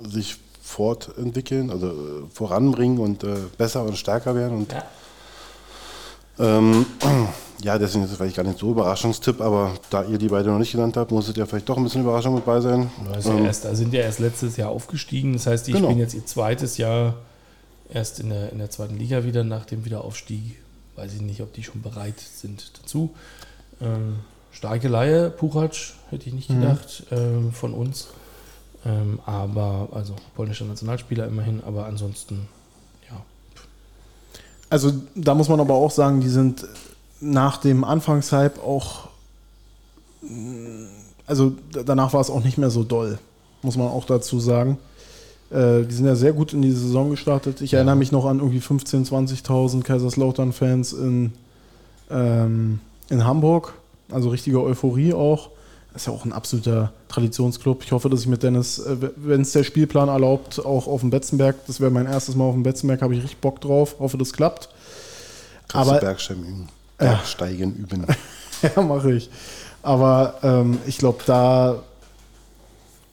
[0.00, 1.92] sich fortentwickeln, also äh,
[2.32, 4.58] voranbringen und äh, besser und stärker werden.
[4.58, 4.84] Und Ja.
[6.38, 6.86] ähm,
[7.62, 10.58] ja, deswegen ist es vielleicht gar nicht so Überraschungstipp, aber da ihr die beide noch
[10.58, 12.90] nicht genannt habt, muss es ja vielleicht doch ein bisschen Überraschung mit bei sein.
[13.24, 15.32] Ja Ähm, erst, da sind ja erst letztes Jahr aufgestiegen.
[15.34, 15.86] Das heißt, die Genau.
[15.88, 17.14] spielen jetzt ihr zweites Jahr
[17.92, 20.56] erst in der, in der zweiten Liga wieder nach dem Wiederaufstieg.
[20.96, 23.10] Weiß ich nicht, ob die schon bereit sind dazu.
[23.80, 24.16] Ähm,
[24.50, 25.74] starke Laie, Puchac,
[26.10, 28.08] hätte ich nicht gedacht, ähm, von uns.
[28.84, 32.48] Ähm, aber, also polnischer Nationalspieler immerhin, aber ansonsten,
[33.08, 33.16] ja.
[34.68, 36.66] Also da muss man aber auch sagen, die sind
[37.22, 39.08] nach dem Anfangshype auch,
[41.26, 41.52] also
[41.84, 43.18] danach war es auch nicht mehr so doll,
[43.62, 44.78] muss man auch dazu sagen.
[45.50, 47.60] Äh, die sind ja sehr gut in die Saison gestartet.
[47.60, 49.08] Ich erinnere mich noch an irgendwie 15.000,
[49.44, 51.32] 20.000 Kaiserslautern-Fans in,
[52.10, 53.74] ähm, in Hamburg.
[54.10, 55.50] Also richtige Euphorie auch.
[55.92, 57.84] Das ist ja auch ein absoluter Traditionsclub.
[57.84, 61.10] Ich hoffe, dass ich mit Dennis, äh, wenn es der Spielplan erlaubt, auch auf dem
[61.10, 63.96] Betzenberg, das wäre mein erstes Mal auf dem Betzenberg, habe ich richtig Bock drauf.
[63.98, 64.70] Hoffe, das klappt.
[65.74, 66.68] aber- Bergsteigen üben.
[67.02, 67.14] Ja.
[67.14, 68.06] Bergsteigen üben.
[68.62, 69.28] Ja, mache ich.
[69.82, 71.82] Aber ähm, ich glaube, da,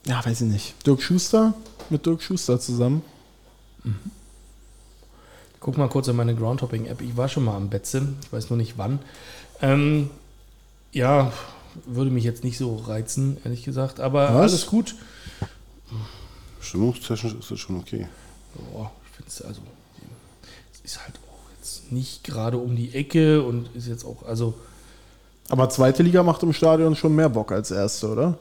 [0.06, 0.86] ja, weiß ich nicht.
[0.86, 1.54] Dirk Schuster,
[1.88, 3.02] mit Dirk Schuster zusammen.
[5.58, 7.00] Guck mal kurz in meine Groundhopping-App.
[7.02, 9.00] Ich war schon mal am Betze, ich weiß nur nicht wann.
[9.60, 10.10] Ähm,
[10.92, 11.32] ja,
[11.84, 14.00] würde mich jetzt nicht so reizen, ehrlich gesagt.
[14.00, 14.52] Aber Was?
[14.52, 14.94] alles gut.
[16.60, 18.08] Stimmungstechnisch ist das schon okay.
[18.54, 19.62] Boah, ich finde es also,
[20.72, 21.18] es ist halt
[21.60, 24.54] jetzt nicht gerade um die Ecke und ist jetzt auch, also,
[25.50, 28.38] Aber zweite Liga macht im Stadion schon mehr Bock als erste, oder?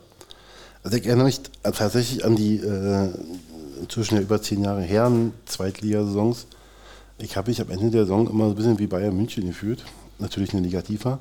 [0.84, 3.10] Also ich erinnere mich tatsächlich an die äh,
[3.82, 5.12] inzwischen ja über zehn Jahre her
[5.46, 6.48] Zweitligasaisons.
[7.18, 9.84] Ich habe mich am Ende der Saison immer so ein bisschen wie Bayern München gefühlt.
[10.20, 11.20] Natürlich eine Negativa.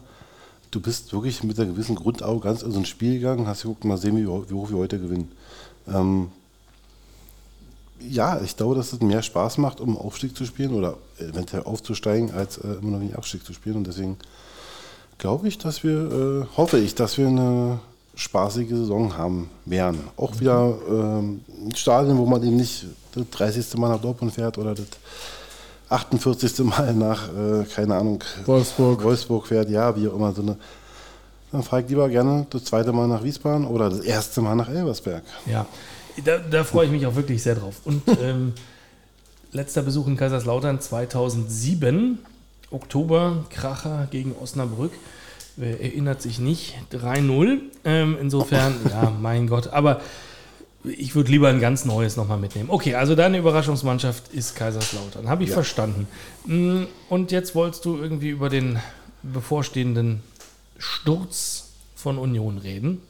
[0.70, 3.99] du bist wirklich mit einer gewissen Grundarroganz in so ein Spiel gegangen, hast geguckt, mal
[3.99, 5.32] sehen, wie, wie hoch wir heute gewinnen.
[5.92, 6.30] Ähm,
[8.01, 12.32] ja, ich glaube, dass es mehr Spaß macht, um Aufstieg zu spielen oder eventuell aufzusteigen,
[12.32, 13.76] als äh, immer noch den Abstieg zu spielen.
[13.76, 14.16] Und deswegen
[15.18, 17.80] glaube ich, dass wir, äh, hoffe ich, dass wir eine
[18.14, 20.01] spaßige Saison haben werden.
[20.16, 23.76] Auch wieder ähm, ein Stadion, wo man eben nicht das 30.
[23.76, 24.86] Mal nach Dortmund fährt oder das
[25.88, 26.59] 48.
[26.64, 29.03] Mal nach, äh, keine Ahnung, Wolfsburg.
[29.03, 30.32] Wolfsburg fährt, ja, wie auch immer.
[30.32, 30.57] So eine,
[31.53, 34.68] dann fahre ich lieber gerne das zweite Mal nach Wiesbaden oder das erste Mal nach
[34.68, 35.22] Elversberg.
[35.46, 35.66] Ja,
[36.24, 37.76] da, da freue ich mich auch wirklich sehr drauf.
[37.84, 38.52] Und ähm,
[39.52, 42.18] letzter Besuch in Kaiserslautern 2007,
[42.70, 44.92] Oktober, Kracher gegen Osnabrück.
[45.56, 46.74] Wer erinnert sich nicht?
[46.92, 47.58] 3-0.
[47.84, 49.68] Ähm, insofern, ja, mein Gott.
[49.68, 50.00] Aber
[50.84, 52.70] ich würde lieber ein ganz neues nochmal mitnehmen.
[52.70, 55.28] Okay, also deine Überraschungsmannschaft ist Kaiserslautern.
[55.28, 55.54] Habe ich Ja.
[55.54, 56.06] verstanden.
[56.46, 58.78] Mm, Und jetzt wolltest du irgendwie über den
[59.24, 60.22] bevorstehenden
[60.78, 63.00] Sturz von Union reden.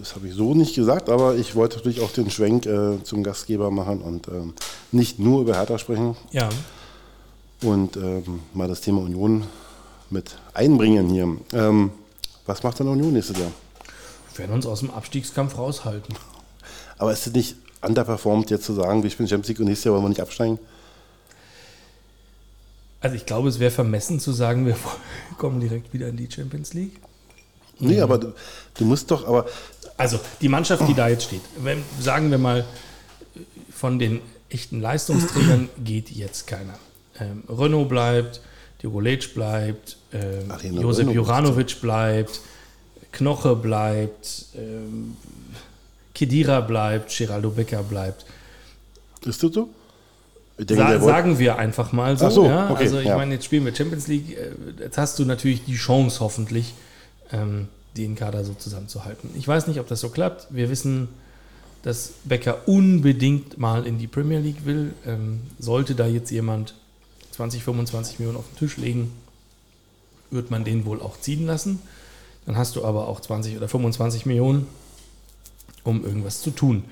[0.00, 3.22] Das habe ich so nicht gesagt, aber ich wollte natürlich auch den Schwenk äh, zum
[3.22, 4.54] Gastgeber machen und ähm,
[4.92, 6.48] nicht nur über Hertha sprechen Ja,
[7.62, 9.44] und ähm, mal das Thema Union
[10.08, 11.36] mit einbringen hier.
[11.52, 11.90] Ähm,
[12.46, 13.52] was macht denn Union nächstes Jahr?
[14.32, 16.14] wir werden uns aus dem Abstiegskampf raushalten.
[16.96, 19.94] Aber ist es nicht underperformt, jetzt zu sagen, wir spielen Champions League und nächstes Jahr
[19.94, 20.58] wollen wir nicht absteigen?
[23.02, 24.76] Also ich glaube, es wäre vermessen zu sagen, wir
[25.38, 27.00] kommen direkt wieder in die Champions League.
[27.80, 28.34] Nee, aber du,
[28.74, 29.46] du musst doch, aber
[30.00, 32.64] Also die Mannschaft, die da jetzt steht, wenn, sagen wir mal,
[33.70, 36.78] von den echten Leistungsträgern geht jetzt keiner.
[37.20, 38.40] Ähm, Renault bleibt,
[38.80, 42.40] Djurolec bleibt, ähm, Josep Renault Juranovic bleibt,
[43.12, 45.16] Knoche bleibt, ähm,
[46.14, 48.24] Kedira bleibt, Geraldo Becker bleibt.
[49.26, 49.68] ist das so?
[50.66, 52.30] Sa sagen wir einfach mal so.
[52.30, 52.70] So, ja?
[52.70, 53.16] okay, also ich ja.
[53.16, 54.36] meine, jetzt spielen wir Champions League.
[54.36, 56.72] äh, Jetzt hast du natürlich die Chance, hoffentlich,
[57.32, 59.30] ähm, den Kader so zusammenzuhalten.
[59.36, 60.48] Ich weiß nicht, ob das so klappt.
[60.50, 61.08] Wir wissen,
[61.82, 64.92] dass Becker unbedingt mal in die Premier League will.
[65.06, 66.74] Ähm, sollte da jetzt jemand
[67.32, 69.12] 20, 25 Millionen auf den Tisch legen,
[70.30, 71.80] wird man den wohl auch ziehen lassen.
[72.46, 74.66] Dann hast du aber auch 20 oder 25 Millionen,
[75.84, 76.84] um irgendwas zu tun.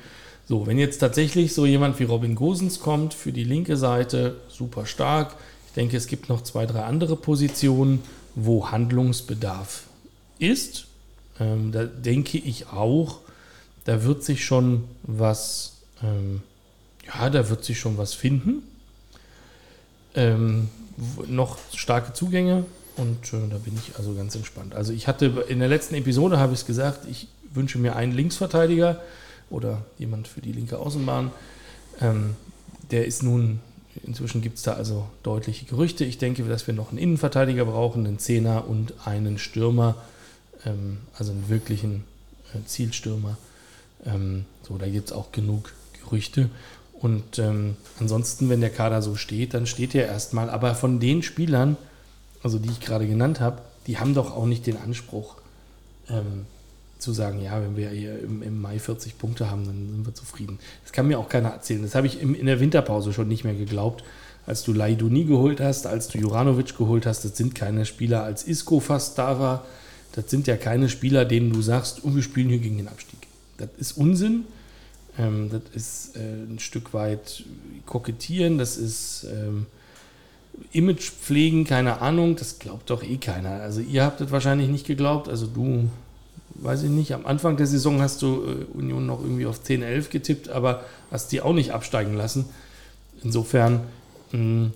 [0.48, 4.86] So, wenn jetzt tatsächlich so jemand wie Robin Gosens kommt für die linke Seite, super
[4.86, 5.36] stark.
[5.66, 8.02] Ich denke, es gibt noch zwei, drei andere Positionen,
[8.34, 9.84] wo Handlungsbedarf
[10.38, 10.87] ist.
[11.40, 13.18] Ähm, da denke ich auch,
[13.84, 16.42] da wird sich schon was, ähm,
[17.06, 18.62] ja, da wird sich schon was finden.
[20.14, 20.68] Ähm,
[21.26, 22.64] noch starke Zugänge
[22.96, 24.74] und äh, da bin ich also ganz entspannt.
[24.74, 28.12] Also ich hatte in der letzten Episode habe ich es gesagt, ich wünsche mir einen
[28.12, 29.00] Linksverteidiger
[29.50, 31.30] oder jemand für die linke Außenbahn.
[32.00, 32.36] Ähm,
[32.90, 33.60] der ist nun,
[34.04, 36.04] inzwischen gibt es da also deutliche Gerüchte.
[36.04, 39.96] Ich denke, dass wir noch einen Innenverteidiger brauchen, einen Zehner und einen Stürmer,
[40.64, 42.04] ähm, also einen wirklichen
[42.54, 43.36] äh, Zielstürmer.
[44.04, 45.72] Ähm, so, da gibt es auch genug
[46.04, 46.50] Gerüchte.
[47.00, 50.50] Und ähm, ansonsten, wenn der Kader so steht, dann steht er erstmal.
[50.50, 51.76] Aber von den Spielern,
[52.42, 55.36] also die ich gerade genannt habe, die haben doch auch nicht den Anspruch,
[56.08, 56.46] ähm,
[56.98, 60.14] zu sagen, ja, wenn wir hier im, im Mai 40 Punkte haben, dann sind wir
[60.14, 60.58] zufrieden.
[60.82, 61.82] Das kann mir auch keiner erzählen.
[61.82, 64.02] Das habe ich im, in der Winterpause schon nicht mehr geglaubt.
[64.46, 68.42] Als du Laidoni geholt hast, als du Juranovic geholt hast, das sind keine Spieler, als
[68.44, 69.64] Isco fast da war,
[70.12, 73.20] das sind ja keine Spieler, denen du sagst, oh, wir spielen hier gegen den Abstieg.
[73.58, 74.44] Das ist Unsinn.
[75.18, 77.44] Ähm, das ist äh, ein Stück weit
[77.86, 79.66] kokettieren, das ist ähm,
[80.72, 83.60] Image pflegen, keine Ahnung, das glaubt doch eh keiner.
[83.60, 85.88] Also ihr habt das wahrscheinlich nicht geglaubt, also du,
[86.54, 89.82] weiß ich nicht, am Anfang der Saison hast du äh, Union noch irgendwie auf 10,
[89.82, 92.46] 11 getippt, aber hast die auch nicht absteigen lassen.
[93.24, 93.80] Insofern
[94.32, 94.70] mh,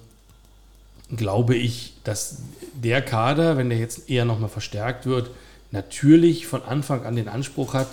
[1.16, 2.38] glaube ich, dass
[2.74, 5.30] der Kader, wenn der jetzt eher nochmal verstärkt wird,
[5.70, 7.88] natürlich von Anfang an den Anspruch hat,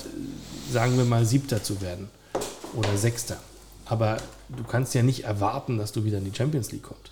[0.71, 2.09] sagen wir mal Siebter zu werden
[2.75, 3.37] oder Sechster.
[3.85, 4.17] Aber
[4.49, 7.11] du kannst ja nicht erwarten, dass du wieder in die Champions League kommst.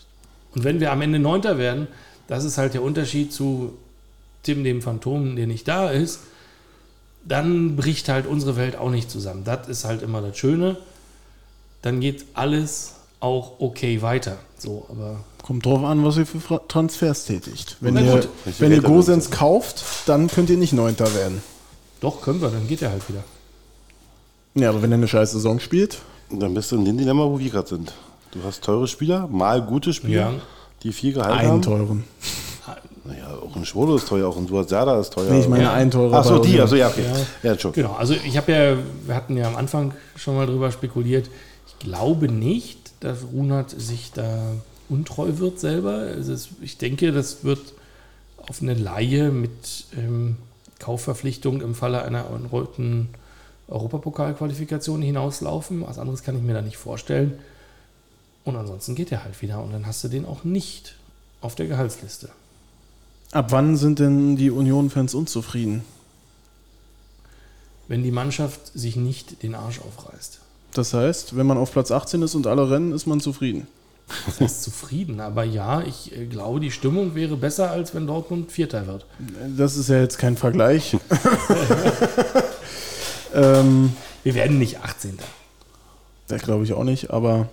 [0.54, 1.88] Und wenn wir am Ende Neunter werden,
[2.28, 3.78] das ist halt der Unterschied zu
[4.44, 6.22] Tim, dem Phantom, der nicht da ist,
[7.26, 9.44] dann bricht halt unsere Welt auch nicht zusammen.
[9.44, 10.78] Das ist halt immer das Schöne.
[11.82, 14.38] Dann geht alles auch okay weiter.
[14.58, 17.78] So, aber Kommt drauf an, was ihr für Transfers tätigt.
[17.80, 18.28] Wenn Na ihr, gut.
[18.60, 21.42] wenn ihr Gosens kauft, dann könnt ihr nicht Neunter werden.
[22.02, 23.24] doch können wir, dann geht er halt wieder.
[24.56, 27.40] Ja, aber wenn er eine scheiß Saison spielt, dann bist du in dem Dilemma, wo
[27.40, 27.94] wir gerade sind.
[28.32, 30.34] Du hast teure Spieler, mal gute Spieler, Ja.
[30.84, 31.62] die viel Gehalt einen haben.
[31.62, 32.04] teuren.
[33.06, 35.32] Naja, auch ein Schwolo ist teuer, auch ein Suazada ist teuer.
[35.32, 35.74] Nee, ich meine Ja.
[35.74, 36.18] einen teurer.
[36.18, 37.06] Achso, die, also ja, okay.
[37.42, 37.52] Ja.
[37.54, 37.72] Ja, schon.
[37.72, 38.76] Genau, also ich habe ja,
[39.06, 41.30] wir hatten ja am Anfang schon mal drüber spekuliert.
[41.68, 44.40] Ich glaube nicht, dass Runert sich da
[44.90, 45.94] untreu wird selber.
[45.94, 47.74] Also ich denke, das wird
[48.38, 50.38] auf eine Laie mit ähm,
[50.80, 53.10] Kaufverpflichtung im Falle einer erneuten
[53.68, 55.82] Europapokalqualifikation hinauslaufen.
[55.86, 57.38] Was anderes kann ich mir da nicht vorstellen.
[58.46, 60.96] Und ansonsten geht er halt wieder und dann hast du den auch nicht
[61.42, 62.30] auf der Gehaltsliste.
[63.32, 65.84] Ab wann sind denn die Union-Fans unzufrieden?
[67.90, 70.40] Wenn die Mannschaft sich nicht den Arsch aufreißt.
[70.74, 73.68] Das heißt, wenn man auf Platz 18 ist und alle rennen, ist man zufrieden.
[74.26, 78.52] Das heißt zufrieden, aber ja, ich äh, glaube, die Stimmung wäre besser, als wenn Dortmund
[78.52, 79.06] Vierter wird.
[79.58, 80.96] Das ist ja jetzt kein Vergleich.
[83.36, 83.92] ähm,
[84.24, 85.18] Wir werden nicht 18.
[86.30, 87.50] das glaube ich auch nicht, aber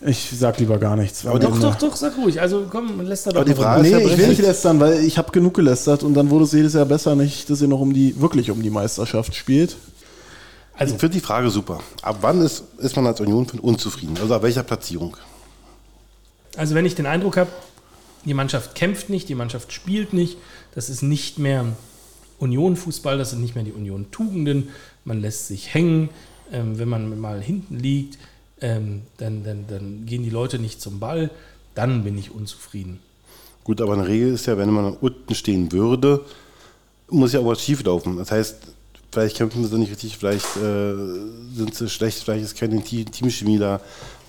[0.00, 1.26] ich sag lieber gar nichts.
[1.26, 2.40] Aber Doch, doch, doch, sag ruhig.
[2.40, 4.78] Also komm, lässt er doch Aber die Frage- Nee, ist ja ich will nicht lästern,
[4.78, 7.66] weil ich habe genug gelästert und dann wurde es jedes Jahr besser nicht, dass ihr
[7.68, 9.76] noch um die, wirklich um die Meisterschaft spielt.
[10.78, 11.80] Also, Ich finde die Frage super.
[12.02, 14.16] Ab wann ist, ist man als Union unzufrieden?
[14.20, 15.16] Also ab welcher Platzierung?
[16.56, 17.50] Also wenn ich den Eindruck habe,
[18.24, 20.38] die Mannschaft kämpft nicht, die Mannschaft spielt nicht,
[20.74, 21.64] das ist nicht mehr
[22.38, 24.68] Union-Fußball, das sind nicht mehr die Union-Tugenden,
[25.04, 26.10] man lässt sich hängen,
[26.52, 28.18] ähm, wenn man mal hinten liegt,
[28.60, 31.30] ähm, dann, dann, dann gehen die Leute nicht zum Ball,
[31.74, 33.00] dann bin ich unzufrieden.
[33.64, 36.24] Gut, aber eine Regel ist ja, wenn man unten stehen würde,
[37.10, 38.16] muss ja auch was schief laufen.
[38.16, 38.56] Das heißt,
[39.12, 40.94] vielleicht kämpfen sie nicht richtig, vielleicht äh,
[41.54, 43.80] sind sie schlecht, vielleicht ist keine Te- Teamchemie da,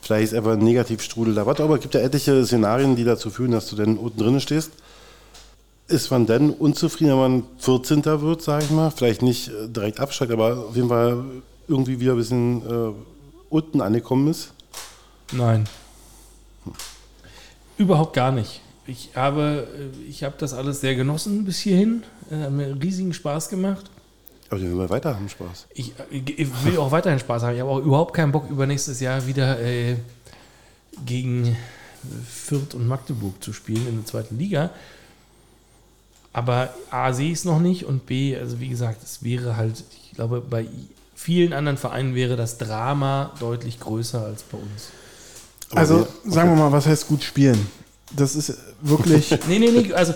[0.01, 1.45] vielleicht ist einfach ein Negativstrudel da.
[1.45, 4.39] Was aber es gibt ja etliche Szenarien, die dazu führen, dass du dann unten drin
[4.39, 4.71] stehst.
[5.88, 8.05] Ist man denn unzufrieden, wenn man 14.
[8.05, 8.91] wird, sage ich mal?
[8.91, 11.23] Vielleicht nicht äh, direkt absteigt, aber auf jeden Fall
[11.67, 12.93] irgendwie wieder ein bisschen äh,
[13.49, 14.53] unten angekommen ist?
[15.32, 15.65] Nein.
[17.77, 18.61] Überhaupt gar nicht.
[18.86, 22.03] Ich habe, äh, ich habe das alles sehr genossen bis hierhin.
[22.30, 23.89] Äh, hat mir riesigen Spaß gemacht.
[24.49, 25.67] Aber den will weiter haben Spaß.
[25.73, 27.53] Ich, ich will auch weiterhin Spaß haben.
[27.55, 29.95] Ich habe auch überhaupt keinen Bock, über nächstes Jahr wieder äh,
[31.05, 31.55] gegen
[32.27, 34.71] Fürth und Magdeburg zu spielen in der zweiten Liga.
[36.33, 39.83] Aber A, sehe ich es noch nicht und B, also wie gesagt, es wäre halt,
[40.05, 40.67] ich glaube, bei
[41.15, 44.89] vielen anderen Vereinen wäre das Drama deutlich größer als bei uns.
[45.71, 47.67] Aber Also wir- sagen wir mal, was heißt gut spielen?
[48.15, 50.13] Das ist wirklich, Nee, nee, nee, also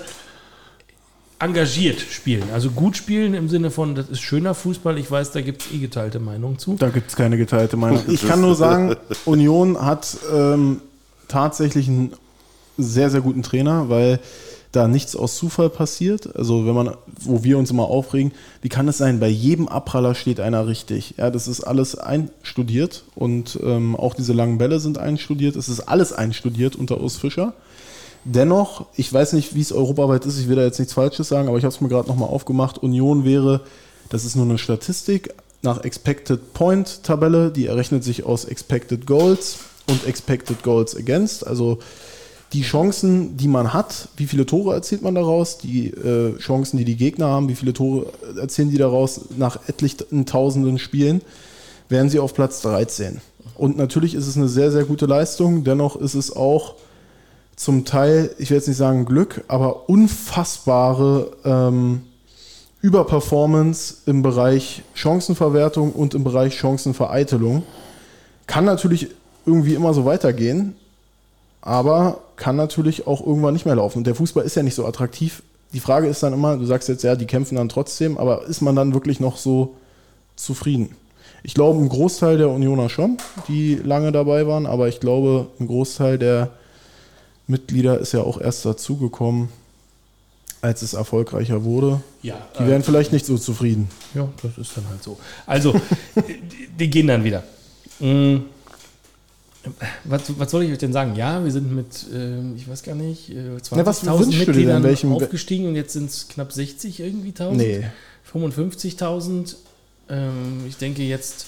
[1.43, 2.43] engagiert spielen.
[2.53, 4.97] Also gut spielen im Sinne von, das ist schöner Fußball.
[4.97, 6.75] Ich weiß, da gibt es eh geteilte Meinungen zu.
[6.75, 8.01] da gibt es keine geteilte Meinung.
[8.07, 10.81] Ich kann nur sagen, Union hat ähm,
[11.27, 12.13] tatsächlich einen
[12.77, 14.19] sehr, sehr guten Trainer, weil
[14.71, 16.35] da nichts aus Zufall passiert.
[16.35, 18.31] Also wenn man, wo wir uns immer aufregen,
[18.61, 21.15] wie kann es sein, bei jedem Abpraller steht einer richtig.
[21.17, 25.55] Ja, das ist alles einstudiert und ähm, auch diese langen Bälle sind einstudiert.
[25.55, 27.53] Es ist alles einstudiert unter Urs Fischer.
[28.25, 31.49] Dennoch, ich weiß nicht, wie es europaweit ist, ich will da jetzt nichts Falsches sagen,
[31.49, 32.77] aber ich habe es mir gerade nochmal aufgemacht.
[32.77, 33.61] Union wäre,
[34.09, 39.59] das ist nur eine Statistik, nach Expected Point Tabelle, die errechnet sich aus Expected Goals
[39.89, 41.79] und Expected Goals Against, also
[42.53, 46.85] die Chancen, die man hat, wie viele Tore erzielt man daraus, die äh, Chancen, die
[46.85, 48.05] die Gegner haben, wie viele Tore
[48.37, 51.21] erzielen die daraus nach etlichen tausenden Spielen,
[51.89, 53.21] wären sie auf Platz 13.
[53.55, 56.75] Und natürlich ist es eine sehr, sehr gute Leistung, dennoch ist es auch
[57.55, 62.01] zum Teil, ich will jetzt nicht sagen Glück, aber unfassbare ähm,
[62.81, 67.63] Überperformance im Bereich Chancenverwertung und im Bereich Chancenvereitelung.
[68.47, 69.07] Kann natürlich
[69.45, 70.75] irgendwie immer so weitergehen,
[71.61, 73.99] aber kann natürlich auch irgendwann nicht mehr laufen.
[73.99, 75.43] Und der Fußball ist ja nicht so attraktiv.
[75.71, 78.61] Die Frage ist dann immer, du sagst jetzt, ja, die kämpfen dann trotzdem, aber ist
[78.61, 79.75] man dann wirklich noch so
[80.35, 80.95] zufrieden?
[81.41, 83.17] Ich glaube, ein Großteil der Unioner schon,
[83.47, 86.51] die lange dabei waren, aber ich glaube, ein Großteil der
[87.47, 89.49] Mitglieder ist ja auch erst dazugekommen,
[90.61, 92.01] als es erfolgreicher wurde.
[92.21, 93.89] Ja, Die wären vielleicht nicht so zufrieden.
[94.13, 95.17] Ja, das ist dann halt so.
[95.45, 95.73] Also,
[96.15, 97.43] die, die gehen dann wieder.
[97.99, 98.37] Mm.
[100.03, 101.15] Was, was soll ich euch denn sagen?
[101.15, 104.27] Ja, wir sind mit, ähm, ich weiß gar nicht, äh, Na, was 20.000 wünschst du
[104.27, 104.45] dir denn?
[104.47, 107.57] Mitgliedern Welchem- aufgestiegen und jetzt sind es knapp 60 irgendwie 1000.
[107.57, 107.83] Nee.
[108.33, 109.55] 55.000.
[110.09, 111.45] Ähm, ich denke jetzt,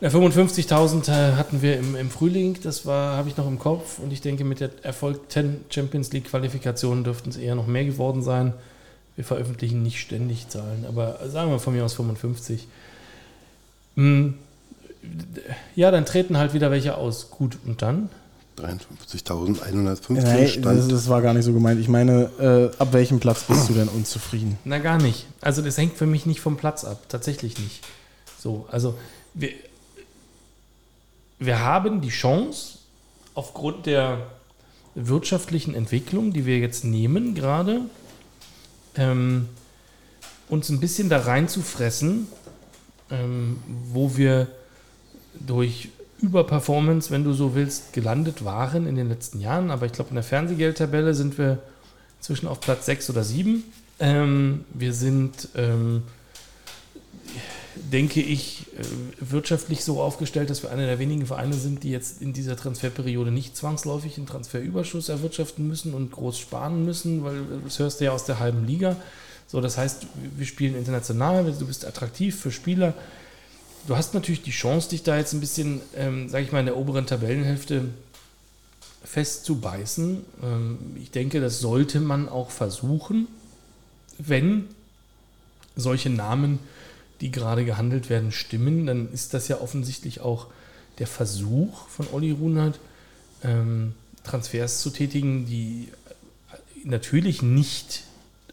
[0.00, 3.98] na, 55.000 äh, hatten wir im, im Frühling, das war, habe ich noch im Kopf
[3.98, 7.84] und ich denke, mit der Erfolg 10 Champions League Qualifikationen dürften es eher noch mehr
[7.84, 8.54] geworden sein.
[9.16, 12.66] Wir veröffentlichen nicht ständig Zahlen, aber sagen wir von mir aus 55.
[13.96, 14.34] Hm,
[15.76, 17.30] Ja, dann treten halt wieder welche aus.
[17.30, 18.08] Gut, und dann?
[18.58, 20.92] 53.150 Nein, das, stand.
[20.92, 21.80] das war gar nicht so gemeint.
[21.80, 24.58] Ich meine, äh, ab welchem Platz bist du denn unzufrieden?
[24.64, 25.26] Na, gar nicht.
[25.40, 27.02] Also, das hängt für mich nicht vom Platz ab.
[27.08, 27.80] Tatsächlich nicht.
[28.38, 28.94] So, also,
[29.34, 29.50] wir,
[31.40, 32.78] wir haben die Chance,
[33.34, 34.26] aufgrund der
[34.94, 37.80] wirtschaftlichen Entwicklung, die wir jetzt nehmen, gerade,
[38.96, 39.48] ähm,
[40.48, 42.28] uns ein bisschen da reinzufressen,
[43.10, 43.58] ähm,
[43.92, 44.48] wo wir
[45.34, 45.88] durch
[46.20, 49.70] Überperformance, wenn du so willst, gelandet waren in den letzten Jahren.
[49.70, 51.58] Aber ich glaube, in der Fernsehgeldtabelle sind wir
[52.20, 53.64] zwischen auf Platz 6 oder 7.
[54.00, 56.02] Ähm, wir sind, ähm,
[57.92, 58.84] denke ich, äh,
[59.20, 63.30] wirtschaftlich so aufgestellt, dass wir einer der wenigen Vereine sind, die jetzt in dieser Transferperiode
[63.30, 68.12] nicht zwangsläufig einen Transferüberschuss erwirtschaften müssen und groß sparen müssen, weil das hörst du ja
[68.12, 68.96] aus der halben Liga.
[69.46, 72.94] So, das heißt, wir spielen international, du bist attraktiv für Spieler.
[73.88, 76.66] Du hast natürlich die Chance, dich da jetzt ein bisschen, ähm, sage ich mal, in
[76.66, 77.86] der oberen Tabellenhälfte
[79.04, 80.24] festzubeißen.
[80.42, 83.26] Ähm, ich denke, das sollte man auch versuchen,
[84.18, 84.68] wenn
[85.76, 86.58] solche Namen,
[87.20, 90.46] die gerade gehandelt werden, stimmen, dann ist das ja offensichtlich auch
[90.98, 92.78] der Versuch von Olli Runert,
[93.42, 93.94] ähm,
[94.24, 95.88] Transfers zu tätigen, die
[96.84, 98.04] natürlich nicht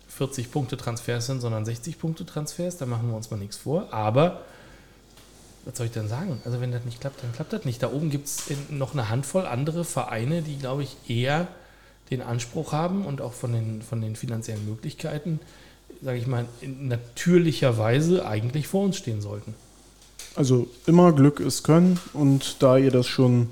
[0.07, 2.77] 40 Punkte Transfers sind, sondern 60 Punkte Transfers.
[2.77, 3.93] Da machen wir uns mal nichts vor.
[3.93, 4.41] Aber
[5.65, 6.41] was soll ich denn sagen?
[6.45, 7.83] Also wenn das nicht klappt, dann klappt das nicht.
[7.83, 11.47] Da oben gibt es noch eine Handvoll andere Vereine, die, glaube ich, eher
[12.09, 15.39] den Anspruch haben und auch von den, von den finanziellen Möglichkeiten,
[16.01, 19.53] sage ich mal, in natürlicher Weise eigentlich vor uns stehen sollten.
[20.35, 23.49] Also immer Glück ist Können und da ihr das schon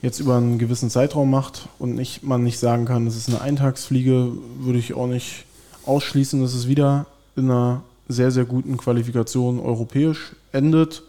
[0.00, 3.40] jetzt über einen gewissen Zeitraum macht und nicht, man nicht sagen kann, das ist eine
[3.40, 5.44] Eintagsfliege, würde ich auch nicht
[5.86, 7.06] ausschließen, dass es wieder
[7.36, 11.02] in einer sehr, sehr guten Qualifikation europäisch endet.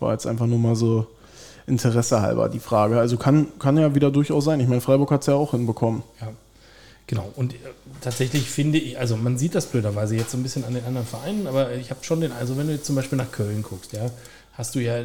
[0.00, 1.06] War jetzt einfach nur mal so
[1.66, 2.98] Interesse halber die Frage.
[2.98, 4.60] Also kann, kann ja wieder durchaus sein.
[4.60, 6.02] Ich meine, Freiburg hat es ja auch hinbekommen.
[6.20, 6.28] Ja,
[7.06, 7.32] genau.
[7.36, 7.56] Und äh,
[8.00, 11.06] tatsächlich finde ich, also man sieht das blöderweise jetzt so ein bisschen an den anderen
[11.06, 13.92] Vereinen, aber ich habe schon den, also wenn du jetzt zum Beispiel nach Köln guckst,
[13.92, 14.10] ja,
[14.54, 15.04] hast du ja,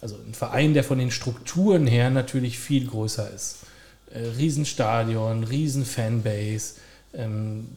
[0.00, 3.58] also ein Verein, der von den Strukturen her natürlich viel größer ist.
[4.12, 6.74] Äh, Riesenstadion, Riesenfanbase,
[7.14, 7.68] ähm,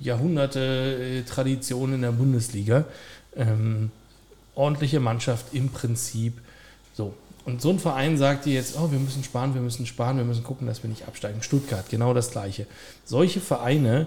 [0.00, 2.84] Jahrhunderte äh, Tradition in der Bundesliga.
[3.36, 3.90] Ähm,
[4.54, 6.34] ordentliche Mannschaft im Prinzip.
[6.94, 7.14] So.
[7.48, 10.24] Und so ein Verein sagt dir jetzt, oh, wir müssen sparen, wir müssen sparen, wir
[10.26, 11.42] müssen gucken, dass wir nicht absteigen.
[11.42, 12.66] Stuttgart, genau das Gleiche.
[13.06, 14.06] Solche Vereine,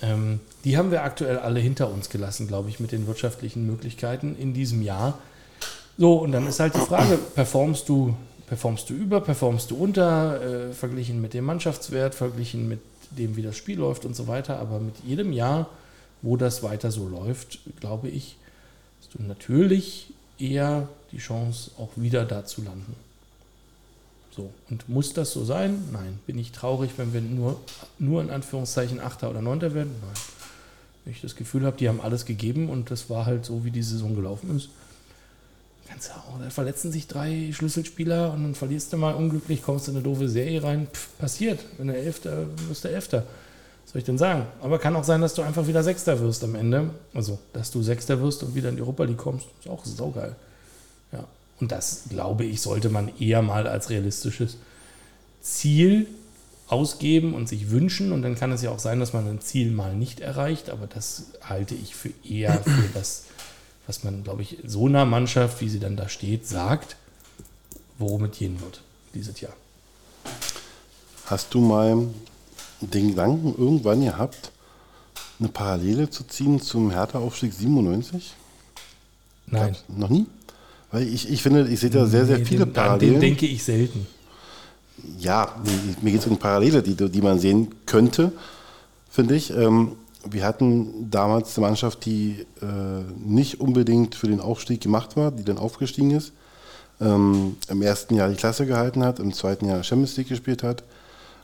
[0.00, 4.34] ähm, die haben wir aktuell alle hinter uns gelassen, glaube ich, mit den wirtschaftlichen Möglichkeiten
[4.34, 5.18] in diesem Jahr.
[5.98, 8.16] So, und dann ist halt die Frage, performst du,
[8.46, 12.80] performst du über, performst du unter, äh, verglichen mit dem Mannschaftswert, verglichen mit
[13.10, 14.58] dem, wie das Spiel läuft und so weiter.
[14.58, 15.68] Aber mit jedem Jahr,
[16.22, 18.38] wo das weiter so läuft, glaube ich,
[19.02, 22.94] hast du natürlich eher die Chance, auch wieder da zu landen.
[24.34, 25.82] So, und muss das so sein?
[25.92, 26.20] Nein.
[26.26, 27.60] Bin ich traurig, wenn wir nur,
[27.98, 29.92] nur in Anführungszeichen Achter oder Neunter werden?
[30.00, 30.14] Nein.
[31.04, 33.70] Wenn ich das Gefühl habe, die haben alles gegeben und das war halt so, wie
[33.70, 34.68] die Saison gelaufen ist.
[35.88, 39.96] Ganz auch, da verletzen sich drei Schlüsselspieler und dann verlierst du mal unglücklich, kommst in
[39.96, 40.86] eine doofe Serie rein.
[40.92, 41.64] Pff, passiert.
[41.78, 43.24] Wenn der Elfter, wirst du Elfter.
[43.82, 44.46] Was soll ich denn sagen?
[44.62, 46.90] Aber kann auch sein, dass du einfach wieder Sechster wirst am Ende.
[47.12, 49.46] Also, dass du Sechster wirst und wieder in die Europa League kommst.
[49.58, 50.36] Ist auch saugeil.
[51.60, 54.56] Und das, glaube ich, sollte man eher mal als realistisches
[55.42, 56.06] Ziel
[56.68, 58.12] ausgeben und sich wünschen.
[58.12, 60.70] Und dann kann es ja auch sein, dass man ein Ziel mal nicht erreicht.
[60.70, 63.24] Aber das halte ich für eher für das,
[63.86, 66.96] was man, glaube ich, so einer Mannschaft, wie sie dann da steht, sagt,
[67.98, 68.80] worum es gehen wird
[69.14, 69.52] dieses Jahr.
[71.26, 72.08] Hast du mal
[72.80, 74.50] den Gedanken irgendwann gehabt,
[75.38, 78.34] eine Parallele zu ziehen zum Hertha-Aufstieg 97?
[79.46, 79.72] Nein.
[79.72, 80.26] Gab's noch nie?
[80.92, 83.14] Weil ich, ich finde, ich sehe da sehr, sehr Nee, viele den, an Parallelen.
[83.14, 84.06] Den denke ich selten.
[85.18, 85.54] Ja,
[86.02, 88.32] mir geht es um Parallele, die, die man sehen könnte,
[89.10, 89.50] finde ich.
[89.50, 89.92] Ähm,
[90.28, 92.66] wir hatten damals eine Mannschaft, die äh,
[93.24, 96.32] nicht unbedingt für den Aufstieg gemacht war, die dann aufgestiegen ist.
[97.00, 100.82] Ähm, Im ersten Jahr die Klasse gehalten hat, im zweiten Jahr Champions League gespielt hat.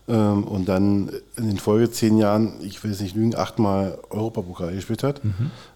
[0.08, 4.74] Ähm, und dann in den Folge zehn Jahren, ich will es nicht lügen, achtmal Europapokal
[4.74, 5.22] gespielt hat.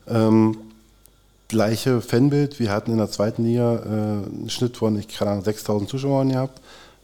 [0.07, 0.57] Ähm,
[1.51, 2.59] gleiche Fanbild.
[2.59, 6.31] Wir hatten in der zweiten Liga äh, einen Schnitt von, ich keine Ahnung, 6000 Zuschauern
[6.31, 6.61] gehabt.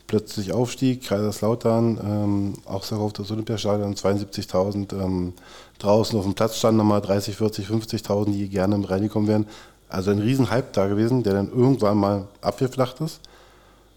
[0.06, 4.94] Plötzlich Aufstieg, Kaiserslautern, ähm, ausverkauftes das Olympiastadion, 72.000.
[4.94, 5.34] Ähm,
[5.78, 9.46] draußen auf dem Platz standen nochmal 30, 40, 50.000, die gerne mit reingekommen wären.
[9.88, 13.20] Also ein riesen Hype da gewesen, der dann irgendwann mal abgeflacht ist.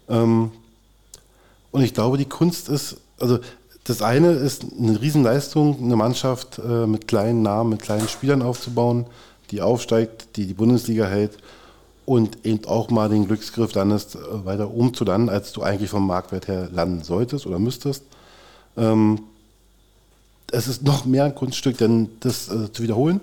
[0.08, 0.50] Ähm,
[1.70, 3.38] und ich glaube, die Kunst ist, also
[3.84, 9.06] das eine ist eine Riesenleistung, eine Mannschaft äh, mit kleinen Namen, mit kleinen Spielern aufzubauen,
[9.50, 11.38] die aufsteigt, die die Bundesliga hält
[12.06, 15.90] und eben auch mal den Glücksgriff landest, äh, weiter oben zu landen, als du eigentlich
[15.90, 18.04] vom Marktwert her landen solltest oder müsstest.
[18.76, 19.20] Ähm,
[20.50, 23.20] es ist noch mehr ein Kunststück, denn das äh, zu wiederholen.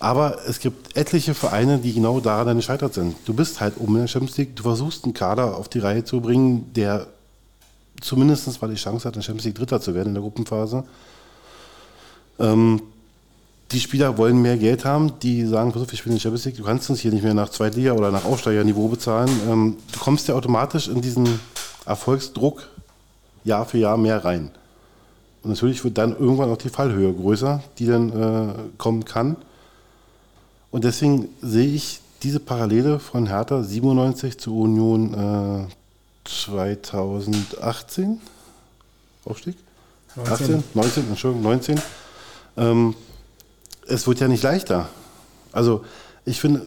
[0.00, 3.16] Aber es gibt etliche Vereine, die genau daran dann gescheitert sind.
[3.26, 6.04] Du bist halt oben in der Champions League, du versuchst einen Kader auf die Reihe
[6.04, 7.06] zu bringen, der
[8.00, 10.84] zumindest mal die Chance hat, in der Champions League Dritter zu werden in der Gruppenphase.
[12.38, 12.80] Ähm,
[13.72, 16.56] die Spieler wollen mehr Geld haben, die sagen, pass auf, ich spiele in Champions League,
[16.56, 19.30] du kannst uns hier nicht mehr nach Zweitliga oder nach Aufsteigerniveau bezahlen.
[19.48, 21.40] Ähm, du kommst ja automatisch in diesen
[21.86, 22.68] Erfolgsdruck
[23.44, 24.50] Jahr für Jahr mehr rein.
[25.42, 29.36] Und natürlich wird dann irgendwann auch die Fallhöhe größer, die dann äh, kommen kann.
[30.70, 35.66] Und deswegen sehe ich diese Parallele von Hertha 97 zu Union äh,
[36.28, 38.20] 2018.
[39.24, 39.56] Aufstieg?
[40.16, 40.34] 19.
[40.34, 41.80] 18, 19, Entschuldigung, 19.
[42.56, 42.94] Ähm,
[43.90, 44.88] es wird ja nicht leichter.
[45.52, 45.84] Also
[46.24, 46.66] ich finde,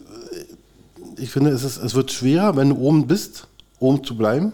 [1.17, 3.47] ich finde es, ist, es wird schwerer, wenn du oben bist,
[3.79, 4.53] oben zu bleiben,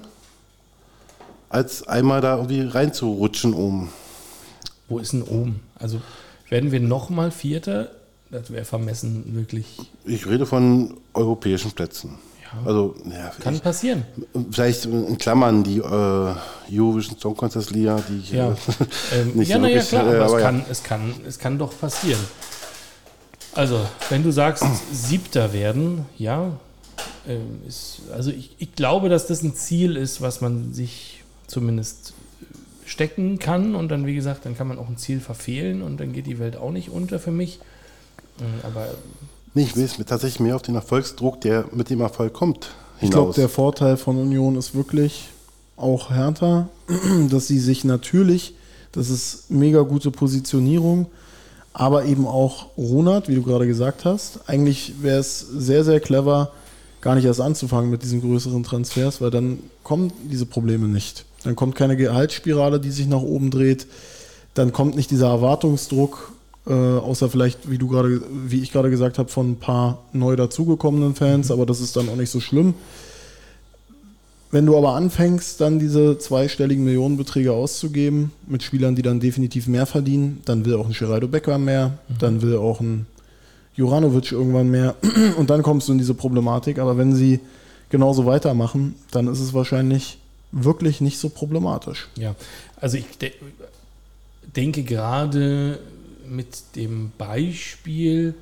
[1.49, 3.89] als einmal da irgendwie reinzurutschen oben.
[4.87, 5.61] Wo ist denn oben?
[5.75, 6.01] Also
[6.49, 7.91] werden wir nochmal Vierter?
[8.31, 9.65] Das wäre vermessen, wirklich.
[10.05, 12.19] Ich rede von europäischen Plätzen.
[12.43, 12.67] Ja.
[12.67, 14.03] Also, ja, Kann passieren.
[14.51, 16.35] vielleicht in Klammern die äh,
[16.71, 18.51] Eurovision Song Contest Liga, die ich Ja.
[18.51, 18.55] äh,
[19.15, 20.39] Ähm, nicht ja, so naja, wirklich, klar, äh, aber, aber es, ja.
[20.39, 22.19] kann, es, kann, es kann doch passieren.
[23.53, 26.51] Also, wenn du sagst, Siebter werden, ja,
[27.27, 32.13] ähm, ist, also ich, ich glaube, dass das ein Ziel ist, was man sich zumindest
[32.85, 36.11] stecken kann und dann, wie gesagt, dann kann man auch ein Ziel verfehlen und dann
[36.13, 37.59] geht die Welt auch nicht unter für mich.
[38.39, 38.87] Ähm, Aber
[39.55, 42.69] Nee, ich will es mir tatsächlich mehr auf den Erfolgsdruck, der mit dem Erfolg kommt,
[43.01, 43.35] Ich glaube, hinaus.
[43.35, 45.29] der Vorteil von Union ist wirklich
[45.75, 46.69] auch Hertha,
[47.29, 48.53] dass sie sich natürlich,
[48.91, 51.07] das ist mega gute Positionierung,
[51.79, 54.49] aber eben auch Ronald, wie du gerade gesagt hast.
[54.49, 56.51] Eigentlich wäre es sehr, sehr clever,
[56.99, 61.23] gar nicht erst anzufangen mit diesen größeren Transfers, weil dann kommen diese Probleme nicht.
[61.45, 63.87] Dann kommt keine Gehaltsspirale, die sich nach oben dreht.
[64.55, 66.33] Dann kommt nicht dieser Erwartungsdruck,
[66.67, 70.35] äh, außer vielleicht, wie du gerade, wie ich gerade gesagt habe, von ein paar neu
[70.35, 72.73] dazugekommenen Fans, aber das ist dann auch nicht so schlimm.
[74.51, 79.85] Wenn du aber anfängst, dann diese zweistelligen Millionenbeträge auszugeben mit Spielern, die dann definitiv mehr
[79.85, 83.05] verdienen, dann will auch ein Geraldo Becker mehr, dann will auch ein
[83.75, 84.95] Juranovic irgendwann mehr
[85.37, 86.79] und dann kommst du in diese Problematik.
[86.79, 87.39] Aber wenn sie
[87.89, 90.17] genauso weitermachen, dann ist es wahrscheinlich
[90.51, 92.07] wirklich nicht so problematisch.
[92.15, 92.35] Ja,
[92.81, 93.31] also ich de
[94.55, 95.79] denke gerade
[96.27, 98.33] mit dem Beispiel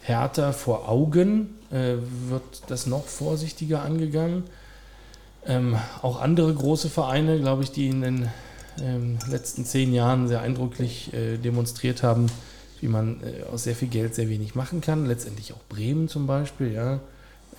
[0.00, 1.96] Hertha vor Augen äh,
[2.28, 4.44] wird das noch vorsichtiger angegangen.
[5.46, 8.28] Ähm, auch andere große Vereine, glaube ich, die in den
[8.80, 12.26] ähm, letzten zehn Jahren sehr eindrücklich äh, demonstriert haben,
[12.80, 15.06] wie man äh, aus sehr viel Geld sehr wenig machen kann.
[15.06, 17.00] Letztendlich auch Bremen zum Beispiel, ja.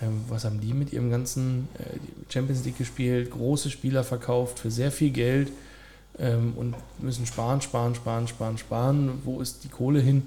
[0.02, 3.32] Ähm, was haben die mit ihrem ganzen äh, Champions League gespielt?
[3.32, 5.52] Große Spieler verkauft für sehr viel Geld
[6.20, 9.22] ähm, und müssen sparen, sparen, sparen, sparen, sparen.
[9.24, 10.24] Wo ist die Kohle hin?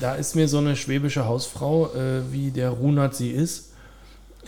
[0.00, 3.65] da ist mir so eine schwäbische Hausfrau, äh, wie der Runert sie ist,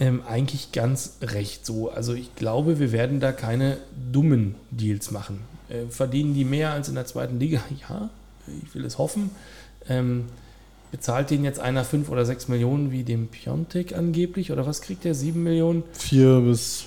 [0.00, 1.90] ähm, eigentlich ganz recht so.
[1.90, 3.78] Also ich glaube, wir werden da keine
[4.12, 5.40] dummen Deals machen.
[5.68, 7.60] Äh, verdienen die mehr als in der zweiten Liga?
[7.88, 8.10] Ja,
[8.64, 9.30] ich will es hoffen.
[9.88, 10.26] Ähm,
[10.90, 14.52] bezahlt den jetzt einer 5 oder 6 Millionen wie dem Piontek angeblich?
[14.52, 15.14] Oder was kriegt der?
[15.14, 15.82] 7 Millionen?
[15.92, 16.86] Vier bis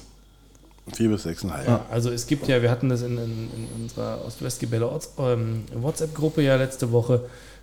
[0.94, 1.68] Vier bis sechseinhalb.
[1.68, 4.90] Ja, also es gibt ja, wir hatten das in, in, in unserer Ost-West-Gebälle
[5.20, 7.22] ähm, WhatsApp-Gruppe ja letzte Woche,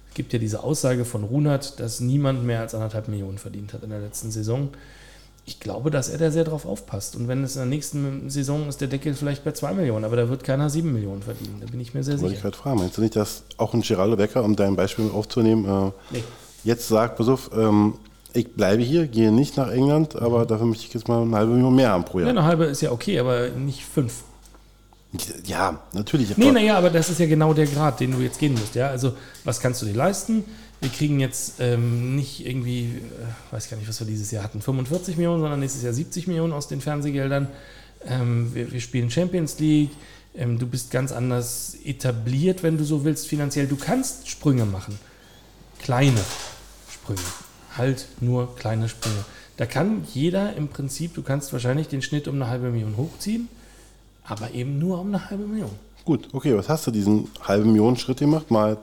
[0.09, 3.83] es gibt ja diese Aussage von Runert, dass niemand mehr als anderthalb Millionen verdient hat
[3.83, 4.71] in der letzten Saison.
[5.49, 7.17] Ich glaube, dass er da sehr drauf aufpasst.
[7.17, 10.15] Und wenn es in der nächsten Saison ist der Deckel vielleicht bei 2 Millionen, aber
[10.17, 11.57] da wird keiner 7 Millionen verdienen.
[11.63, 12.51] Da bin ich mir sehr Wollte ich sicher.
[12.51, 12.79] gerade fragen.
[12.81, 16.23] Meinst du nicht, dass auch ein Geraldo Becker, um dein Beispiel aufzunehmen, äh, Nee.
[16.65, 17.95] jetzt sagt, pass auf, ähm,
[18.35, 21.53] ich bleibe hier, gehe nicht nach England, aber dafür möchte ich jetzt mal eine halbe
[21.53, 22.31] Million mehr haben pro Ja, Jahr.
[22.37, 24.25] eine halbe ist ja okay, aber nicht fünf.
[25.47, 26.37] Ja, natürlich.
[26.37, 28.75] Nee, naja, aber das ist ja genau der Grad, den du jetzt gehen musst.
[28.75, 28.89] Ja?
[28.89, 29.13] Also,
[29.45, 30.45] was kannst du dir leisten?
[30.81, 34.63] Wir kriegen jetzt ähm, nicht irgendwie, äh, weiß gar nicht, was wir dieses Jahr hatten,
[34.63, 37.49] 45 Millionen, sondern nächstes Jahr 70 Millionen aus den Fernsehgeldern.
[38.07, 39.91] Ähm, wir, wir spielen Champions League.
[40.35, 43.67] Ähm, du bist ganz anders etabliert, wenn du so willst, finanziell.
[43.67, 44.99] Du kannst Sprünge machen.
[45.81, 46.21] Kleine
[46.93, 47.21] Sprünge.
[47.77, 49.25] Halt nur kleine Sprünge.
[49.57, 53.49] Da kann jeder im Prinzip, du kannst wahrscheinlich den Schnitt um eine halbe Million hochziehen,
[54.23, 55.71] aber eben nur um eine halbe Million.
[56.05, 58.53] Gut, okay, was hast du diesen halben Millionen Schritt gemacht?
[58.53, 58.79] Mal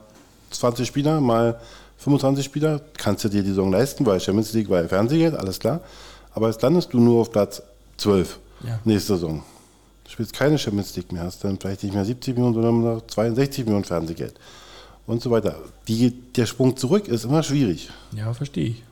[0.52, 1.62] 20 Spieler, mal
[2.06, 5.82] 25 Spieler, kannst du dir die Saison leisten, weil Champions League, weil Fernsehgeld, alles klar.
[6.34, 7.62] Aber jetzt landest du nur auf Platz
[7.98, 8.80] 12 Ja.
[8.86, 9.44] nächste Saison.
[10.04, 12.94] Du spielst keine Champions League mehr, hast dann vielleicht nicht mehr 70 Millionen, sondern nur
[12.96, 14.36] noch 62 Millionen Fernsehgeld.
[15.08, 15.56] Und so weiter.
[15.88, 17.90] Die, der Sprung zurück ist immer schwierig.
[18.12, 18.84] Ja, verstehe ich.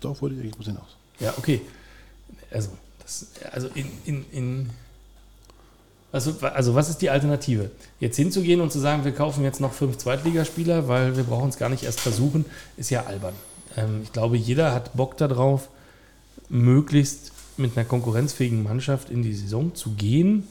[0.00, 0.96] Darauf wollte ich eigentlich hinaus.
[1.20, 1.60] Ja, okay.
[2.52, 2.70] Also,
[3.02, 4.70] das, also in, in, in
[6.12, 7.70] also, also was ist die Alternative?
[7.98, 11.56] Jetzt hinzugehen und zu sagen, wir kaufen jetzt noch fünf Zweitligaspieler, weil wir brauchen es
[11.56, 12.44] gar nicht erst versuchen,
[12.76, 13.34] ist ja albern.
[13.76, 15.68] Ähm, ich glaube, jeder hat Bock darauf,
[16.50, 20.46] möglichst mit einer konkurrenzfähigen Mannschaft in die Saison zu gehen,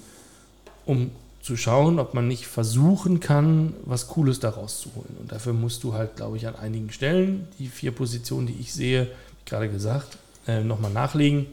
[0.85, 1.11] um
[1.43, 5.15] zu schauen, ob man nicht versuchen kann, was Cooles daraus zu holen.
[5.19, 8.73] Und dafür musst du halt, glaube ich, an einigen Stellen die vier Positionen, die ich
[8.73, 10.17] sehe, wie gerade gesagt,
[10.47, 11.45] äh, nochmal nachlegen.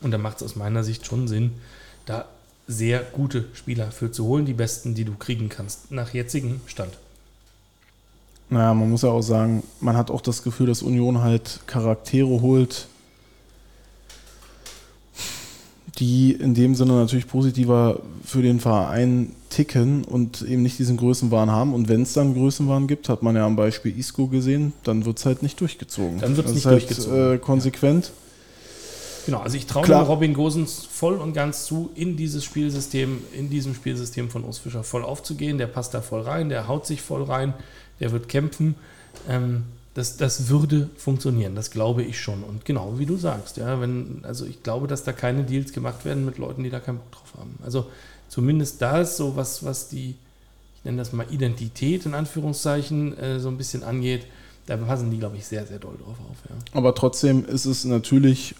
[0.00, 1.52] Und da macht es aus meiner Sicht schon Sinn,
[2.06, 2.26] da
[2.68, 6.92] sehr gute Spieler für zu holen, die besten, die du kriegen kannst, nach jetzigem Stand.
[8.50, 12.40] Naja, man muss ja auch sagen, man hat auch das Gefühl, dass Union halt Charaktere
[12.40, 12.86] holt,
[15.98, 21.50] die in dem Sinne natürlich positiver für den Verein ticken und eben nicht diesen Größenwahn
[21.50, 21.74] haben.
[21.74, 25.18] Und wenn es dann Größenwahn gibt, hat man ja am Beispiel Isco gesehen, dann wird
[25.18, 26.20] es halt nicht durchgezogen.
[26.20, 27.34] Dann wird's Das nicht halt, durchgezogen.
[27.34, 28.12] Äh, konsequent.
[29.28, 33.74] Genau, also ich traue Robin Gosens voll und ganz zu, in dieses Spielsystem, in diesem
[33.74, 35.58] Spielsystem von Urs Fischer voll aufzugehen.
[35.58, 37.52] Der passt da voll rein, der haut sich voll rein,
[38.00, 38.74] der wird kämpfen.
[39.28, 42.42] Ähm, das, das würde funktionieren, das glaube ich schon.
[42.42, 46.06] Und genau wie du sagst, ja, wenn, also ich glaube, dass da keine Deals gemacht
[46.06, 47.58] werden mit Leuten, die da keinen Bock drauf haben.
[47.62, 47.84] Also
[48.30, 50.14] zumindest das, so was, was die,
[50.76, 54.24] ich nenne das mal Identität in Anführungszeichen, äh, so ein bisschen angeht,
[54.64, 56.36] da passen die, glaube ich, sehr, sehr doll drauf auf.
[56.48, 56.56] Ja.
[56.72, 58.54] Aber trotzdem ist es natürlich,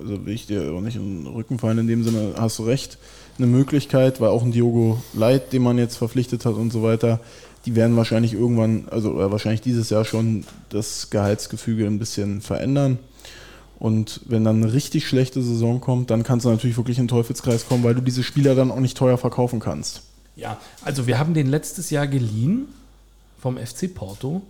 [0.00, 2.64] also will ich dir auch nicht in den Rücken fallen, in dem Sinne hast du
[2.64, 2.98] recht,
[3.38, 7.20] eine Möglichkeit, weil auch ein Diogo Leit, den man jetzt verpflichtet hat und so weiter,
[7.66, 12.98] die werden wahrscheinlich irgendwann, also oder wahrscheinlich dieses Jahr schon das Gehaltsgefüge ein bisschen verändern.
[13.78, 17.08] Und wenn dann eine richtig schlechte Saison kommt, dann kannst du natürlich wirklich in den
[17.08, 20.02] Teufelskreis kommen, weil du diese Spieler dann auch nicht teuer verkaufen kannst.
[20.36, 22.68] Ja, also wir haben den letztes Jahr geliehen
[23.40, 24.42] vom FC Porto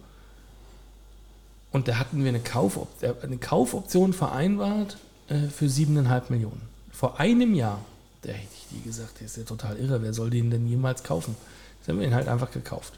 [1.73, 4.99] und da hatten wir eine, Kaufop äh, eine Kaufoption vereinbart
[5.31, 6.61] äh, für 7,5 Millionen.
[6.93, 7.81] Vor einem Jahr,
[8.23, 11.03] da hätte ich die gesagt, der ist ja total irre, wer soll den denn jemals
[11.03, 11.35] kaufen?
[11.79, 12.93] Jetzt haben wir ihn halt einfach gekauft.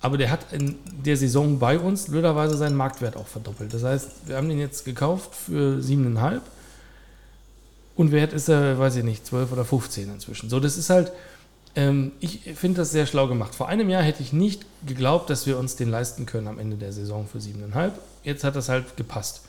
[0.00, 3.72] Aber der hat in der Saison bei uns blöderweise seinen Marktwert auch verdoppelt.
[3.72, 6.40] Das heißt, wir haben den jetzt gekauft für 7,5
[7.96, 10.50] und wert ist er, weiß ich nicht, 12 oder 15 inzwischen.
[10.50, 11.12] So, das ist halt,
[11.74, 13.54] ähm, ich finde das sehr schlau gemacht.
[13.54, 16.76] Vor einem Jahr hätte ich nicht geglaubt, dass wir uns den leisten können am Ende
[16.76, 17.92] der Saison für 7,5.
[18.24, 19.42] Jetzt hat das halt gepasst.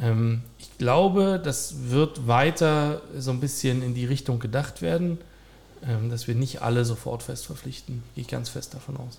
[0.00, 5.18] Ähm, ich glaube, das wird weiter so ein bisschen in die Richtung gedacht werden,
[5.86, 8.02] ähm, dass wir nicht alle sofort fest verpflichten.
[8.14, 9.18] Gehe ich ganz fest davon aus.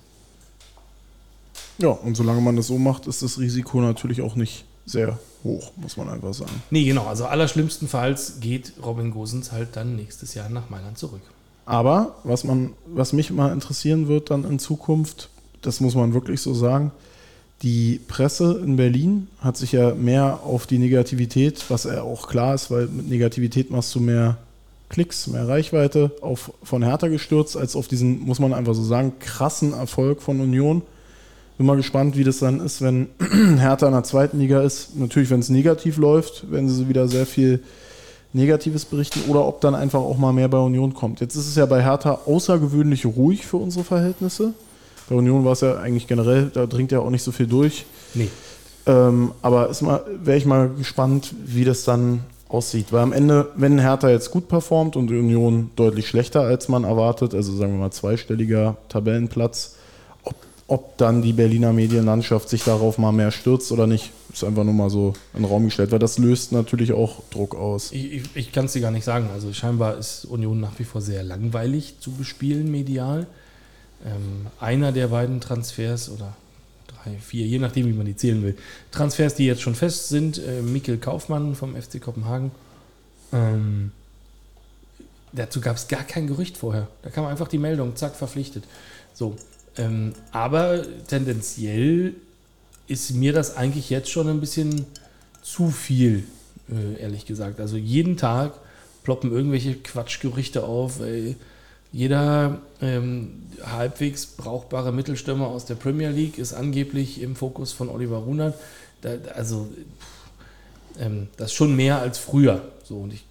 [1.78, 5.72] Ja, und solange man das so macht, ist das Risiko natürlich auch nicht sehr hoch,
[5.76, 6.62] muss man einfach sagen.
[6.70, 7.06] Nee, genau.
[7.06, 11.22] Also allerschlimmstenfalls geht Robin Gosens halt dann nächstes Jahr nach Mailand zurück.
[11.66, 15.30] Aber was, man, was mich mal interessieren wird dann in Zukunft,
[15.62, 16.91] das muss man wirklich so sagen,
[17.61, 22.55] die Presse in Berlin hat sich ja mehr auf die Negativität, was ja auch klar
[22.55, 24.38] ist, weil mit Negativität machst du mehr
[24.89, 29.13] Klicks, mehr Reichweite, auf, von Hertha gestürzt, als auf diesen, muss man einfach so sagen,
[29.19, 30.81] krassen Erfolg von Union.
[31.57, 33.07] Bin mal gespannt, wie das dann ist, wenn
[33.57, 34.97] Hertha in der zweiten Liga ist.
[34.97, 37.61] Natürlich, wenn es negativ läuft, werden sie wieder sehr viel
[38.33, 41.19] Negatives berichten oder ob dann einfach auch mal mehr bei Union kommt.
[41.21, 44.53] Jetzt ist es ja bei Hertha außergewöhnlich ruhig für unsere Verhältnisse.
[45.11, 47.85] Bei Union war es ja eigentlich generell, da dringt ja auch nicht so viel durch.
[48.13, 48.29] Nee.
[48.85, 49.69] Ähm, aber
[50.23, 52.93] wäre ich mal gespannt, wie das dann aussieht.
[52.93, 56.85] Weil am Ende, wenn Hertha jetzt gut performt und die Union deutlich schlechter als man
[56.85, 59.75] erwartet, also sagen wir mal zweistelliger Tabellenplatz,
[60.23, 60.35] ob,
[60.67, 64.73] ob dann die Berliner Medienlandschaft sich darauf mal mehr stürzt oder nicht, ist einfach nur
[64.73, 67.91] mal so in den Raum gestellt, weil das löst natürlich auch Druck aus.
[67.91, 69.27] Ich, ich, ich kann es dir gar nicht sagen.
[69.33, 73.27] Also scheinbar ist Union nach wie vor sehr langweilig zu bespielen medial.
[74.06, 76.36] Ähm, einer der beiden Transfers oder
[76.88, 78.57] drei, vier, je nachdem, wie man die zählen will.
[78.91, 82.52] Transfers, die jetzt schon fest sind, äh, Mikkel Kaufmann vom FC Kopenhagen.
[83.32, 83.91] Ähm,
[85.34, 86.88] dazu gab es gar kein Gerücht vorher.
[87.03, 88.64] Da kam einfach die Meldung, zack, verpflichtet.
[89.14, 89.36] So.
[89.78, 92.15] Ähm, aber tendenziell
[92.88, 94.86] ist mir das eigentlich jetzt schon ein bisschen
[95.41, 96.26] zu viel,
[96.69, 97.60] äh, ehrlich gesagt.
[97.60, 98.53] Also jeden Tag
[99.03, 100.99] ploppen irgendwelche Quatschgerüchte auf.
[100.99, 101.36] Ey.
[101.93, 108.18] Jeder ähm, halbwegs brauchbare Mittelstürmer aus der Premier League ist angeblich im Fokus von Oliver
[108.18, 108.55] Runert.
[109.01, 112.61] Da, also pff, ähm, das ist schon mehr als früher.
[112.88, 113.26] So, und ich,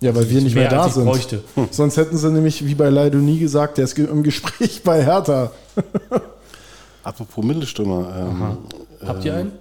[0.00, 1.04] Ja, weil wir nicht mehr, da als ich sind.
[1.04, 1.42] bräuchte.
[1.70, 5.52] Sonst hätten sie nämlich, wie bei Leido nie gesagt, der ist im Gespräch bei Hertha.
[7.04, 8.08] Apropos Mittelstürmer.
[8.18, 8.58] Ähm,
[9.06, 9.52] Habt ihr einen?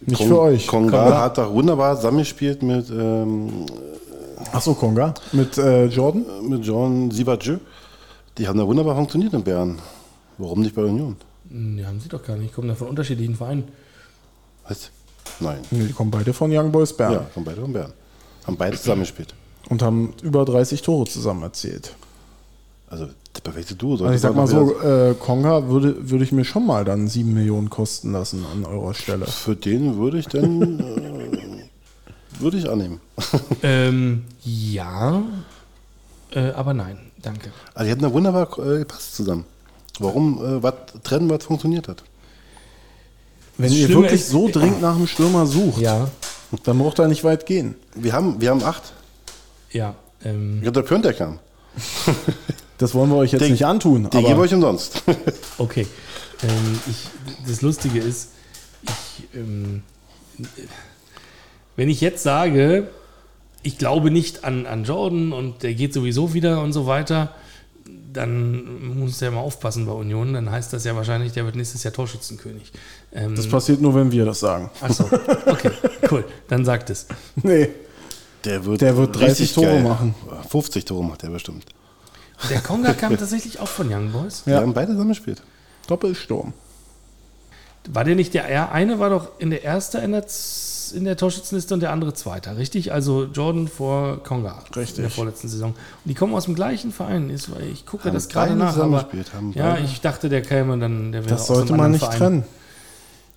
[0.00, 0.66] Nicht Kong- für euch.
[0.66, 1.20] Konga Konga.
[1.22, 3.64] hat da wunderbar zusammengespielt mit, ähm,
[4.52, 5.14] Achso, Konga.
[5.32, 6.24] Mit äh, Jordan?
[6.48, 7.58] mit John Sivadjö.
[8.38, 9.78] Die haben da wunderbar funktioniert in Bern.
[10.38, 11.16] Warum nicht bei Union?
[11.50, 12.54] Hm, Ja, haben sie doch gar nicht.
[12.54, 13.64] Kommen da von unterschiedlichen Vereinen.
[14.68, 14.90] Was?
[15.40, 15.58] Nein.
[15.70, 17.12] Nee, die kommen beide von Young Boys Bern.
[17.12, 17.92] Ja, von beide von Bern.
[18.46, 19.34] Haben beide zusammengespielt.
[19.68, 21.94] Und haben über 30 Tore zusammen erzielt.
[22.88, 23.92] Also das perfekte Duo.
[23.92, 27.32] Also ich sag mal so, äh, Konga würde, würde ich mir schon mal dann 7
[27.32, 29.26] Millionen kosten lassen an eurer Stelle.
[29.26, 30.78] Für den würde ich dann
[32.40, 33.00] würde ich annehmen.
[33.62, 35.22] Ähm, ja,
[36.32, 37.50] äh, aber nein, danke.
[37.74, 39.44] Also die hätten da wunderbar äh, gepasst zusammen.
[39.98, 42.02] Warum äh, was trennen, was funktioniert hat?
[43.56, 46.08] Wenn ihr wirklich ist- so dringend nach einem Stürmer sucht, Ja,
[46.64, 47.74] dann braucht er nicht weit gehen.
[47.94, 48.92] Wir haben, wir haben acht.
[49.70, 49.94] ja.
[50.24, 51.38] Ähm, Ja, der Pönteckern.
[52.78, 54.02] Das wollen wir euch jetzt Den- nicht antun.
[54.02, 55.02] Den gebe ich Aber euch umsonst.
[55.58, 55.86] Okay.
[56.42, 57.06] Ähm, ich,
[57.48, 58.30] das Lustige ist,
[58.82, 59.82] ich, ähm,
[61.76, 62.88] wenn ich jetzt sage,
[63.62, 67.34] ich glaube nicht an, an Jordan und der geht sowieso wieder und so weiter,
[68.12, 70.34] dann muss der mal aufpassen bei Union.
[70.34, 72.72] Dann heißt das ja wahrscheinlich, der wird nächstes Jahr Torschützenkönig.
[73.12, 74.70] Ähm, das passiert nur, wenn wir das sagen.
[74.80, 75.04] Achso,
[75.46, 75.70] okay,
[76.10, 76.24] cool.
[76.48, 77.06] Dann sagt es.
[77.42, 77.70] Nee.
[78.44, 79.82] Der wird, Der wird 30 richtig Tore geil.
[79.82, 80.14] machen.
[80.50, 81.64] 50 Tore macht der bestimmt.
[82.50, 84.42] Der Konga kam tatsächlich auch von Young Boys.
[84.44, 84.60] Die Ja.
[84.60, 85.42] haben beide zusammen gespielt.
[85.86, 86.52] Doppelsturm.
[87.88, 91.04] War der nicht der er- eine war doch in der erste in der, Z- in
[91.04, 92.92] der Torschützenliste und der andere Zweiter, richtig?
[92.92, 94.96] Also Jordan vor Konga Richtig.
[94.98, 95.70] in der vorletzten Saison.
[95.72, 97.28] Und die kommen aus dem gleichen Verein.
[97.30, 98.76] Ich gucke Haben das gerade nach.
[98.78, 99.06] Aber,
[99.54, 101.12] ja, ich dachte, der käme dann.
[101.12, 102.18] Der wäre Das sollte man nicht Verein.
[102.18, 102.44] trennen.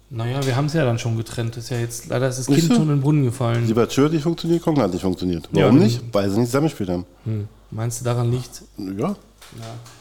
[0.10, 1.58] Naja, wir haben es ja dann schon getrennt.
[1.58, 3.68] Das ist ja jetzt leider ist das Kind schon in den Brunnen gefallen.
[3.68, 5.50] Lieber Tschür hat nicht funktioniert, Kongen hat nicht funktioniert.
[5.52, 6.02] Ja, Warum dann- nicht?
[6.14, 7.06] Weil sie nicht zusammengespielt haben.
[7.26, 7.48] Hm.
[7.72, 8.62] Meinst du, daran liegt?
[8.98, 9.16] Ja.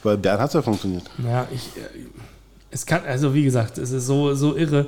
[0.04, 1.02] Weil Bern hat es ja funktioniert.
[1.24, 1.68] Ja, ich.
[1.76, 2.06] äh,
[2.70, 4.86] Es kann, also wie gesagt, es ist so, so irre,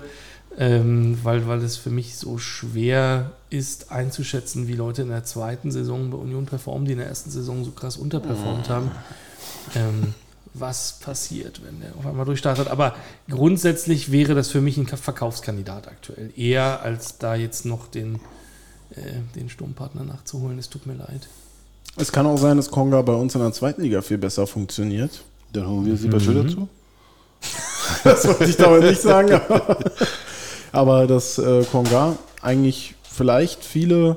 [0.58, 5.70] ähm, weil, weil es für mich so schwer ist einzuschätzen, wie Leute in der zweiten
[5.70, 8.90] Saison bei Union performen, die in der ersten Saison so krass unterperformt haben.
[9.74, 10.14] Ähm,
[10.54, 12.66] was passiert, wenn der auf einmal durchstartet.
[12.68, 12.96] Aber
[13.30, 16.32] grundsätzlich wäre das für mich ein Ka- Verkaufskandidat aktuell.
[16.36, 18.16] Eher als da jetzt noch den,
[18.96, 19.00] äh,
[19.36, 20.58] den Sturmpartner nachzuholen.
[20.58, 21.28] Es tut mir leid.
[21.96, 25.22] Es kann auch sein, dass Konga bei uns in der zweiten Liga viel besser funktioniert.
[25.52, 26.68] Dann holen wir Lieber Tschür dazu.
[28.04, 29.40] Das wollte ich damit nicht sagen.
[30.72, 34.16] Aber dass äh, Konga eigentlich vielleicht viele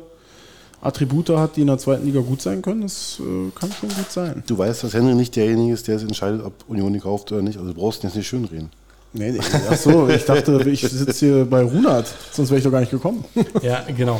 [0.82, 4.12] Attribute hat, die in der zweiten Liga gut sein können, das äh, kann schon gut
[4.12, 4.44] sein.
[4.48, 7.42] Du weißt, dass Henry nicht derjenige ist, der es entscheidet, ob Union ihn kauft oder
[7.42, 7.58] nicht.
[7.58, 8.70] Also du brauchst ihn jetzt nicht schönreden.
[9.14, 9.40] Nee, nee.
[9.70, 12.92] Ach so, ich dachte, ich sitze hier bei Runert, sonst wäre ich doch gar nicht
[12.92, 13.26] gekommen.
[13.62, 14.20] Ja, genau.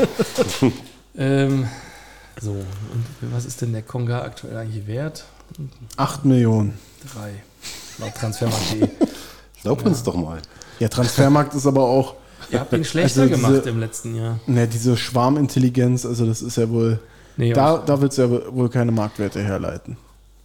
[1.18, 1.68] ähm,
[2.42, 5.24] so, und was ist denn der Konga aktuell eigentlich wert?
[5.98, 6.78] 8 Millionen.
[7.14, 7.32] Drei.
[8.00, 8.90] Laut Transfermarkt.de.
[9.64, 10.42] Glaub uns doch mal.
[10.80, 12.16] Ja, Transfermarkt ist aber auch,
[12.52, 14.40] Ihr habt ihn schlechter Also diese- gemacht im letzten Jahr.
[14.48, 17.00] ne, diese Schwarmintelligenz, also das ist ja wohl,
[17.38, 19.98] Nee, da, da willst du ja wohl keine Marktwerte herleiten.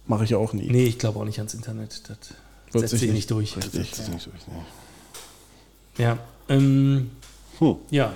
[0.05, 0.69] Mache ich auch nie.
[0.69, 2.03] nee ich glaube auch nicht ans Internet.
[2.09, 2.17] Das
[2.71, 3.57] Wird setzt sich nicht- nicht durch.
[3.57, 3.89] Richtig.
[3.91, 4.47] Das ist nicht so wichtig.
[5.97, 6.03] nee.
[6.03, 6.17] Ja.
[6.49, 7.11] Ähm,
[7.59, 7.75] Hm.
[7.89, 8.13] ja.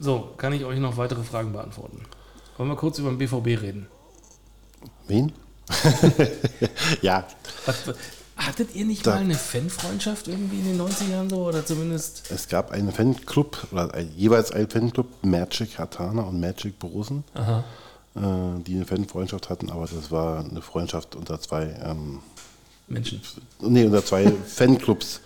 [0.00, 2.00] So, kann ich euch noch weitere Fragen beantworten?
[2.56, 3.86] Wollen wir kurz über den BVB reden?
[5.06, 5.32] Wen?
[7.02, 7.26] ja,
[7.66, 7.76] Was,
[8.46, 11.46] hattet ihr nicht Da- mal eine Fanfreundschaft irgendwie in den 90ern so?
[11.46, 12.30] Oder zumindest.
[12.30, 18.20] es gab einen Fanclub, oder ein, jeweils einen Fanclub, Magic Hatana und Magic Borussen, äh,
[18.66, 22.20] die eine Fanfreundschaft hatten, aber das war eine Freundschaft unter zwei, ähm,
[22.88, 23.20] Menschen.
[23.60, 25.20] nee, unter zwei Fanclubs.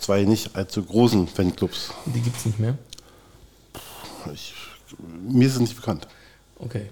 [0.00, 1.90] Zwei nicht allzu großen Fanclubs.
[2.06, 2.78] Die gibt es nicht mehr.
[4.32, 4.54] Ich,
[5.28, 6.08] mir ist es nicht bekannt.
[6.58, 6.86] Okay.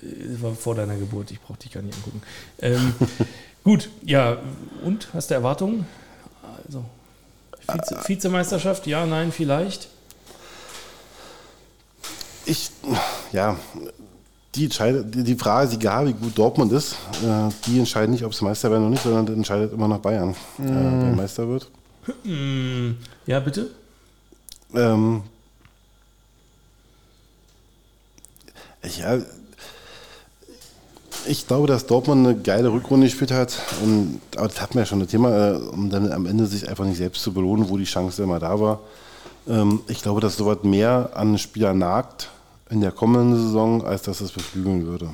[0.00, 2.22] Das war vor deiner Geburt, ich brauche dich gar nicht angucken.
[2.60, 2.94] Ähm,
[3.64, 4.38] gut, ja,
[4.84, 5.08] und?
[5.12, 5.86] Hast du Erwartungen?
[6.66, 6.84] Also,
[7.60, 8.86] Vize, Vizemeisterschaft?
[8.86, 9.88] Ja, nein, vielleicht.
[12.44, 12.70] Ich,
[13.32, 13.56] ja,
[14.54, 16.96] die, entscheidet, die, Frage ist egal, wie gut Dortmund ist.
[17.24, 19.98] Äh, die entscheiden nicht, ob es Meister werden oder nicht, sondern das entscheidet immer noch
[19.98, 21.70] Bayern, äh, wer Meister wird.
[22.24, 23.70] Hm, ja, bitte?
[24.74, 25.22] Ähm,
[28.98, 29.18] ja,
[31.26, 33.58] ich glaube, dass Dortmund eine geile Rückrunde gespielt hat.
[33.82, 36.68] Und, aber das hatten wir ja schon das Thema, äh, um dann am Ende sich
[36.68, 38.80] einfach nicht selbst zu belohnen, wo die Chance immer da war.
[39.48, 42.30] Ähm, ich glaube, dass sowas mehr an Spieler nagt
[42.70, 45.10] in der kommenden Saison, als dass es beflügeln würde.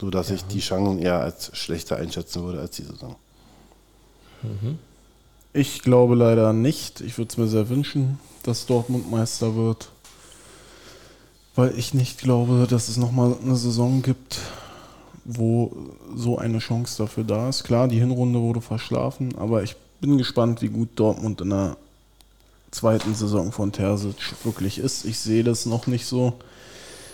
[0.00, 3.16] So dass ich die Chancen eher als schlechter einschätzen würde als die Saison.
[5.52, 7.00] Ich glaube leider nicht.
[7.00, 9.88] Ich würde es mir sehr wünschen, dass Dortmund Meister wird.
[11.54, 14.40] Weil ich nicht glaube, dass es nochmal eine Saison gibt,
[15.24, 15.72] wo
[16.14, 17.64] so eine Chance dafür da ist.
[17.64, 21.76] Klar, die Hinrunde wurde verschlafen, aber ich bin gespannt, wie gut Dortmund in der
[22.70, 25.04] zweiten Saison von Terzic wirklich ist.
[25.04, 26.34] Ich sehe das noch nicht so.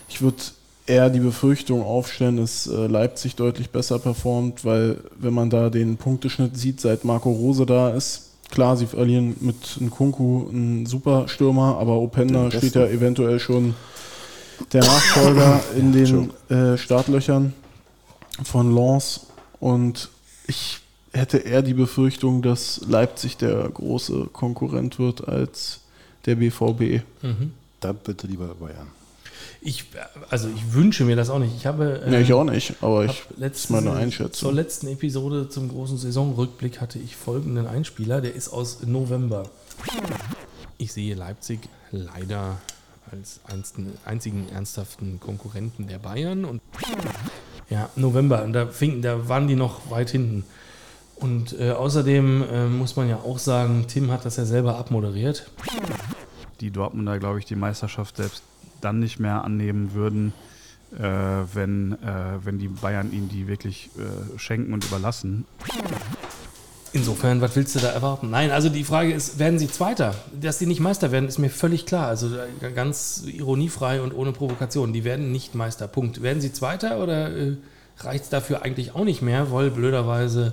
[0.08, 0.38] Ich würde
[0.86, 5.96] eher die Befürchtung aufstellen, dass äh, Leipzig deutlich besser performt, weil wenn man da den
[5.96, 11.76] Punkteschnitt sieht, seit Marco Rose da ist, klar, sie verlieren mit Nkunku einen super Stürmer,
[11.78, 13.74] aber Openda steht ja eventuell schon
[14.72, 17.54] der Nachfolger in den äh, Startlöchern
[18.44, 19.26] von Lens
[19.58, 20.08] und
[20.46, 20.80] ich
[21.12, 25.80] hätte eher die Befürchtung, dass Leipzig der große Konkurrent wird als
[26.26, 27.02] der BVB.
[27.22, 27.52] Mhm.
[27.80, 28.88] Da bitte lieber Bayern.
[29.62, 29.84] Ich,
[30.30, 31.54] also ich wünsche mir das auch nicht.
[31.54, 32.02] Ich habe.
[32.06, 34.54] Nee, ähm, ich auch nicht, aber ich, das letzte, ist meine Zur Einschätzung.
[34.54, 39.50] letzten Episode zum großen Saisonrückblick hatte ich folgenden Einspieler, der ist aus November.
[40.78, 41.60] Ich sehe Leipzig
[41.90, 42.58] leider
[43.10, 43.40] als
[44.04, 46.44] einzigen ernsthaften Konkurrenten der Bayern.
[46.44, 46.62] Und
[47.70, 50.44] ja, November, und da, fing, da waren die noch weit hinten.
[51.16, 55.50] Und äh, außerdem äh, muss man ja auch sagen, Tim hat das ja selber abmoderiert.
[56.60, 58.42] Die Dortmunder, glaube ich, die Meisterschaft selbst
[58.80, 60.32] dann nicht mehr annehmen würden,
[60.98, 65.46] äh, wenn, äh, wenn die Bayern ihnen die wirklich äh, schenken und überlassen.
[66.92, 68.30] Insofern, was willst du da erwarten?
[68.30, 70.14] Nein, also die Frage ist, werden sie Zweiter?
[70.38, 72.08] Dass die nicht Meister werden, ist mir völlig klar.
[72.08, 74.92] Also äh, ganz ironiefrei und ohne Provokation.
[74.92, 75.86] Die werden nicht Meister.
[75.86, 76.20] Punkt.
[76.22, 77.56] Werden sie Zweiter oder äh,
[77.98, 80.52] reicht es dafür eigentlich auch nicht mehr, weil blöderweise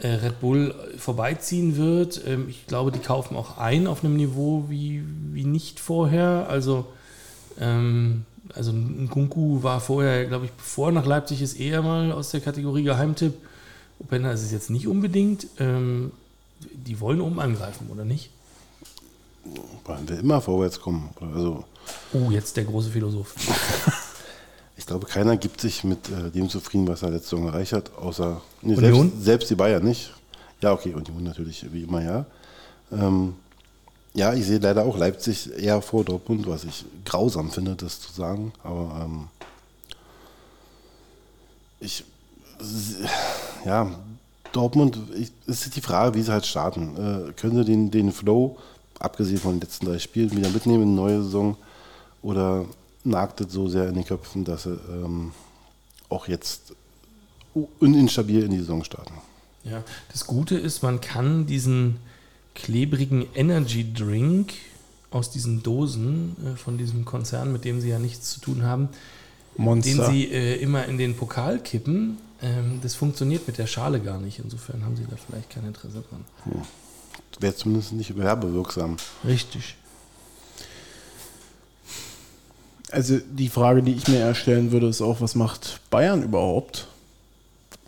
[0.00, 2.20] äh, Red Bull vorbeiziehen wird?
[2.26, 6.46] Ähm, ich glaube, die kaufen auch ein auf einem Niveau wie, wie nicht vorher.
[6.48, 6.86] Also,
[7.60, 12.30] ähm, also ein Kunku war vorher, glaube ich, bevor nach Leipzig ist, eher mal aus
[12.30, 13.34] der Kategorie Geheimtipp.
[14.04, 15.46] Openda ist es jetzt nicht unbedingt.
[15.58, 16.12] Ähm,
[16.60, 18.30] die wollen oben angreifen, oder nicht?
[19.84, 21.10] Wollen wir immer vorwärts kommen.
[21.20, 21.64] Also,
[22.12, 23.34] Oh, jetzt der große Philosoph.
[24.76, 27.96] ich glaube, keiner gibt sich mit äh, dem zufrieden, was er letzte Saison erreicht hat,
[27.96, 28.76] außer nee?
[28.76, 30.12] Selbst, selbst die Bayern nicht.
[30.60, 32.26] Ja, okay, Union natürlich, wie immer, ja.
[32.92, 33.34] Ähm,
[34.14, 38.12] ja, ich sehe leider auch Leipzig eher vor Dortmund, was ich grausam finde, das zu
[38.12, 38.52] sagen.
[38.62, 39.28] Aber ähm,
[41.80, 42.04] ich,
[43.64, 43.90] ja,
[44.52, 46.96] Dortmund, ich, es ist die Frage, wie sie halt starten.
[46.96, 48.58] Äh, können sie den, den Flow,
[48.98, 51.56] abgesehen von den letzten drei Spielen, wieder mitnehmen in die neue Saison?
[52.22, 52.66] Oder
[53.04, 55.32] nagt es so sehr in den Köpfen, dass sie ähm,
[56.08, 56.74] auch jetzt
[57.80, 59.14] uninstabil in die Saison starten?
[59.64, 61.98] Ja, das Gute ist, man kann diesen
[62.54, 64.52] klebrigen Energy Drink
[65.10, 68.88] aus diesen Dosen äh, von diesem Konzern, mit dem sie ja nichts zu tun haben,
[69.56, 70.10] den Monster.
[70.10, 74.38] sie äh, immer in den Pokal kippen, ähm, das funktioniert mit der Schale gar nicht.
[74.38, 76.24] Insofern haben sie da vielleicht kein Interesse dran.
[77.40, 78.96] Wäre zumindest nicht werbewirksam.
[79.24, 79.76] Richtig.
[82.90, 86.88] Also die Frage, die ich mir eher stellen würde, ist auch, was macht Bayern überhaupt?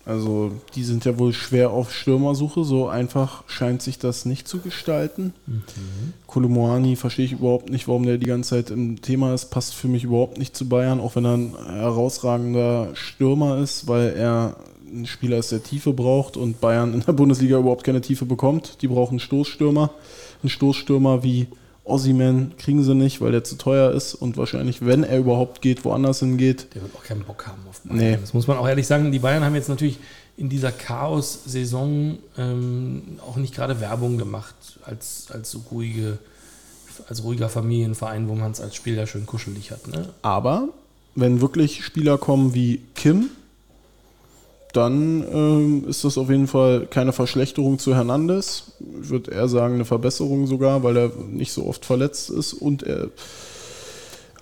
[0.06, 4.58] Also die sind ja wohl schwer auf Stürmersuche, so einfach scheint sich das nicht zu
[4.58, 5.32] gestalten.
[6.26, 9.88] Kolomoani verstehe ich überhaupt nicht, warum der die ganze Zeit im Thema ist, passt für
[9.88, 14.56] mich überhaupt nicht zu Bayern, auch wenn er ein herausragender Stürmer ist, weil er
[14.94, 18.82] ein Spieler ist, der Tiefe braucht und Bayern in der Bundesliga überhaupt keine Tiefe bekommt.
[18.82, 19.90] Die brauchen Stoßstürmer.
[20.42, 21.48] Einen Stoßstürmer wie
[21.84, 25.84] Ossiman kriegen sie nicht, weil der zu teuer ist und wahrscheinlich, wenn er überhaupt geht,
[25.84, 26.74] woanders hingeht.
[26.74, 27.98] Der wird auch keinen Bock haben auf Bayern.
[27.98, 28.18] Nee.
[28.18, 29.12] Das muss man auch ehrlich sagen.
[29.12, 29.98] Die Bayern haben jetzt natürlich
[30.36, 34.54] in dieser Chaos-Saison ähm, auch nicht gerade Werbung gemacht
[34.84, 36.18] als, als so ruhige,
[37.08, 39.86] als ruhiger Familienverein, wo man es als Spieler schön kuschelig hat.
[39.86, 40.08] Ne?
[40.22, 40.68] Aber
[41.14, 43.28] wenn wirklich Spieler kommen wie Kim,
[44.76, 48.72] dann ähm, ist das auf jeden Fall keine Verschlechterung zu Hernandez.
[49.02, 52.82] Ich würde eher sagen, eine Verbesserung sogar, weil er nicht so oft verletzt ist und
[52.82, 53.08] er.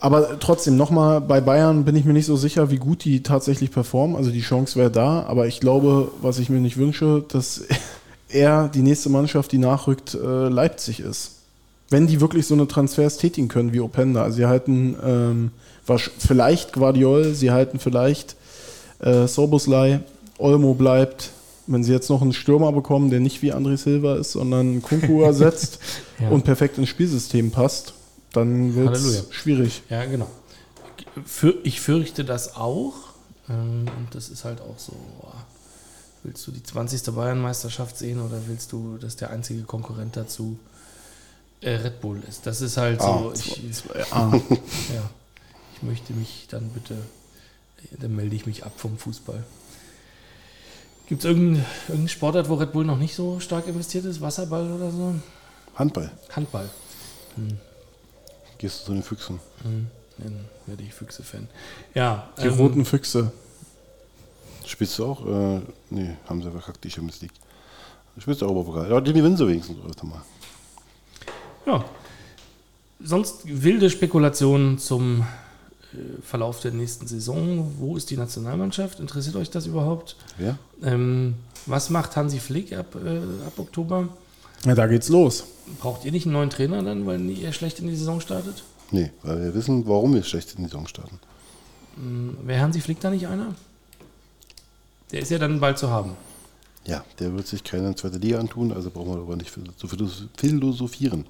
[0.00, 3.70] Aber trotzdem, nochmal, bei Bayern bin ich mir nicht so sicher, wie gut die tatsächlich
[3.70, 4.16] performen.
[4.16, 7.62] Also die Chance wäre da, aber ich glaube, was ich mir nicht wünsche, dass
[8.28, 11.36] er die nächste Mannschaft, die nachrückt, äh, Leipzig ist.
[11.90, 14.22] Wenn die wirklich so eine Transfers tätigen können wie Openda.
[14.22, 15.50] Also sie halten ähm,
[16.18, 18.34] vielleicht Guardiol, sie halten vielleicht
[19.00, 20.00] äh, Soboslai,
[20.42, 21.30] Olmo bleibt.
[21.68, 25.22] Wenn sie jetzt noch einen Stürmer bekommen, der nicht wie André Silva ist, sondern Kunku
[25.22, 25.78] ersetzt
[26.18, 26.28] Ja.
[26.30, 27.94] und perfekt ins Spielsystem passt,
[28.32, 29.82] dann wird es schwierig.
[29.88, 30.26] Ja, genau.
[31.62, 32.94] Ich fürchte das auch.
[33.48, 34.92] Ähm, und das ist halt auch so.
[36.24, 37.02] Willst du die 20.
[37.14, 40.58] Bayernmeisterschaft sehen oder willst du, dass der einzige Konkurrent dazu
[41.60, 42.46] äh, Red Bull ist?
[42.46, 43.32] Das ist halt Ah, so.
[43.34, 43.82] Ich,
[44.12, 44.32] Ah,
[44.94, 45.10] ja,
[45.76, 46.96] ich möchte mich dann bitte,
[48.00, 49.42] dann melde ich mich ab vom Fußball.
[51.08, 54.20] Gibt es irgendeinen irgendein Sportart, wo Red Bull noch nicht so stark investiert ist?
[54.20, 55.14] Wasserball oder so?
[55.74, 56.10] Handball.
[56.34, 56.68] Handball.
[58.58, 59.40] Gehst du zu den Füchsen?
[59.62, 59.86] Hm,
[60.18, 61.48] dann werde ich Füchse-Fan.
[61.94, 63.32] Ja, die ähm, roten Füchse.
[64.66, 65.26] Spielst du auch?
[65.26, 65.60] Äh,
[65.90, 67.32] nee, haben sie verkackt, die Champions League.
[68.18, 68.90] Spielst du Europapokal?
[68.90, 70.22] Ja, die gewinnen sie wenigstens öfter mal.
[71.66, 71.84] Ja.
[73.00, 75.26] Sonst wilde Spekulationen zum
[76.22, 77.72] Verlauf der nächsten Saison.
[77.78, 79.00] Wo ist die Nationalmannschaft?
[79.00, 80.16] Interessiert euch das überhaupt?
[80.38, 80.58] Wer?
[80.82, 81.34] Ähm,
[81.66, 84.08] was macht Hansi Flick ab, äh, ab Oktober?
[84.64, 85.44] Ja, da geht's los.
[85.80, 88.62] Braucht ihr nicht einen neuen Trainer dann, weil ihr schlecht in die Saison startet?
[88.90, 91.18] Nee, weil wir wissen, warum wir schlecht in die Saison starten.
[91.96, 93.54] Hm, Wäre Hansi Flick da nicht einer?
[95.10, 96.16] Der ist ja dann bald zu haben.
[96.86, 99.88] Ja, der wird sich keine zweite Liga antun, also brauchen wir darüber nicht zu
[100.36, 101.26] philosophieren.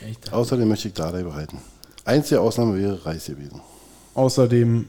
[0.00, 1.58] Ja, Außerdem möchte ich Dardai behalten.
[2.04, 3.60] Einzige Ausnahme wäre Reis gewesen.
[4.20, 4.86] Außerdem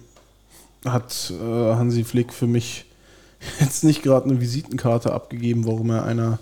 [0.84, 2.84] hat äh, Hansi Flick für mich
[3.62, 6.38] jetzt nicht gerade eine Visitenkarte abgegeben, warum er einer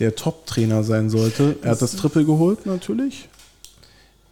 [0.00, 1.56] der Top-Trainer sein sollte.
[1.62, 3.28] Er hat das Triple geholt, natürlich.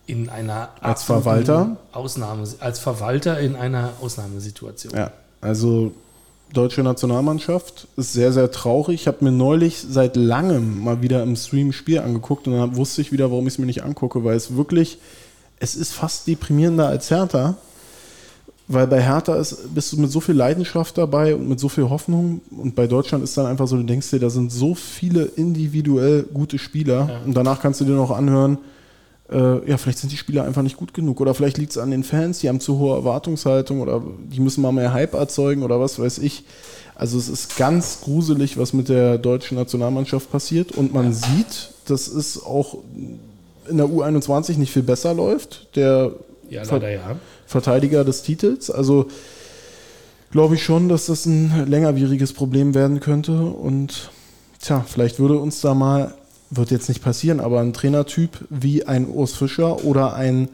[0.06, 1.76] in einer Als Verwalter?
[1.92, 4.92] Ausnahme, als Verwalter in einer Ausnahmesituation.
[4.92, 5.92] Ja, also
[6.52, 9.02] deutsche Nationalmannschaft ist sehr, sehr traurig.
[9.02, 13.00] Ich habe mir neulich seit langem mal wieder im Stream Spiel angeguckt und dann wusste
[13.00, 14.98] ich wieder, warum ich es mir nicht angucke, weil es wirklich,
[15.60, 17.56] es ist fast deprimierender als Hertha.
[18.68, 21.88] Weil bei Hertha ist, bist du mit so viel Leidenschaft dabei und mit so viel
[21.88, 22.40] Hoffnung.
[22.50, 26.24] Und bei Deutschland ist dann einfach so, du denkst dir, da sind so viele individuell
[26.34, 27.08] gute Spieler.
[27.08, 27.20] Ja.
[27.24, 28.58] Und danach kannst du dir noch anhören,
[29.30, 31.20] äh, ja, vielleicht sind die Spieler einfach nicht gut genug.
[31.20, 34.02] Oder vielleicht liegt es an den Fans, die haben zu hohe Erwartungshaltung oder
[34.32, 36.44] die müssen mal mehr Hype erzeugen oder was weiß ich.
[36.96, 40.72] Also es ist ganz gruselig, was mit der deutschen Nationalmannschaft passiert.
[40.72, 42.78] Und man sieht, dass es auch
[43.68, 45.68] in der U21 nicht viel besser läuft.
[45.76, 46.12] Der
[46.48, 47.16] Ja, leider ja.
[47.46, 48.70] Verteidiger des Titels.
[48.70, 49.06] Also
[50.30, 53.40] glaube ich schon, dass das ein längerwieriges Problem werden könnte.
[53.40, 54.10] Und
[54.60, 56.14] tja, vielleicht würde uns da mal,
[56.50, 60.48] wird jetzt nicht passieren, aber ein Trainertyp wie ein Urs Fischer oder ein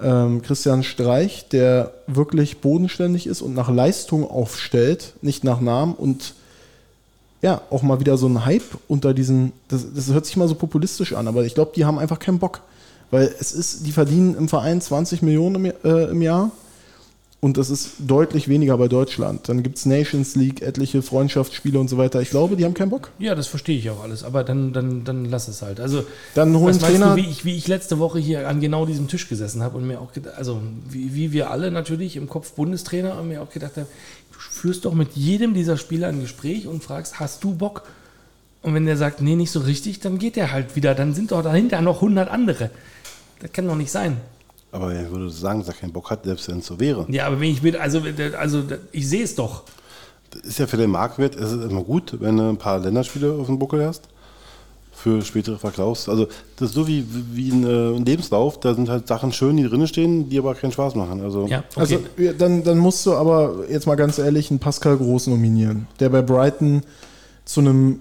[0.00, 6.34] ähm, Christian Streich, der wirklich bodenständig ist und nach Leistung aufstellt, nicht nach Namen und
[7.42, 10.54] ja, auch mal wieder so ein Hype unter diesen, das, das hört sich mal so
[10.54, 12.60] populistisch an, aber ich glaube, die haben einfach keinen Bock.
[13.10, 16.50] Weil es ist, die verdienen im Verein 20 Millionen im, äh, im Jahr
[17.40, 19.48] und das ist deutlich weniger bei Deutschland.
[19.48, 22.20] Dann gibt es Nations League, etliche Freundschaftsspiele und so weiter.
[22.20, 23.10] Ich glaube, die haben keinen Bock.
[23.18, 25.78] Ja, das verstehe ich auch alles, aber dann, dann, dann lass es halt.
[25.78, 26.04] Also,
[26.34, 27.14] Dann holen Trainer.
[27.14, 29.86] du, wie ich, wie ich letzte Woche hier an genau diesem Tisch gesessen habe und
[29.86, 33.50] mir auch gedacht, also wie, wie wir alle natürlich im Kopf Bundestrainer und mir auch
[33.50, 33.86] gedacht habe,
[34.32, 37.82] du führst doch mit jedem dieser Spieler ein Gespräch und fragst, hast du Bock?
[38.62, 40.96] Und wenn der sagt, nee, nicht so richtig, dann geht der halt wieder.
[40.96, 42.70] Dann sind doch dahinter noch 100 andere.
[43.40, 44.16] Das kann doch nicht sein.
[44.72, 47.06] Aber er würde sagen, dass er keinen Bock hat, selbst wenn es so wäre.
[47.08, 48.02] Ja, aber wenn ich will, also,
[48.38, 49.62] also ich sehe es doch.
[50.30, 53.32] Das ist ja für den Marktwert ist es immer gut, wenn du ein paar Länderspiele
[53.32, 54.08] auf dem Buckel hast.
[54.92, 56.08] Für spätere Verkaufs.
[56.08, 56.26] Also,
[56.56, 58.58] das ist so wie, wie ein, äh, ein Lebenslauf.
[58.60, 61.20] Da sind halt Sachen schön, die drinnen stehen, die aber keinen Spaß machen.
[61.22, 61.80] Also, Ja, okay.
[61.80, 61.98] Also
[62.38, 66.22] dann, dann musst du aber jetzt mal ganz ehrlich einen Pascal Groß nominieren, der bei
[66.22, 66.82] Brighton
[67.44, 68.00] zu einem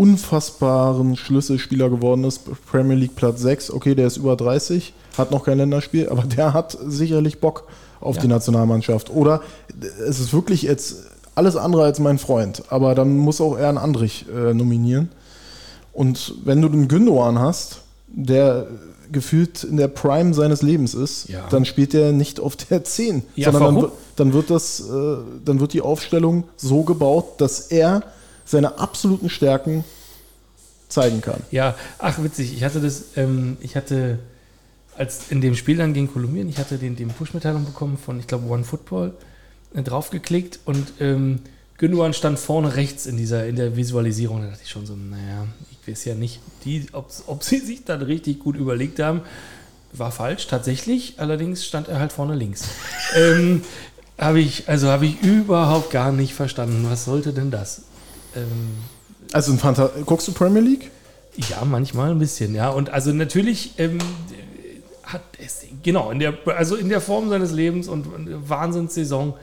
[0.00, 2.42] unfassbaren Schlüsselspieler geworden ist.
[2.70, 3.70] Premier League Platz 6.
[3.72, 7.64] Okay, der ist über 30, hat noch kein Länderspiel, aber der hat sicherlich Bock
[8.00, 8.22] auf Ja.
[8.22, 9.10] die Nationalmannschaft.
[9.10, 9.42] Oder
[10.08, 10.96] es ist wirklich jetzt
[11.34, 15.10] alles andere als mein Freund, aber dann muss auch er einen Andrich äh, nominieren.
[15.92, 18.66] Und wenn du den Gündogan hast, der
[19.12, 21.46] gefühlt in der Prime seines Lebens ist, Ja.
[21.50, 25.58] dann spielt er nicht auf der 10, Ja, sondern dann, dann wird das, äh, dann
[25.60, 28.02] wird die Aufstellung so gebaut, dass er
[28.50, 29.84] seine absoluten Stärken
[30.88, 31.40] zeigen kann.
[31.50, 34.18] Ja, ach witzig, ich hatte das, ähm, ich hatte,
[34.96, 38.26] als in dem Spiel dann gegen Kolumbien, ich hatte den, den Push-Mitteilung bekommen von, ich
[38.26, 39.14] glaube, One Football,
[39.74, 41.40] äh, draufgeklickt und ähm,
[41.78, 44.42] Gündogan stand vorne rechts in dieser, in der Visualisierung.
[44.42, 47.84] Da dachte ich schon so, naja, ich weiß ja nicht, die, ob, ob sie sich
[47.84, 49.22] dann richtig gut überlegt haben.
[49.94, 51.14] War falsch, tatsächlich.
[51.16, 52.64] Allerdings stand er halt vorne links.
[53.16, 53.62] ähm,
[54.18, 56.86] habe ich, also habe ich überhaupt gar nicht verstanden.
[56.90, 57.82] Was sollte denn das?
[58.36, 58.78] Ähm,
[59.32, 60.90] Also ein Phanta guckst du Premier League?
[61.48, 62.68] ja, manchmal ein bisschen, ja.
[62.70, 63.98] Und also natürlich ähm,
[65.04, 68.06] hat es, genau, in der, also in der Form seines Lebens und
[68.48, 69.34] Wahnsinnssaison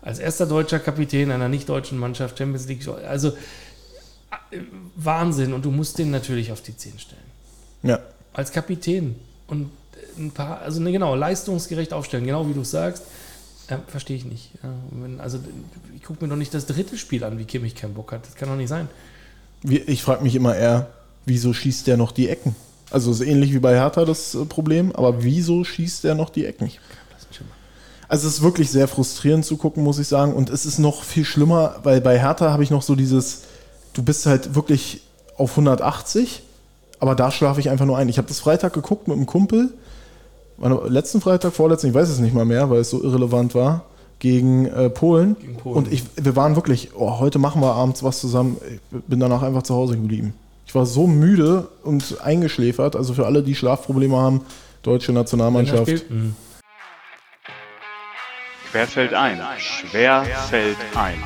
[0.00, 2.86] als erster deutscher Kapitän einer nicht-deutschen Mannschaft Champions League.
[3.06, 3.28] Also
[4.50, 4.58] äh,
[4.96, 5.52] Wahnsinn.
[5.52, 7.20] Und du musst den natürlich auf die 10 stellen.
[7.82, 7.98] Ja.
[8.32, 9.16] Als Kapitän.
[9.46, 9.70] Und
[10.18, 13.04] ein paar, also ne, genau, leistungsgerecht aufstellen, genau wie du es sagst.
[13.70, 14.50] Ja, verstehe ich nicht.
[14.62, 15.38] Ja, wenn, also
[16.02, 18.26] ich gucke mir doch nicht das dritte Spiel an, wie Kimmich keinen Bock hat.
[18.26, 18.88] Das kann doch nicht sein.
[19.62, 20.88] Ich frage mich immer eher,
[21.26, 22.56] wieso schießt der noch die Ecken?
[22.90, 26.44] Also ist ähnlich wie bei Hertha das äh, Problem, aber wieso schießt der noch die
[26.44, 26.72] Ecken?
[28.08, 30.34] Also es ist wirklich sehr frustrierend zu gucken, muss ich sagen.
[30.34, 33.42] Und es ist noch viel schlimmer, weil bei Hertha habe ich noch so dieses,
[33.92, 35.02] du bist halt wirklich
[35.36, 36.42] auf 180,
[36.98, 38.08] aber da schlafe ich einfach nur ein.
[38.08, 39.72] Ich habe das Freitag geguckt mit einem Kumpel,
[40.88, 43.84] letzten Freitag, vorletzten, ich weiß es nicht mal mehr, weil es so irrelevant war,
[44.22, 45.36] gegen äh, Polen.
[45.40, 45.76] Gegen Polen.
[45.76, 48.56] Und ich, wir waren wirklich, oh, heute machen wir abends was zusammen.
[48.92, 50.32] Ich bin danach einfach zu Hause geblieben.
[50.64, 52.94] Ich war so müde und eingeschläfert.
[52.94, 54.42] Also für alle, die Schlafprobleme haben,
[54.84, 56.08] deutsche Nationalmannschaft.
[56.08, 56.36] Mhm.
[58.70, 61.18] Quer fällt ein, schwer fällt ein.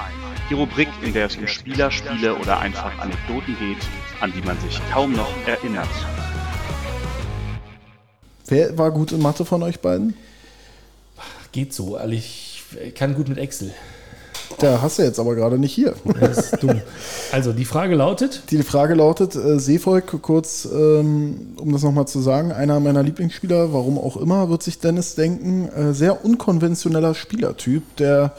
[0.48, 3.86] Die Rubrik, in der es um Spieler, Spiele oder einfach Anekdoten geht,
[4.20, 5.86] an die man sich kaum noch erinnert.
[8.46, 10.14] Wer war gut in Mathe von euch beiden?
[11.52, 12.45] Geht so, also ich
[12.94, 13.72] kann gut mit Excel.
[14.60, 15.94] Der hast du jetzt aber gerade nicht hier.
[16.20, 16.80] Das ist dumm.
[17.32, 22.20] Also die Frage lautet, Die Frage lautet, äh, Seevolk, kurz, ähm, um das nochmal zu
[22.20, 27.82] sagen, einer meiner Lieblingsspieler, warum auch immer, wird sich Dennis denken, äh, sehr unkonventioneller Spielertyp,
[27.96, 28.32] der,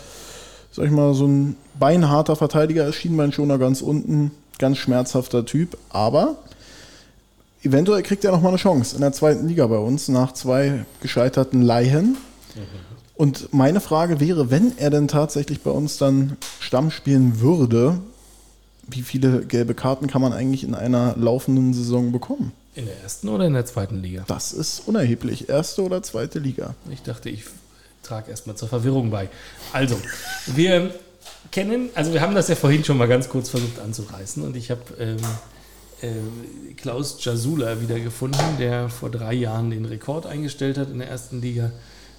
[0.72, 6.38] sag ich mal, so ein beinharter Verteidiger ist, Schienbeinschoner ganz unten, ganz schmerzhafter Typ, aber
[7.64, 10.86] eventuell kriegt er noch mal eine Chance in der zweiten Liga bei uns nach zwei
[11.02, 12.18] gescheiterten Leihen.
[13.18, 17.98] Und meine Frage wäre, wenn er denn tatsächlich bei uns dann Stamm spielen würde,
[18.88, 22.54] wie viele gelbe Karten kann man eigentlich in einer laufenden Saison bekommen?
[22.76, 24.24] In der ersten oder in der zweiten Liga?
[24.28, 25.50] Das ist unerheblich.
[25.50, 26.76] Erste oder zweite Liga.
[26.92, 27.46] Ich dachte, ich
[28.04, 29.30] trage erstmal zur Verwirrung bei.
[29.74, 30.00] Also,
[30.46, 30.94] wir
[31.52, 34.70] kennen, also wir haben das ja vorhin schon mal ganz kurz versucht anzureißen und ich
[34.70, 35.18] habe ähm,
[36.02, 41.10] äh, Klaus Jasula wieder gefunden, der vor drei Jahren den Rekord eingestellt hat in der
[41.10, 41.72] ersten Liga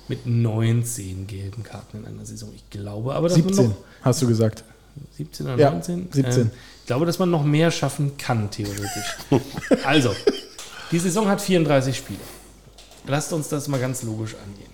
[0.08, 2.50] mit 19 gelben Karten in einer Saison.
[2.54, 4.64] Ich glaube aber, dass man 17, noch hast du gesagt.
[5.16, 6.08] 17 oder Ja, 19?
[6.12, 6.42] 17.
[6.42, 9.16] Ähm, ich glaube, dass man noch mehr schaffen kann, theoretisch.
[9.84, 10.14] also,
[10.90, 12.18] die Saison hat 34 Spiele.
[13.06, 14.72] Lasst uns das mal ganz logisch angehen.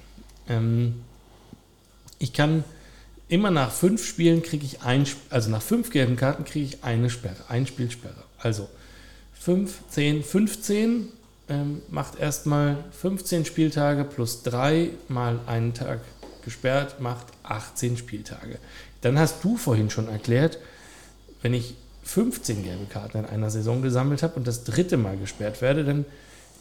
[0.48, 0.94] Ähm,
[2.18, 2.64] ich kann
[3.28, 7.10] immer nach fünf Spielen kriege ich ein, also nach fünf gelben Karten kriege ich eine
[7.10, 8.22] Sperre, ein Spielsperre.
[8.38, 8.68] Also
[9.40, 11.08] 5, 10, 15
[11.48, 16.00] ähm, macht erstmal 15 Spieltage plus 3 mal einen Tag
[16.44, 18.58] gesperrt, macht 18 Spieltage.
[19.00, 20.58] Dann hast du vorhin schon erklärt,
[21.42, 25.62] wenn ich 15 gelbe Karten in einer Saison gesammelt habe und das dritte Mal gesperrt
[25.62, 26.04] werde, dann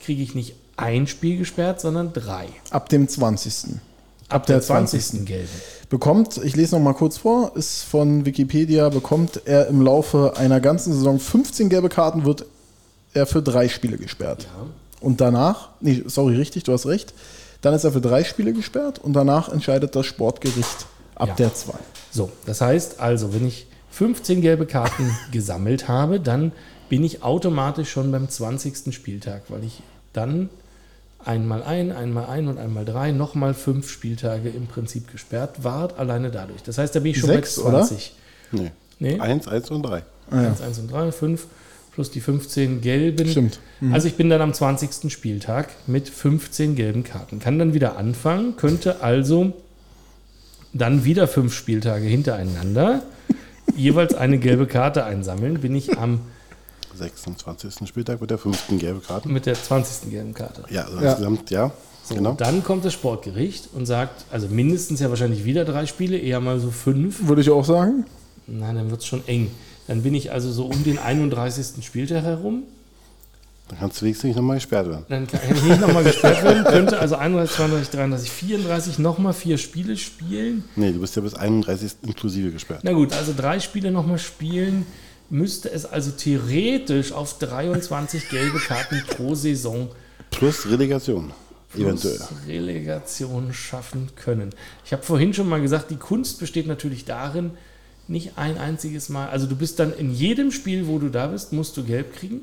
[0.02, 2.48] kriege ich nicht ein Spiel gesperrt, sondern drei.
[2.72, 3.76] Ab dem 20.
[4.30, 5.26] Ab der der 20.
[5.26, 5.50] gelben.
[5.90, 10.60] Bekommt, ich lese noch mal kurz vor, ist von Wikipedia, bekommt er im Laufe einer
[10.60, 12.46] ganzen Saison 15 gelbe Karten, wird
[13.14, 14.44] er für drei Spiele gesperrt.
[14.44, 14.68] Ja.
[15.02, 17.14] Und danach, nee, sorry, richtig, du hast recht,
[17.62, 20.86] dann ist er für drei Spiele gesperrt und danach entscheidet das Sportgericht
[21.16, 21.36] ab Ja.
[21.36, 21.78] der zwei.
[22.12, 26.52] So, das heißt also, wenn ich 15 gelbe Karten gesammelt habe, dann
[26.90, 28.94] bin ich automatisch schon beim 20.
[28.94, 29.82] Spieltag, weil ich
[30.14, 30.50] dann
[31.24, 36.32] einmal ein, einmal ein und einmal drei, nochmal fünf Spieltage im Prinzip gesperrt war, alleine
[36.32, 36.64] dadurch.
[36.64, 37.80] Das heißt, da bin ich schon Sechs, bei oder?
[37.84, 38.16] 20.
[38.52, 38.72] Nee.
[39.00, 40.04] Nee, Eins, eins und drei.
[40.30, 40.48] Ah, ja.
[40.50, 41.48] 1, 1 und 3, 5
[41.94, 43.28] plus die 15 gelben.
[43.30, 43.60] Stimmt.
[43.82, 43.94] Mhm.
[43.94, 45.12] Also ich bin dann am 20.
[45.12, 47.40] Spieltag mit 15 gelben Karten.
[47.40, 49.54] Kann dann wieder anfangen, könnte also
[50.74, 53.04] dann wieder fünf Spieltage hintereinander
[53.76, 55.60] jeweils eine gelbe Karte einsammeln.
[55.62, 56.22] Bin ich am
[56.96, 57.88] 26.
[57.88, 59.30] Spieltag mit der fünften gelbe Karte.
[59.30, 60.10] mit der 20.
[60.12, 60.64] gelben Karte.
[60.70, 61.10] Ja, also Ja.
[61.12, 61.72] insgesamt, ja.
[62.04, 62.34] So, genau.
[62.34, 66.60] Dann kommt das Sportgericht und sagt, also mindestens ja wahrscheinlich wieder drei Spiele, eher mal
[66.60, 67.28] so fünf.
[67.28, 68.06] Würde ich auch sagen.
[68.46, 69.50] Nein, dann wird es schon eng.
[69.88, 71.86] Dann bin ich also so um den 31.
[71.86, 72.64] Spieltag herum.
[73.70, 75.06] Dann kannst du wenigstens nicht nochmal gesperrt werden.
[75.10, 76.64] Dann kann ich nicht nochmal gesperrt werden.
[76.66, 80.64] Könnte also 31, 32, 33, 34 nochmal vier Spiele spielen.
[80.76, 81.94] Nee, du bist ja bis 31.
[82.04, 82.82] inklusive gesperrt.
[82.84, 84.86] Na gut, also drei Spiele nochmal spielen.
[85.30, 89.90] Müsste es also theoretisch auf 23 gelbe Karten pro Saison
[90.30, 91.32] Plus Relegation.
[91.76, 92.18] Eventuell.
[92.18, 94.52] plus Relegation schaffen können.
[94.86, 97.52] Ich habe vorhin schon mal gesagt, die Kunst besteht natürlich darin,
[98.08, 101.54] nicht ein einziges Mal, also du bist dann in jedem Spiel, wo du da bist,
[101.54, 102.42] musst du gelb kriegen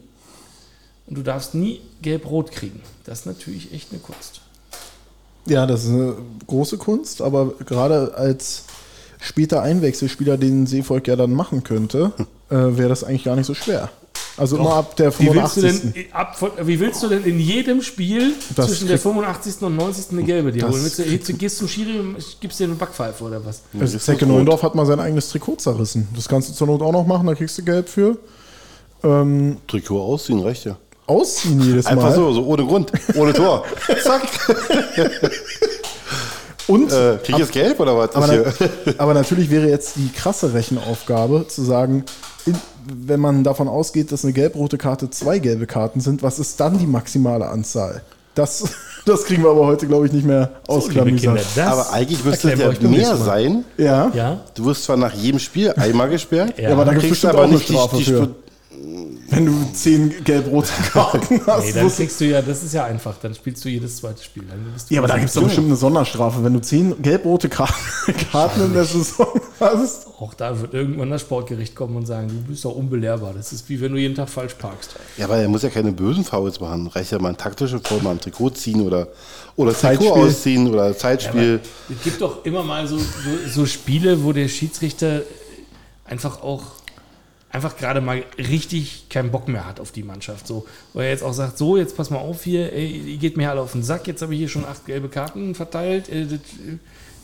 [1.07, 2.81] und du darfst nie gelb-rot kriegen.
[3.05, 4.41] Das ist natürlich echt eine Kunst.
[5.47, 6.15] Ja, das ist eine
[6.47, 8.65] große Kunst, aber gerade als
[9.21, 12.13] später Einwechselspieler, den Seevolk ja dann machen könnte,
[12.51, 13.91] äh, wäre das eigentlich gar nicht so schwer.
[14.37, 15.93] Also immer ab der Wie willst, du 85.
[15.93, 19.63] denn, ab, von- wie willst du denn in jedem Spiel Das zwischen der krieg- 85.
[19.63, 20.07] und 90.
[20.13, 20.83] eine gelbe dir holen?
[20.83, 23.63] Willst du, jetzt gehst zum Schiri und gibst dir eine Backpfeife oder was?
[23.79, 24.25] Also Zecke.
[24.27, 26.09] Neuendorf hat mal sein eigenes Trikot zerrissen.
[26.15, 28.17] Das kannst du zur Not auch noch machen, da kriegst du Gelb für.
[29.05, 30.77] Ähm, Trikot ausziehen, reicht ja.
[31.07, 32.15] ausziehen jedes Einfach Mal.
[32.15, 33.65] so, so ohne Grund, ohne Tor.
[34.03, 34.23] Zack.
[36.67, 38.15] Und, Äh, krieg ich jetzt gelb oder was?
[38.15, 42.05] aber, na, aber natürlich wäre jetzt die krasse Rechenaufgabe zu sagen,
[42.47, 42.57] in,
[43.07, 46.79] wenn man davon ausgeht, dass eine gelb-rote Karte zwei gelbe Karten sind, was ist dann
[46.79, 48.03] die maximale Anzahl?
[48.35, 48.65] Das,
[49.07, 51.39] das kriegen wir aber heute, glaube ich, nicht mehr ausklamüsert.
[51.57, 53.65] das aber eigentlich müsste es ja mehr sein.
[53.77, 54.11] ja.
[54.15, 56.71] Ja, Du wirst zwar nach jedem Spiel einmal gesperrt, Ja.
[56.73, 59.10] aber da gibt es kriegst bestimmt aber auch nicht die, die.
[59.31, 61.65] Wenn du zehn gelb-rote Karten hast.
[61.65, 64.43] nee, dann kriegst du ja, das ist ja einfach, dann spielst du jedes zweite Spiel.
[64.49, 66.43] Dann bist du ja, aber da gibt es doch bestimmt eine Sonderstrafe.
[66.43, 69.29] Wenn du zehn gelb-rote Karten, in der Saison
[69.61, 70.09] hast.
[70.19, 73.33] Auch da wird irgendwann das Sportgericht kommen und sagen, du bist doch unbelehrbar.
[73.33, 74.97] Das ist wie wenn du jeden Tag falsch parkst.
[75.17, 76.89] Ja, aber er muss ja keine bösen Fouls machen.
[76.89, 79.09] Reicht ja mal ein taktische Foul, mal ein Trikot ziehen oder,
[79.57, 80.09] oder Zeitspiel.
[80.09, 81.61] Trikot ausziehen oder Zeitspiel.
[81.89, 83.05] Es gibt doch immer mal so, so,
[83.49, 85.23] so Spiele, wo der Schiedsrichter
[86.05, 86.80] einfach auch
[87.51, 90.47] einfach gerade mal richtig keinen Bock mehr hat auf die Mannschaft.
[90.47, 93.37] So, wo er jetzt auch sagt, so, jetzt pass mal auf hier, ey, ihr geht
[93.37, 96.09] mir alle auf den Sack, jetzt habe ich hier schon acht gelbe Karten verteilt.
[96.09, 96.79] Äh, das, äh,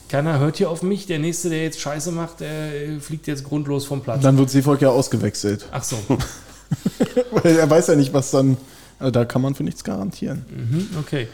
[0.09, 1.07] keiner hört hier auf mich.
[1.07, 4.23] Der Nächste, der jetzt Scheiße macht, der äh, fliegt jetzt grundlos vom Platz.
[4.23, 5.67] Dann wird Seevolk ja ausgewechselt.
[5.73, 5.97] Ach so,
[7.31, 8.57] Weil er weiß ja nicht, was dann.
[8.99, 10.47] Also da kann man für nichts garantieren.
[10.49, 11.29] mhm, okay.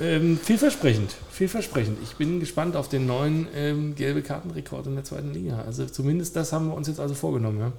[0.00, 1.98] Ähm, vielversprechend, vielversprechend.
[2.04, 5.64] Ich bin gespannt auf den neuen ähm, gelbe Kartenrekord in der zweiten Liga.
[5.66, 7.58] Also zumindest das haben wir uns jetzt also vorgenommen.
[7.58, 7.72] Ja?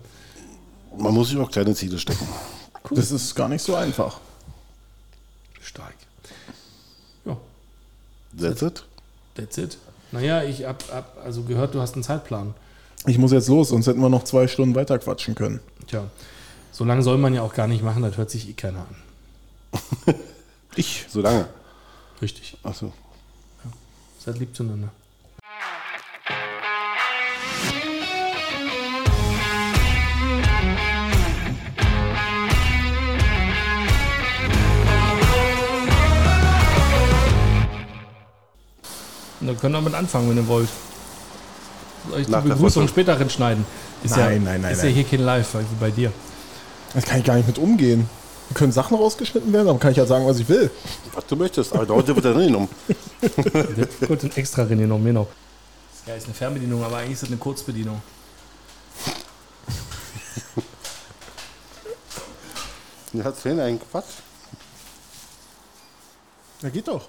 [0.97, 2.27] Man muss sich auch kleine Ziele stecken.
[2.91, 4.19] Das ist gar nicht so einfach.
[5.61, 5.93] Stark.
[7.25, 7.37] Ja,
[8.37, 8.83] That's it.
[9.35, 9.77] that's it.
[10.11, 12.53] Naja, ich hab, hab also gehört, du hast einen Zeitplan.
[13.05, 15.59] Ich muss jetzt los, sonst hätten wir noch zwei Stunden weiter quatschen können.
[15.87, 16.09] Tja,
[16.71, 20.15] so lange soll man ja auch gar nicht machen, das hört sich eh keiner an.
[20.75, 21.05] Ich.
[21.09, 21.47] So lange.
[22.21, 22.55] Richtig.
[22.63, 22.93] Achso.
[24.23, 24.89] Seid lieb zueinander.
[39.41, 40.69] Und dann können wir mit anfangen, wenn ihr wollt.
[42.09, 43.65] Soll ich die Nach der Begrüßung später schneiden?
[44.03, 44.93] Ist Nein, ja, nein, nein, Ist ja nein.
[44.93, 46.11] hier kein Live, wie bei dir.
[46.93, 48.09] Das kann ich gar nicht mit umgehen.
[48.53, 50.71] Können Sachen rausgeschnitten werden, aber kann ich ja sagen, was ich will.
[51.13, 52.69] Was du möchtest, aber heute wird er drin genommen.
[54.07, 55.27] Gut, ein extra mehr noch.
[55.27, 58.01] Das ist geil, ist eine Fernbedienung, aber eigentlich ist das eine Kurzbedienung.
[63.23, 64.05] Hast vorhin einen Quatsch.
[66.61, 67.07] Ja, geht doch.